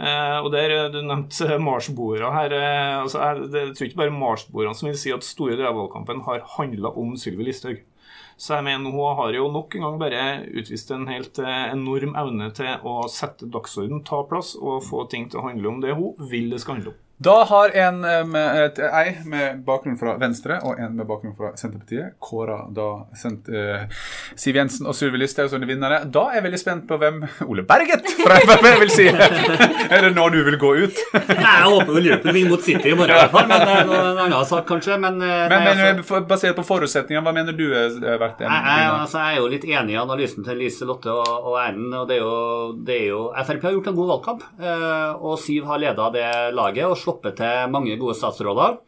Eh, 0.00 0.38
og 0.40 0.48
der, 0.54 0.72
eh, 0.72 0.90
Du 0.92 1.02
nevnte 1.04 1.58
marsboere 1.68 2.32
her. 2.32 2.54
Eh, 2.56 3.02
altså, 3.02 3.20
jeg, 3.20 3.50
det, 3.52 3.64
tror 3.76 3.88
ikke 3.88 4.02
bare 4.02 4.16
marsboerne 4.16 4.74
som 4.76 4.88
vil 4.88 4.98
si 4.98 5.12
at 5.12 5.26
store 5.26 5.58
deler 5.58 5.72
av 5.72 5.76
valgkampen 5.76 6.24
har 6.28 6.46
handla 6.56 6.94
om 6.96 7.16
Sylvi 7.20 7.50
Listhaug. 7.50 7.82
Så 8.40 8.54
jeg 8.56 8.64
mener 8.64 8.94
hun 8.94 9.18
har 9.18 9.34
jo 9.36 9.50
nok 9.52 9.74
en 9.76 9.84
gang 9.84 9.98
bare 10.00 10.22
utvist 10.56 10.88
en 10.96 11.04
helt 11.10 11.36
enorm 11.44 12.14
evne 12.16 12.48
til 12.56 12.86
å 12.88 13.02
sette 13.12 13.50
dagsorden, 13.52 14.00
ta 14.00 14.22
plass 14.24 14.54
og 14.56 14.80
få 14.86 15.04
ting 15.12 15.28
til 15.28 15.42
å 15.42 15.44
handle 15.50 15.68
om 15.68 15.82
det 15.84 15.92
hun 15.92 16.30
vil 16.30 16.48
det 16.54 16.62
skal 16.62 16.78
handle 16.78 16.94
om. 16.94 17.02
Da 17.22 17.44
har 17.44 17.68
en 17.68 18.04
eh, 18.04 18.24
med, 18.24 18.78
ei 18.80 19.10
med 19.28 19.58
bakgrunn 19.66 19.98
fra 20.00 20.14
Venstre 20.16 20.56
og 20.64 20.78
en 20.80 20.94
med 20.96 21.04
bakgrunn 21.04 21.34
fra 21.36 21.50
Senterpartiet 21.52 22.14
kåra 22.16 22.62
da 22.72 22.86
sent, 23.12 23.50
uh, 23.52 23.82
Siv 24.40 24.56
Jensen 24.56 24.88
og 24.88 24.96
Sylvi 24.96 25.20
Listhaug 25.20 25.50
som 25.52 25.60
de 25.60 25.68
vinnere. 25.68 25.98
Da 26.08 26.22
er 26.30 26.38
jeg 26.38 26.46
veldig 26.46 26.60
spent 26.62 26.86
på 26.88 26.96
hvem 26.96 27.18
Ole 27.44 27.66
Berget 27.68 28.08
fra 28.22 28.38
Frp 28.48 28.64
vil 28.80 28.92
si. 28.94 29.04
er 29.12 30.06
det 30.06 30.14
nå 30.14 30.30
du 30.32 30.38
vil 30.46 30.56
gå 30.62 30.70
ut? 30.78 31.02
nei, 31.28 31.36
jeg 31.44 31.74
håper 31.74 31.98
Liverpool 31.98 32.38
vinner 32.38 32.54
mot 32.54 32.64
City 32.64 32.94
i 32.94 32.96
morgen, 32.96 33.12
i 33.12 33.20
hvert 33.20 33.36
fall. 33.36 33.52
Men 33.52 33.66
det 33.66 33.74
er 33.74 33.90
noe, 33.90 34.00
en 34.14 34.22
annen 34.24 34.48
sak, 34.48 34.64
kanskje. 34.72 34.96
Men, 35.04 35.20
men, 35.20 35.52
nei, 35.52 35.60
men 35.66 36.00
altså, 36.00 36.22
basert 36.32 36.56
på 36.56 36.64
forutsetningene, 36.70 37.24
hva 37.28 37.36
mener 37.36 37.58
du 37.58 37.66
er 37.68 38.16
verdt 38.22 38.40
en 38.46 38.56
altså, 38.56 39.26
jeg 39.26 39.36
er 39.36 39.42
jo 39.42 39.52
litt 39.52 39.68
enig 39.68 39.98
i 39.98 40.00
analysen 40.00 40.48
til 40.48 40.56
Lise 40.62 40.88
Lotte 40.88 41.12
og, 41.12 41.28
og 41.52 41.60
Erlend. 41.66 41.92
Og 42.00 42.08
det 42.08 42.16
er, 42.16 42.24
jo, 42.24 42.72
det 42.80 42.96
er 42.96 43.06
jo 43.10 43.22
Frp 43.50 43.68
har 43.68 43.76
gjort 43.76 43.92
en 43.92 44.00
god 44.00 44.10
valgkamp, 44.14 44.48
og 45.20 45.38
Siv 45.44 45.68
har 45.68 45.84
leda 45.84 46.08
det 46.16 46.26
laget. 46.56 46.88
og 46.88 47.09
sluppet 47.10 47.40
til 47.42 47.74
mange 47.74 47.98
gode 48.00 48.16
statsråder. 48.18 48.78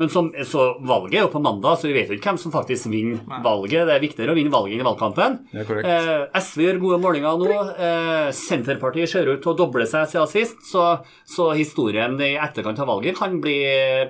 Men 0.00 0.08
som, 0.08 0.30
så 0.48 0.62
valget 0.80 1.18
er 1.18 1.24
jo 1.26 1.32
på 1.34 1.42
mandag, 1.44 1.74
så 1.76 1.84
vi 1.84 1.92
vet 1.92 2.08
jo 2.08 2.16
ikke 2.16 2.30
hvem 2.30 2.38
som 2.40 2.52
faktisk 2.54 2.88
vinner 2.88 3.20
valget. 3.44 3.82
Det 3.84 3.92
er 3.92 4.00
viktigere 4.00 4.32
å 4.32 4.36
vinne 4.38 4.52
valget 4.54 4.78
enn 4.78 4.80
i 4.80 4.86
valgkampen. 4.86 5.34
Eh, 5.52 6.22
SV 6.40 6.62
gjør 6.64 6.78
gode 6.80 6.98
målinger 7.02 7.42
nå. 7.42 7.58
Eh, 7.74 8.30
Senterpartiet 8.32 9.10
ser 9.12 9.28
ut 9.28 9.42
til 9.44 9.52
å 9.52 9.58
doble 9.58 9.84
seg 9.90 10.08
siden 10.08 10.30
sist, 10.30 10.62
så, 10.70 10.86
så 11.28 11.50
historien 11.52 12.16
i 12.16 12.30
etterkant 12.40 12.80
av 12.80 12.88
valget 12.88 13.18
kan 13.18 13.36
bli, 13.44 13.58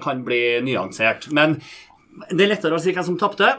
kan 0.04 0.22
bli 0.22 0.60
nyansert. 0.68 1.26
Men 1.34 1.58
Det 2.30 2.44
er 2.44 2.52
lettere 2.52 2.78
å 2.78 2.82
si 2.82 2.94
hvem 2.94 3.08
som 3.10 3.18
tapte. 3.18 3.50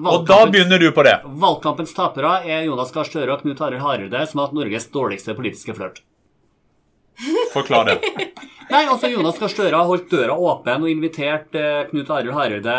Og 0.00 0.24
da 0.24 0.46
begynner 0.48 0.80
du 0.80 0.88
på 0.96 1.04
det. 1.04 1.18
Valgkampens 1.44 1.92
tapere 1.92 2.38
er 2.48 2.64
Jonas 2.70 2.94
Gahr 2.94 3.04
Støre 3.04 3.36
og 3.36 3.44
Knut 3.44 3.60
Arild 3.66 3.84
Hareide, 3.84 4.24
som 4.30 4.40
har 4.40 4.48
hatt 4.48 4.56
Norges 4.56 4.88
dårligste 4.94 5.36
politiske 5.36 5.76
flørt. 5.76 6.00
Forklar 7.52 7.90
det. 7.90 8.00
Nei, 8.70 8.84
altså 8.86 9.08
Jonas 9.10 9.38
Gahr 9.40 9.50
Støre 9.50 9.78
har 9.80 9.88
holdt 9.88 10.12
døra 10.12 10.36
åpen 10.38 10.84
og 10.84 10.90
invitert 10.92 11.56
eh, 11.58 11.80
Knut 11.88 12.10
Arild 12.14 12.36
Hareide 12.36 12.74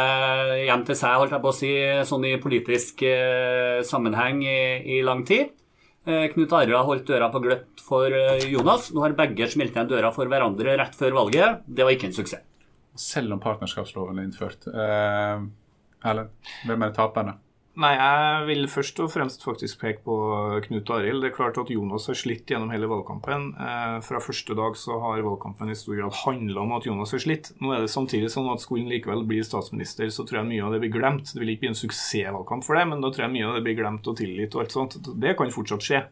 hjem 0.63 0.85
til 0.87 0.95
seg, 0.95 1.17
holdt 1.19 1.35
jeg 1.35 1.43
på 1.43 1.51
å 1.51 1.57
si, 1.57 1.71
sånn 2.07 2.27
i 2.29 2.37
politisk 2.39 3.03
eh, 3.03 3.81
sammenheng 3.87 4.39
i, 4.45 4.61
i 4.95 5.01
lang 5.03 5.25
tid. 5.27 5.51
Eh, 6.07 6.29
Knut 6.31 6.55
Arild 6.55 6.77
har 6.79 6.87
holdt 6.87 7.11
døra 7.11 7.27
på 7.33 7.41
gløtt 7.43 7.83
for 7.83 8.07
eh, 8.07 8.47
Jonas. 8.53 8.87
Nå 8.95 9.03
har 9.03 9.17
begge 9.19 9.49
smelt 9.51 9.75
igjen 9.75 9.91
døra 9.91 10.13
for 10.15 10.31
hverandre 10.31 10.77
rett 10.79 10.95
før 10.95 11.17
valget. 11.19 11.65
Det 11.67 11.83
var 11.83 11.97
ikke 11.97 12.07
en 12.07 12.15
suksess. 12.21 12.47
Selv 12.95 13.35
om 13.35 13.43
partnerskapsloven 13.43 14.17
er 14.19 14.29
innført. 14.29 14.71
Eh, 14.71 15.43
Erlend, 16.07 16.31
hvem 16.67 16.87
er 16.87 16.95
taperne? 16.95 17.35
Nei, 17.79 17.93
jeg 17.95 18.47
vil 18.49 18.65
først 18.67 18.97
og 18.99 19.13
fremst 19.13 19.45
faktisk 19.47 19.79
peke 19.79 20.01
på 20.03 20.15
Knut 20.65 20.89
Arild. 20.91 21.21
Det 21.23 21.29
er 21.29 21.35
klart 21.37 21.55
at 21.61 21.69
Jonas 21.71 22.09
har 22.11 22.17
slitt 22.19 22.51
gjennom 22.51 22.73
hele 22.73 22.89
valgkampen. 22.91 23.45
Eh, 23.55 23.95
fra 24.03 24.19
første 24.19 24.57
dag 24.59 24.75
så 24.75 24.97
har 24.99 25.23
valgkampen 25.23 25.71
i 25.71 25.77
stor 25.79 25.95
grad 25.95 26.17
handla 26.25 26.65
om 26.65 26.75
at 26.75 26.89
Jonas 26.89 27.15
har 27.15 27.23
slitt. 27.23 27.53
Nå 27.63 27.71
er 27.71 27.85
det 27.85 27.93
samtidig 27.93 28.27
sånn 28.33 28.51
at 28.51 28.59
skulle 28.59 28.83
han 28.83 28.91
likevel 28.91 29.23
bli 29.29 29.39
statsminister, 29.47 30.11
så 30.11 30.27
tror 30.27 30.41
jeg 30.41 30.49
mye 30.51 30.65
av 30.67 30.75
det 30.75 30.81
blir 30.83 30.97
glemt. 30.97 31.31
Det 31.31 31.39
vil 31.39 31.53
ikke 31.53 31.63
bli 31.63 31.71
en 31.71 31.79
suksessvalgkamp 31.85 32.67
for 32.67 32.75
det, 32.75 32.83
men 32.91 33.05
da 33.05 33.13
tror 33.13 33.29
jeg 33.29 33.35
mye 33.37 33.47
av 33.47 33.55
det 33.55 33.63
blir 33.69 33.79
glemt 33.79 34.11
og 34.11 34.19
tilgitt 34.19 34.57
og 34.57 34.65
alt 34.65 34.75
sånt. 34.75 34.99
Det 35.23 35.37
kan 35.39 35.55
fortsatt 35.55 35.87
skje. 35.87 36.03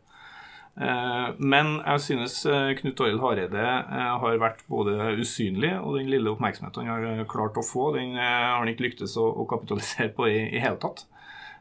Eh, 0.79 1.29
Men 1.43 1.75
jeg 1.83 2.07
synes 2.07 2.39
eh, 2.47 2.71
Knut 2.79 3.01
Arild 3.03 3.19
Hareide 3.19 3.67
eh, 3.67 4.09
har 4.23 4.39
vært 4.39 4.63
både 4.71 4.95
usynlig, 5.19 5.75
og 5.83 5.99
den 5.99 6.07
lille 6.07 6.31
oppmerksomheten 6.31 6.87
han 6.87 7.07
har 7.19 7.27
klart 7.27 7.59
å 7.59 7.65
få, 7.65 7.91
den 7.99 8.15
har 8.15 8.61
han 8.61 8.71
ikke 8.71 8.87
lyktes 8.87 9.17
å, 9.19 9.43
kapitalisere 9.49 10.13
på 10.15 10.31
i, 10.31 10.37
i 10.55 10.63
hele 10.63 10.79
tatt. 10.79 11.03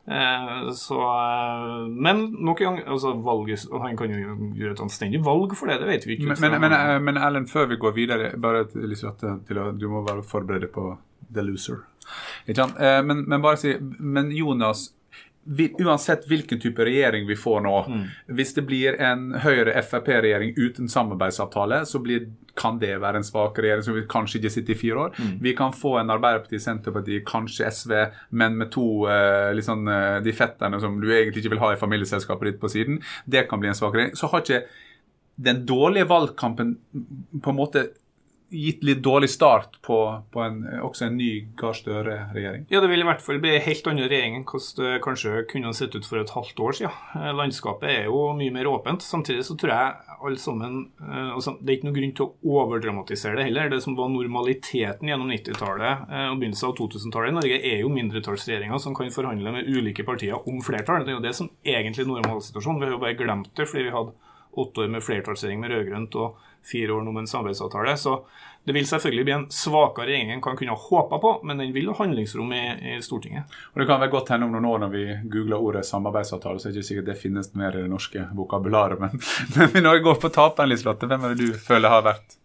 Eh, 0.09 0.71
Så, 0.73 0.97
eh, 0.97 1.89
men 1.89 2.23
nok 2.41 2.61
en 2.61 2.67
gang, 2.67 2.79
altså 2.89 3.13
valget, 3.25 3.67
han 3.83 3.97
kan 3.97 4.11
jo 4.11 4.37
gjøre 4.57 4.73
et 4.73 4.81
anstendig 4.81 5.21
valg 5.25 5.53
for 5.57 5.69
det, 5.69 5.81
det 5.83 5.89
vet 5.91 6.07
vi 6.07 6.17
ikke. 6.17 6.31
Men, 6.33 6.41
men, 6.41 6.61
men, 6.65 6.73
eh, 6.73 6.99
men 7.05 7.21
Ellen, 7.21 7.49
før 7.49 7.69
vi 7.69 7.77
går 7.77 7.93
videre, 7.97 8.33
bare 8.41 8.65
til, 8.73 8.89
liksom, 8.89 9.19
til 9.47 9.63
du 9.79 9.89
må 9.93 10.03
være 10.07 10.25
forberedt 10.25 10.73
på 10.73 10.91
the 11.35 11.45
loser. 11.45 11.85
Men, 12.49 13.27
men 13.29 13.43
bare 13.45 13.59
si 13.61 13.75
Men 14.01 14.31
Jonas, 14.33 14.95
uansett 15.81 16.27
hvilken 16.29 16.61
type 16.61 16.85
regjering 16.85 17.27
vi 17.29 17.37
får 17.37 17.61
nå, 17.65 17.75
hvis 18.37 18.55
det 18.57 18.65
blir 18.69 18.99
en 19.01 19.33
Høyre-Frp-regjering 19.43 20.55
uten 20.57 20.89
samarbeidsavtale, 20.89 21.85
så 21.89 22.01
blir, 22.05 22.27
kan 22.59 22.81
det 22.83 22.95
være 23.01 23.23
en 23.23 23.27
svak 23.27 23.59
regjering 23.59 23.87
som 23.87 23.97
vil 23.97 24.09
kanskje 24.11 24.41
ikke 24.41 24.53
sitte 24.53 24.75
i 24.75 24.79
fire 24.79 25.07
år. 25.07 25.23
Vi 25.41 25.55
kan 25.59 25.73
få 25.73 25.97
en 26.01 26.11
Arbeiderparti, 26.15 26.61
Senterparti, 26.63 27.23
kanskje 27.27 27.71
SV, 27.71 27.95
men 28.31 28.59
med 28.61 28.73
to 28.75 29.07
eh, 29.09 29.55
liksom, 29.57 29.89
de 30.25 30.37
fetterne 30.37 30.81
som 30.81 31.01
du 31.01 31.09
egentlig 31.13 31.45
ikke 31.45 31.57
vil 31.57 31.65
ha 31.65 31.73
i 31.75 31.81
familieselskapet 31.81 32.53
ditt 32.53 32.61
på 32.61 32.73
siden. 32.73 33.01
Det 33.27 33.47
kan 33.49 33.61
bli 33.63 33.73
en 33.73 33.79
svak 33.79 33.97
regjering. 33.97 34.17
Så 34.19 34.31
har 34.33 34.45
ikke 34.45 34.67
den 35.39 35.65
dårlige 35.67 36.09
valgkampen 36.11 36.77
på 37.43 37.51
en 37.51 37.59
måte 37.59 37.89
gitt 38.51 38.85
litt 38.87 39.01
dårlig 39.05 39.29
start 39.31 39.79
på, 39.85 39.99
på 40.33 40.41
en, 40.41 40.63
også 40.85 41.09
en 41.09 41.17
ny 41.19 41.31
Gahr 41.59 41.77
Støre-regjering. 41.77 42.67
Ja, 42.73 42.81
det 42.81 42.89
vil 42.91 43.03
i 43.03 43.07
hvert 43.07 43.23
fall 43.25 43.41
bli 43.43 43.53
en 43.55 43.65
helt 43.65 43.91
annen 43.91 44.09
regjering 44.09 44.39
enn 44.39 44.47
hvordan 44.49 44.79
det 44.79 45.03
kanskje 45.05 45.43
kunne 45.51 45.73
sett 45.77 45.97
ut 45.97 46.09
for 46.09 46.21
et 46.21 46.33
halvt 46.33 46.63
år 46.65 46.79
siden. 46.79 47.01
Eh, 47.19 47.31
Landskapet 47.37 47.91
er 47.93 48.09
jo 48.09 48.23
mye 48.39 48.55
mer 48.55 48.71
åpent. 48.71 49.05
Samtidig 49.05 49.45
så 49.49 49.57
tror 49.61 49.75
jeg 49.75 50.15
alle 50.19 50.41
sammen 50.43 50.79
eh, 51.03 51.35
altså, 51.35 51.57
Det 51.61 51.73
er 51.73 51.79
ikke 51.79 51.91
noe 51.91 51.99
grunn 51.99 52.15
til 52.19 52.27
å 52.27 52.55
overdramatisere 52.63 53.39
det 53.39 53.49
heller. 53.51 53.73
Det 53.73 53.83
som 53.85 53.99
var 53.99 54.13
normaliteten 54.13 55.13
gjennom 55.13 55.33
90-tallet 55.35 56.09
eh, 56.09 56.31
og 56.31 56.41
begynnelsen 56.41 56.71
av 56.71 56.79
2000-tallet 56.81 57.35
i 57.35 57.39
Norge, 57.41 57.61
er 57.73 57.83
jo 57.83 57.93
mindretallsregjeringer 57.93 58.83
som 58.83 58.97
kan 58.97 59.13
forhandle 59.15 59.55
med 59.59 59.69
ulike 59.69 60.07
partier 60.09 60.41
om 60.41 60.63
flertall. 60.65 61.05
Det 61.05 61.15
er 61.15 61.21
jo 61.21 61.27
det 61.27 61.37
som 61.37 61.53
egentlig 61.67 62.07
er 62.07 62.13
normalsituasjonen. 62.15 62.81
Vi 62.81 62.89
har 62.89 62.97
jo 62.97 63.05
bare 63.05 63.19
glemt 63.19 63.53
det 63.59 63.69
fordi 63.69 63.89
vi 63.91 63.95
hadde 63.95 64.17
åtte 64.65 64.85
år 64.85 64.93
med 64.93 65.05
flertallsregjering 65.07 65.61
med 65.63 65.75
rød-grønt 65.75 66.21
og 66.21 66.45
fire 66.69 66.93
år 66.93 67.05
nå 67.05 67.15
med 67.15 67.27
en 67.27 67.31
samarbeidsavtale. 67.31 67.97
Så 67.97 68.19
det 68.69 68.75
vil 68.77 68.87
selvfølgelig 68.87 69.25
bli 69.25 69.35
en 69.35 69.47
svakere 69.55 70.11
regjering 70.11 70.33
enn 70.35 70.43
man 70.45 70.59
kunne 70.59 70.75
håpe 70.77 71.21
på, 71.23 71.31
men 71.49 71.63
den 71.63 71.71
vil 71.73 71.89
ha 71.89 71.97
handlingsrom 72.03 72.51
i, 72.53 72.65
i 72.95 72.97
Stortinget. 73.05 73.55
Og 73.73 73.81
Det 73.81 73.87
kan 73.89 74.03
vel 74.03 74.13
godt 74.13 74.33
hende 74.35 74.49
om 74.49 74.57
noen 74.57 74.69
år 74.69 74.83
når 74.85 74.93
vi 74.93 75.05
googler 75.33 75.69
ordet 75.71 75.87
samarbeidsavtale, 75.89 76.61
så 76.61 76.69
er 76.69 76.75
det 76.75 76.83
ikke 76.83 76.91
sikkert 76.91 77.13
det 77.13 77.21
finnes 77.23 77.53
mer 77.57 77.79
i 77.79 77.85
det 77.87 77.93
norske 77.93 78.27
vokabularet. 78.37 79.01
Men, 79.01 79.17
men 79.57 79.73
vi 79.93 80.05
går 80.05 80.21
på 80.21 80.33
taperen, 80.35 80.73
Liselotte, 80.73 81.09
hvem 81.09 81.25
er 81.25 81.35
det 81.35 81.49
du 81.49 81.65
føler 81.65 81.95
har 81.95 82.05
vært 82.11 82.38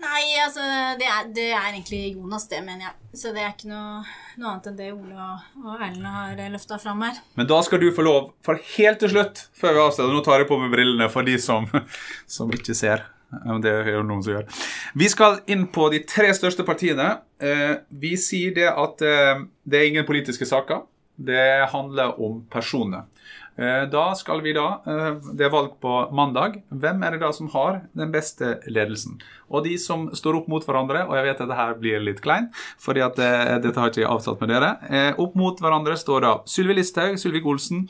Nei, 0.00 0.22
altså, 0.40 0.64
det 0.96 1.04
er, 1.04 1.28
det 1.36 1.46
er 1.52 1.66
egentlig 1.74 2.14
Jonas, 2.14 2.46
det, 2.48 2.62
mener 2.64 2.86
jeg. 2.86 2.94
Så 3.20 3.32
det 3.36 3.42
er 3.44 3.52
ikke 3.52 3.68
noe, 3.68 4.00
noe 4.40 4.52
annet 4.54 4.68
enn 4.70 4.78
det 4.78 4.88
Ole 4.94 5.16
og, 5.18 5.70
Erlend 5.76 6.06
har 6.08 6.40
løfta 6.54 6.78
fram 6.80 7.02
her. 7.04 7.18
Men 7.36 7.48
da 7.50 7.58
skal 7.66 7.82
du 7.82 7.90
få 7.92 8.04
lov, 8.06 8.30
for 8.46 8.60
helt 8.76 9.02
til 9.02 9.12
slutt, 9.12 9.42
før 9.60 9.76
vi 9.76 9.82
avslutter 9.84 10.14
Nå 10.16 10.22
tar 10.24 10.40
jeg 10.40 10.48
på 10.48 10.60
meg 10.62 10.72
brillene 10.72 11.10
for 11.12 11.26
de 11.28 11.36
som, 11.42 11.68
som 12.38 12.52
ikke 12.56 12.76
ser. 12.78 13.04
Det 13.30 13.70
er 13.70 13.92
jo 13.94 14.02
noen 14.06 14.24
som 14.26 14.34
gjør. 14.34 14.62
Vi 14.98 15.06
skal 15.12 15.36
inn 15.52 15.68
på 15.70 15.86
de 15.92 16.00
tre 16.08 16.32
største 16.34 16.64
partiene. 16.66 17.12
Eh, 17.38 17.76
Vi 18.02 18.16
sier 18.18 18.56
det 18.56 18.66
at 18.72 19.04
eh, 19.06 19.44
det 19.62 19.78
er 19.78 19.90
ingen 19.92 20.08
politiske 20.08 20.48
saker. 20.48 20.82
Det 21.20 21.68
handler 21.70 22.16
om 22.18 22.40
personer. 22.50 23.04
Eh, 23.60 23.84
Da 23.92 24.14
skal 24.14 24.40
vi 24.40 24.52
da, 24.56 24.80
eh, 24.86 25.14
Det 25.36 25.44
er 25.44 25.50
valg 25.52 25.74
på 25.80 26.10
mandag. 26.16 26.62
Hvem 26.72 27.02
er 27.04 27.10
det 27.12 27.20
da 27.20 27.30
som 27.32 27.48
har 27.52 27.82
den 27.94 28.10
beste 28.12 28.58
ledelsen? 28.66 29.20
Og 29.50 29.64
de 29.64 29.76
som 29.76 30.08
står 30.14 30.38
opp 30.38 30.48
mot 30.48 30.64
hverandre, 30.64 31.02
og 31.06 31.14
jeg 31.14 31.24
vet 31.26 31.40
at 31.40 31.48
dette 31.48 31.56
her 31.58 31.74
blir 31.74 32.00
litt 32.00 32.20
kleint, 32.22 32.50
fordi 32.78 33.04
at 33.04 33.18
eh, 33.18 33.58
dette 33.58 33.76
har 33.76 33.90
ikke 33.90 34.00
jeg 34.04 34.08
avtalt 34.10 34.40
med 34.40 34.48
dere. 34.48 35.14
Opp 35.18 35.34
mot 35.36 35.58
hverandre 35.60 35.96
står 35.98 36.20
da 36.22 36.32
Sylvi 36.46 36.74
Listhaug, 36.78 37.18
Sylvik-Olsen, 37.20 37.88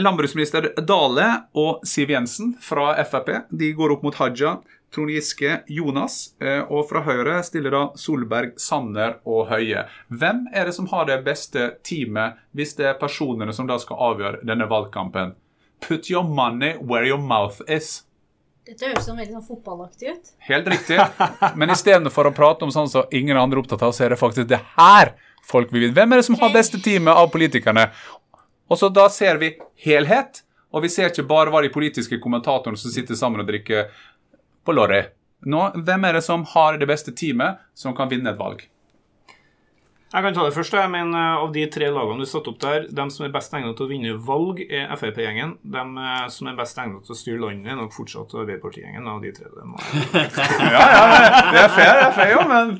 landbruksminister 0.00 0.74
Dale 0.84 1.44
og 1.54 1.84
Siv 1.86 2.08
Jensen 2.08 2.54
fra 2.60 2.94
Frp. 3.04 3.44
De 3.56 3.72
går 3.72 3.92
opp 3.92 4.02
mot 4.02 4.14
Haja. 4.14 4.58
Trond 4.94 5.10
Giske, 5.10 5.60
Jonas, 5.66 6.34
eh, 6.40 6.60
og 6.62 6.86
fra 6.88 7.02
Høyre 7.02 7.40
stiller 7.42 7.74
da 7.74 7.82
Solberg, 7.98 8.54
Sanner 8.62 9.18
og 9.26 9.48
Høie. 9.50 9.86
Hvem 10.08 10.46
er 10.54 10.68
det 10.68 10.76
som 10.76 10.86
har 10.92 11.08
det 11.10 11.18
beste 11.26 11.72
teamet 11.86 12.38
hvis 12.54 12.76
det 12.78 12.92
er 12.92 13.00
personene 13.00 13.54
som 13.56 13.66
da 13.66 13.80
skal 13.82 13.98
avgjøre 14.12 14.44
denne 14.46 14.68
valgkampen? 14.70 15.34
Put 15.82 16.10
your 16.10 16.24
money 16.24 16.76
where 16.78 17.06
your 17.06 17.18
mouth 17.18 17.60
is. 17.66 18.04
Dette 18.64 18.86
høres 18.88 19.04
sånn 19.04 19.18
veldig 19.20 19.36
sånn 19.36 19.44
fotballaktig 19.44 20.14
ut. 20.14 20.30
Helt 20.46 20.68
riktig. 20.72 20.96
Men 21.58 21.74
istedenfor 21.74 22.30
å 22.30 22.36
prate 22.36 22.64
om 22.64 22.72
sånn 22.72 22.88
som 22.88 23.10
ingen 23.12 23.36
andre 23.36 23.58
er 23.58 23.64
opptatt 23.66 23.84
av, 23.84 23.92
så 23.92 24.06
er 24.06 24.14
det 24.14 24.20
faktisk 24.22 24.48
det 24.48 24.62
her 24.78 25.12
folk 25.44 25.74
vil 25.74 25.88
vite. 25.88 25.98
Hvem 25.98 26.14
er 26.14 26.22
det 26.22 26.28
som 26.30 26.38
har 26.40 26.54
beste 26.54 26.80
teamet 26.80 27.12
av 27.12 27.28
politikerne? 27.34 27.90
Og 28.70 28.80
så 28.80 28.88
da 28.88 29.10
ser 29.12 29.36
vi 29.42 29.52
helhet, 29.84 30.40
og 30.74 30.82
vi 30.82 30.90
ser 30.90 31.10
ikke 31.10 31.26
bare 31.28 31.52
hva 31.52 31.60
de 31.62 31.70
politiske 31.74 32.16
kommentatorene 32.22 32.80
som 32.80 32.90
sitter 32.90 33.18
sammen 33.18 33.44
og 33.44 33.50
drikker 33.50 33.92
på 34.64 34.74
Lorry. 34.76 35.02
Nå, 35.44 35.66
hvem 35.84 36.06
er 36.08 36.16
det 36.16 36.24
som 36.24 36.44
har 36.54 36.78
det 36.80 36.88
beste 36.88 37.12
teamet 37.12 37.60
som 37.76 37.96
kan 37.96 38.08
vinne 38.08 38.32
et 38.32 38.40
valg? 38.40 38.64
Jeg 40.14 40.22
kan 40.22 40.34
ta 40.36 40.44
det 40.46 40.54
først. 40.54 40.76
Jeg 40.78 40.90
men 40.92 41.10
eh, 41.18 41.42
Av 41.42 41.50
de 41.52 41.64
tre 41.74 41.88
lagene 41.90 42.22
du 42.22 42.30
satte 42.30 42.52
opp 42.52 42.60
der, 42.62 42.86
de 42.86 43.06
som 43.10 43.26
er 43.26 43.32
best 43.34 43.54
egnet 43.56 43.74
til 43.74 43.88
å 43.88 43.90
vinne 43.90 44.14
valg, 44.22 44.60
er 44.62 44.92
Frp-gjengen. 44.94 45.56
De 45.74 45.82
eh, 45.82 46.26
som 46.30 46.50
er 46.50 46.58
best 46.58 46.78
egnet 46.78 47.02
til 47.06 47.16
å 47.16 47.18
styre 47.18 47.40
landet, 47.42 47.72
er 47.72 47.80
nok 47.80 47.94
fortsatt 47.96 48.36
Arbeiderparti-gjengen. 48.38 49.08
Av 49.10 49.18
de 49.24 49.32
tre. 49.34 49.50
Ja, 50.74 50.84
ja, 50.94 51.02
det 51.50 51.64
er 51.64 51.72
fair, 51.74 51.90
det 51.98 52.04
er 52.06 52.14
fair, 52.14 52.30
jo, 52.36 52.44
men 52.50 52.76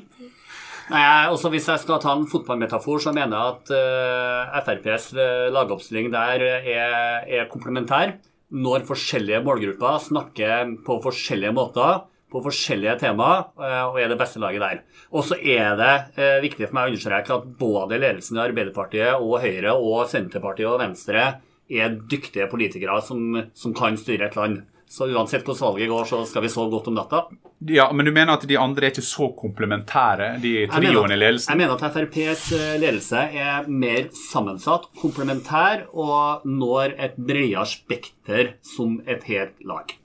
Nei, 0.85 1.01
også 1.33 1.49
Hvis 1.49 1.65
jeg 1.65 1.81
skal 1.81 1.97
ta 1.97 2.11
en 2.13 2.27
fotballmetafor, 2.29 2.99
så 3.01 3.11
mener 3.15 3.33
jeg 3.33 3.53
at 3.55 3.71
uh, 3.73 4.57
FrPs 4.61 5.07
eh, 5.17 5.47
lagoppstilling 5.49 6.11
der 6.13 6.43
er, 6.45 6.83
er 7.25 7.47
komplementær. 7.49 8.13
Når 8.53 8.85
forskjellige 8.85 9.41
målgrupper 9.45 10.03
snakker 10.03 10.75
på 10.85 10.99
forskjellige 11.03 11.55
måter, 11.55 12.03
på 12.31 12.41
forskjellige 12.43 12.97
temaer, 13.05 13.47
eh, 13.61 13.81
og 13.87 13.99
er 14.01 14.11
det 14.11 14.19
beste 14.19 14.41
laget 14.43 14.61
der. 14.61 14.81
Og 15.15 15.25
så 15.25 15.37
er 15.39 15.75
det 15.79 15.93
eh, 16.19 16.37
viktig 16.43 16.67
for 16.67 16.77
meg 16.77 16.87
å 16.87 16.93
understreke 16.93 17.35
at 17.37 17.49
både 17.59 17.99
ledelsen 18.01 18.37
i 18.37 18.43
Arbeiderpartiet 18.43 19.21
og 19.21 19.39
Høyre 19.43 19.75
og 19.77 20.07
Senterpartiet 20.11 20.69
og 20.69 20.81
Venstre 20.83 21.25
er 21.71 21.99
dyktige 22.11 22.49
politikere 22.51 22.99
som, 23.05 23.39
som 23.57 23.73
kan 23.77 23.97
styre 23.97 24.29
et 24.29 24.37
land. 24.37 24.63
Så 24.87 25.07
uansett 25.09 25.43
hvordan 25.45 25.61
valget 25.63 25.89
går, 25.89 26.05
så 26.05 26.21
skal 26.29 26.43
vi 26.45 26.49
sove 26.53 26.69
godt 26.71 26.87
om 26.91 26.95
natta. 26.99 27.23
Ja, 27.71 27.87
men 27.91 28.05
du 28.05 28.11
mener 28.13 28.35
at 28.35 28.45
de 28.47 28.57
andre 28.59 28.87
er 28.87 28.93
ikke 28.93 29.03
så 29.05 29.31
komplementære, 29.37 30.35
de 30.43 30.53
trioene 30.71 31.15
i 31.15 31.19
ledelsen? 31.19 31.51
Jeg 31.53 31.61
mener 31.61 31.73
at 31.73 31.95
FrPs 31.95 32.43
eh, 32.53 32.75
ledelse 32.83 33.23
er 33.33 33.65
mer 33.71 34.11
sammensatt, 34.15 34.91
komplementær 35.01 35.87
og 35.93 36.45
når 36.45 36.93
et 37.07 37.17
bredere 37.17 37.65
spekter 37.69 38.53
som 38.75 38.99
et 39.07 39.25
helt 39.31 39.57
lag. 39.65 39.95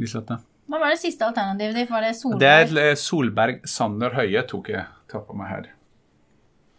Lisette? 0.00 0.38
Hva 0.70 0.78
var 0.78 0.94
det 0.94 1.00
siste 1.02 1.26
alternativet 1.26 1.80
ditt? 1.80 1.90
Var 1.90 2.06
det 2.06 2.14
Solberg? 2.14 2.40
Det 2.44 2.82
er 2.86 2.96
Solberg, 3.00 3.60
Sander 3.66 4.14
Høie 4.14 4.46
tok 4.46 4.70
jeg 4.70 4.86
ta 5.10 5.24
på 5.26 5.34
meg 5.34 5.50
her. 5.50 5.70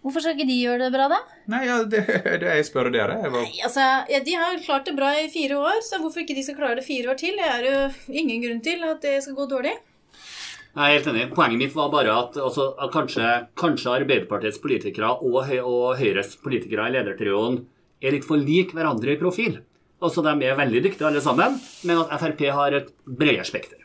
Hvorfor 0.02 0.24
skal 0.24 0.34
ikke 0.34 0.50
de 0.50 0.58
gjøre 0.58 0.82
det 0.82 0.90
bra, 0.96 1.06
da? 1.12 1.20
Nei, 1.54 1.62
ja, 1.68 1.76
det, 1.86 2.02
det 2.42 2.56
jeg 2.56 2.66
spør 2.66 2.90
dere. 2.94 3.20
Jeg 3.22 3.34
var, 3.36 3.46
Altså, 3.68 3.86
ja, 4.10 4.22
De 4.26 4.38
har 4.40 4.58
klart 4.66 4.90
det 4.90 4.96
bra 4.98 5.12
i 5.20 5.28
fire 5.30 5.60
år, 5.62 5.78
så 5.86 6.00
hvorfor 6.02 6.24
ikke 6.24 6.38
de 6.38 6.46
skal 6.48 6.58
klare 6.58 6.80
det 6.80 6.88
fire 6.88 7.14
år 7.14 7.20
til? 7.22 7.38
Det 7.38 7.50
er 7.52 7.68
jo 7.68 7.82
ingen 8.24 8.42
grunn 8.42 8.64
til 8.66 8.82
at 8.88 9.02
det 9.06 9.20
skal 9.26 9.38
gå 9.38 9.46
dårlig. 9.52 9.76
Jeg 10.72 10.88
er 10.88 10.96
helt 10.96 11.10
enig. 11.12 11.28
Poenget 11.36 11.60
mitt 11.60 11.76
var 11.76 11.92
bare 11.92 12.14
at, 12.16 12.38
også, 12.40 12.70
at 12.80 12.94
kanskje, 12.94 13.28
kanskje, 13.60 13.92
Arbeiderpartiets 14.00 14.62
politikere 14.64 15.12
og, 15.20 15.42
og, 15.60 15.98
Høyres 16.00 16.38
politikere 16.42 16.88
i 16.88 16.96
ledertrioen 16.96 17.60
er 18.02 18.16
litt 18.16 18.26
for 18.26 18.40
lik 18.40 18.72
hverandre 18.74 19.14
i 19.14 19.20
profil. 19.20 19.60
Altså, 20.02 20.24
De 20.26 20.48
er 20.48 20.58
veldig 20.58 20.82
dyktige 20.88 21.12
alle 21.12 21.22
sammen, 21.22 21.60
men 21.86 22.02
at 22.08 22.24
Frp 22.24 22.48
har 22.56 22.80
et 22.80 22.90
bredere 23.06 23.46
spekter. 23.46 23.81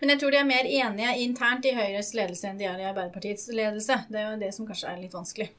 Men 0.00 0.12
jeg 0.12 0.22
tror 0.22 0.34
de 0.34 0.40
er 0.40 0.48
mer 0.48 0.68
enige 0.70 1.14
internt 1.24 1.68
i 1.68 1.74
Høyres 1.76 2.14
ledelse 2.16 2.50
enn 2.50 2.60
de 2.60 2.68
er 2.68 2.82
i 2.82 2.88
Arbeiderpartiets 2.88 3.48
ledelse. 3.52 4.02
Det 4.10 4.20
er 4.20 4.30
jo 4.30 4.42
det 4.42 4.52
som 4.56 4.68
kanskje 4.68 4.92
er 4.92 5.02
litt 5.02 5.16
vanskelig. 5.16 5.50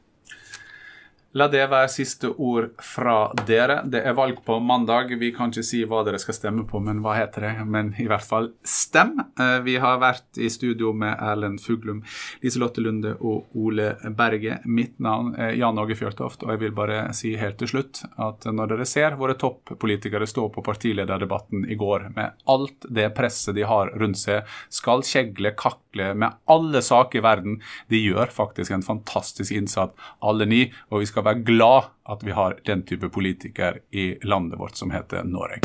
La 1.38 1.46
det 1.54 1.68
være 1.70 1.90
siste 1.92 2.32
ord 2.42 2.72
fra 2.82 3.28
dere. 3.46 3.82
Det 3.86 4.00
er 4.10 4.16
valg 4.18 4.40
på 4.46 4.56
mandag. 4.64 5.12
Vi 5.22 5.28
kan 5.36 5.52
ikke 5.52 5.66
si 5.68 5.84
hva 5.86 6.00
dere 6.08 6.18
skal 6.18 6.34
stemme 6.34 6.64
på, 6.66 6.80
men 6.82 7.04
hva 7.04 7.14
heter 7.14 7.44
det? 7.46 7.52
Men 7.70 7.92
i 8.02 8.08
hvert 8.10 8.26
fall 8.26 8.48
stem. 8.66 9.12
Eh, 9.38 9.60
vi 9.62 9.76
har 9.78 10.00
vært 10.02 10.40
i 10.42 10.50
studio 10.50 10.96
med 10.98 11.14
Erlend 11.14 11.62
Fuglum, 11.62 12.00
Liselotte 12.42 12.82
Lunde 12.82 13.12
og 13.20 13.54
Ole 13.60 13.92
Berge. 14.18 14.58
Mitt 14.66 14.96
navn 15.04 15.36
er 15.38 15.54
Jan 15.60 15.78
Åge 15.78 15.98
Fjørtoft, 16.00 16.46
og 16.48 16.56
jeg 16.56 16.64
vil 16.64 16.74
bare 16.80 17.04
si 17.18 17.36
helt 17.38 17.60
til 17.62 17.70
slutt 17.70 18.02
at 18.16 18.48
når 18.50 18.74
dere 18.74 18.90
ser 18.90 19.20
våre 19.20 19.38
toppolitikere 19.38 20.26
stå 20.26 20.48
på 20.56 20.66
partilederdebatten 20.66 21.68
i 21.70 21.78
går 21.78 22.08
med 22.18 22.34
alt 22.50 22.90
det 22.90 23.12
presset 23.20 23.54
de 23.60 23.68
har 23.68 23.94
rundt 24.00 24.24
seg, 24.24 24.48
skal 24.74 25.06
kjegle, 25.06 25.54
kakle 25.60 26.16
med 26.18 26.42
alle 26.50 26.82
saker 26.82 27.22
i 27.22 27.26
verden, 27.28 27.62
de 27.94 28.02
gjør 28.08 28.34
faktisk 28.34 28.74
en 28.74 28.86
fantastisk 28.90 29.54
innsats, 29.54 29.94
alle 30.26 30.50
ni. 30.50 30.64
og 30.90 31.04
vi 31.04 31.14
være 31.28 31.44
glad 31.48 31.92
at 32.10 32.24
vi 32.24 32.32
har 32.32 32.58
den 32.66 32.86
type 32.88 33.10
politiker 33.10 33.82
i 33.92 34.16
landet 34.24 34.60
vårt 34.60 34.78
som 34.80 34.92
heter 34.92 35.24
Norge. 35.24 35.62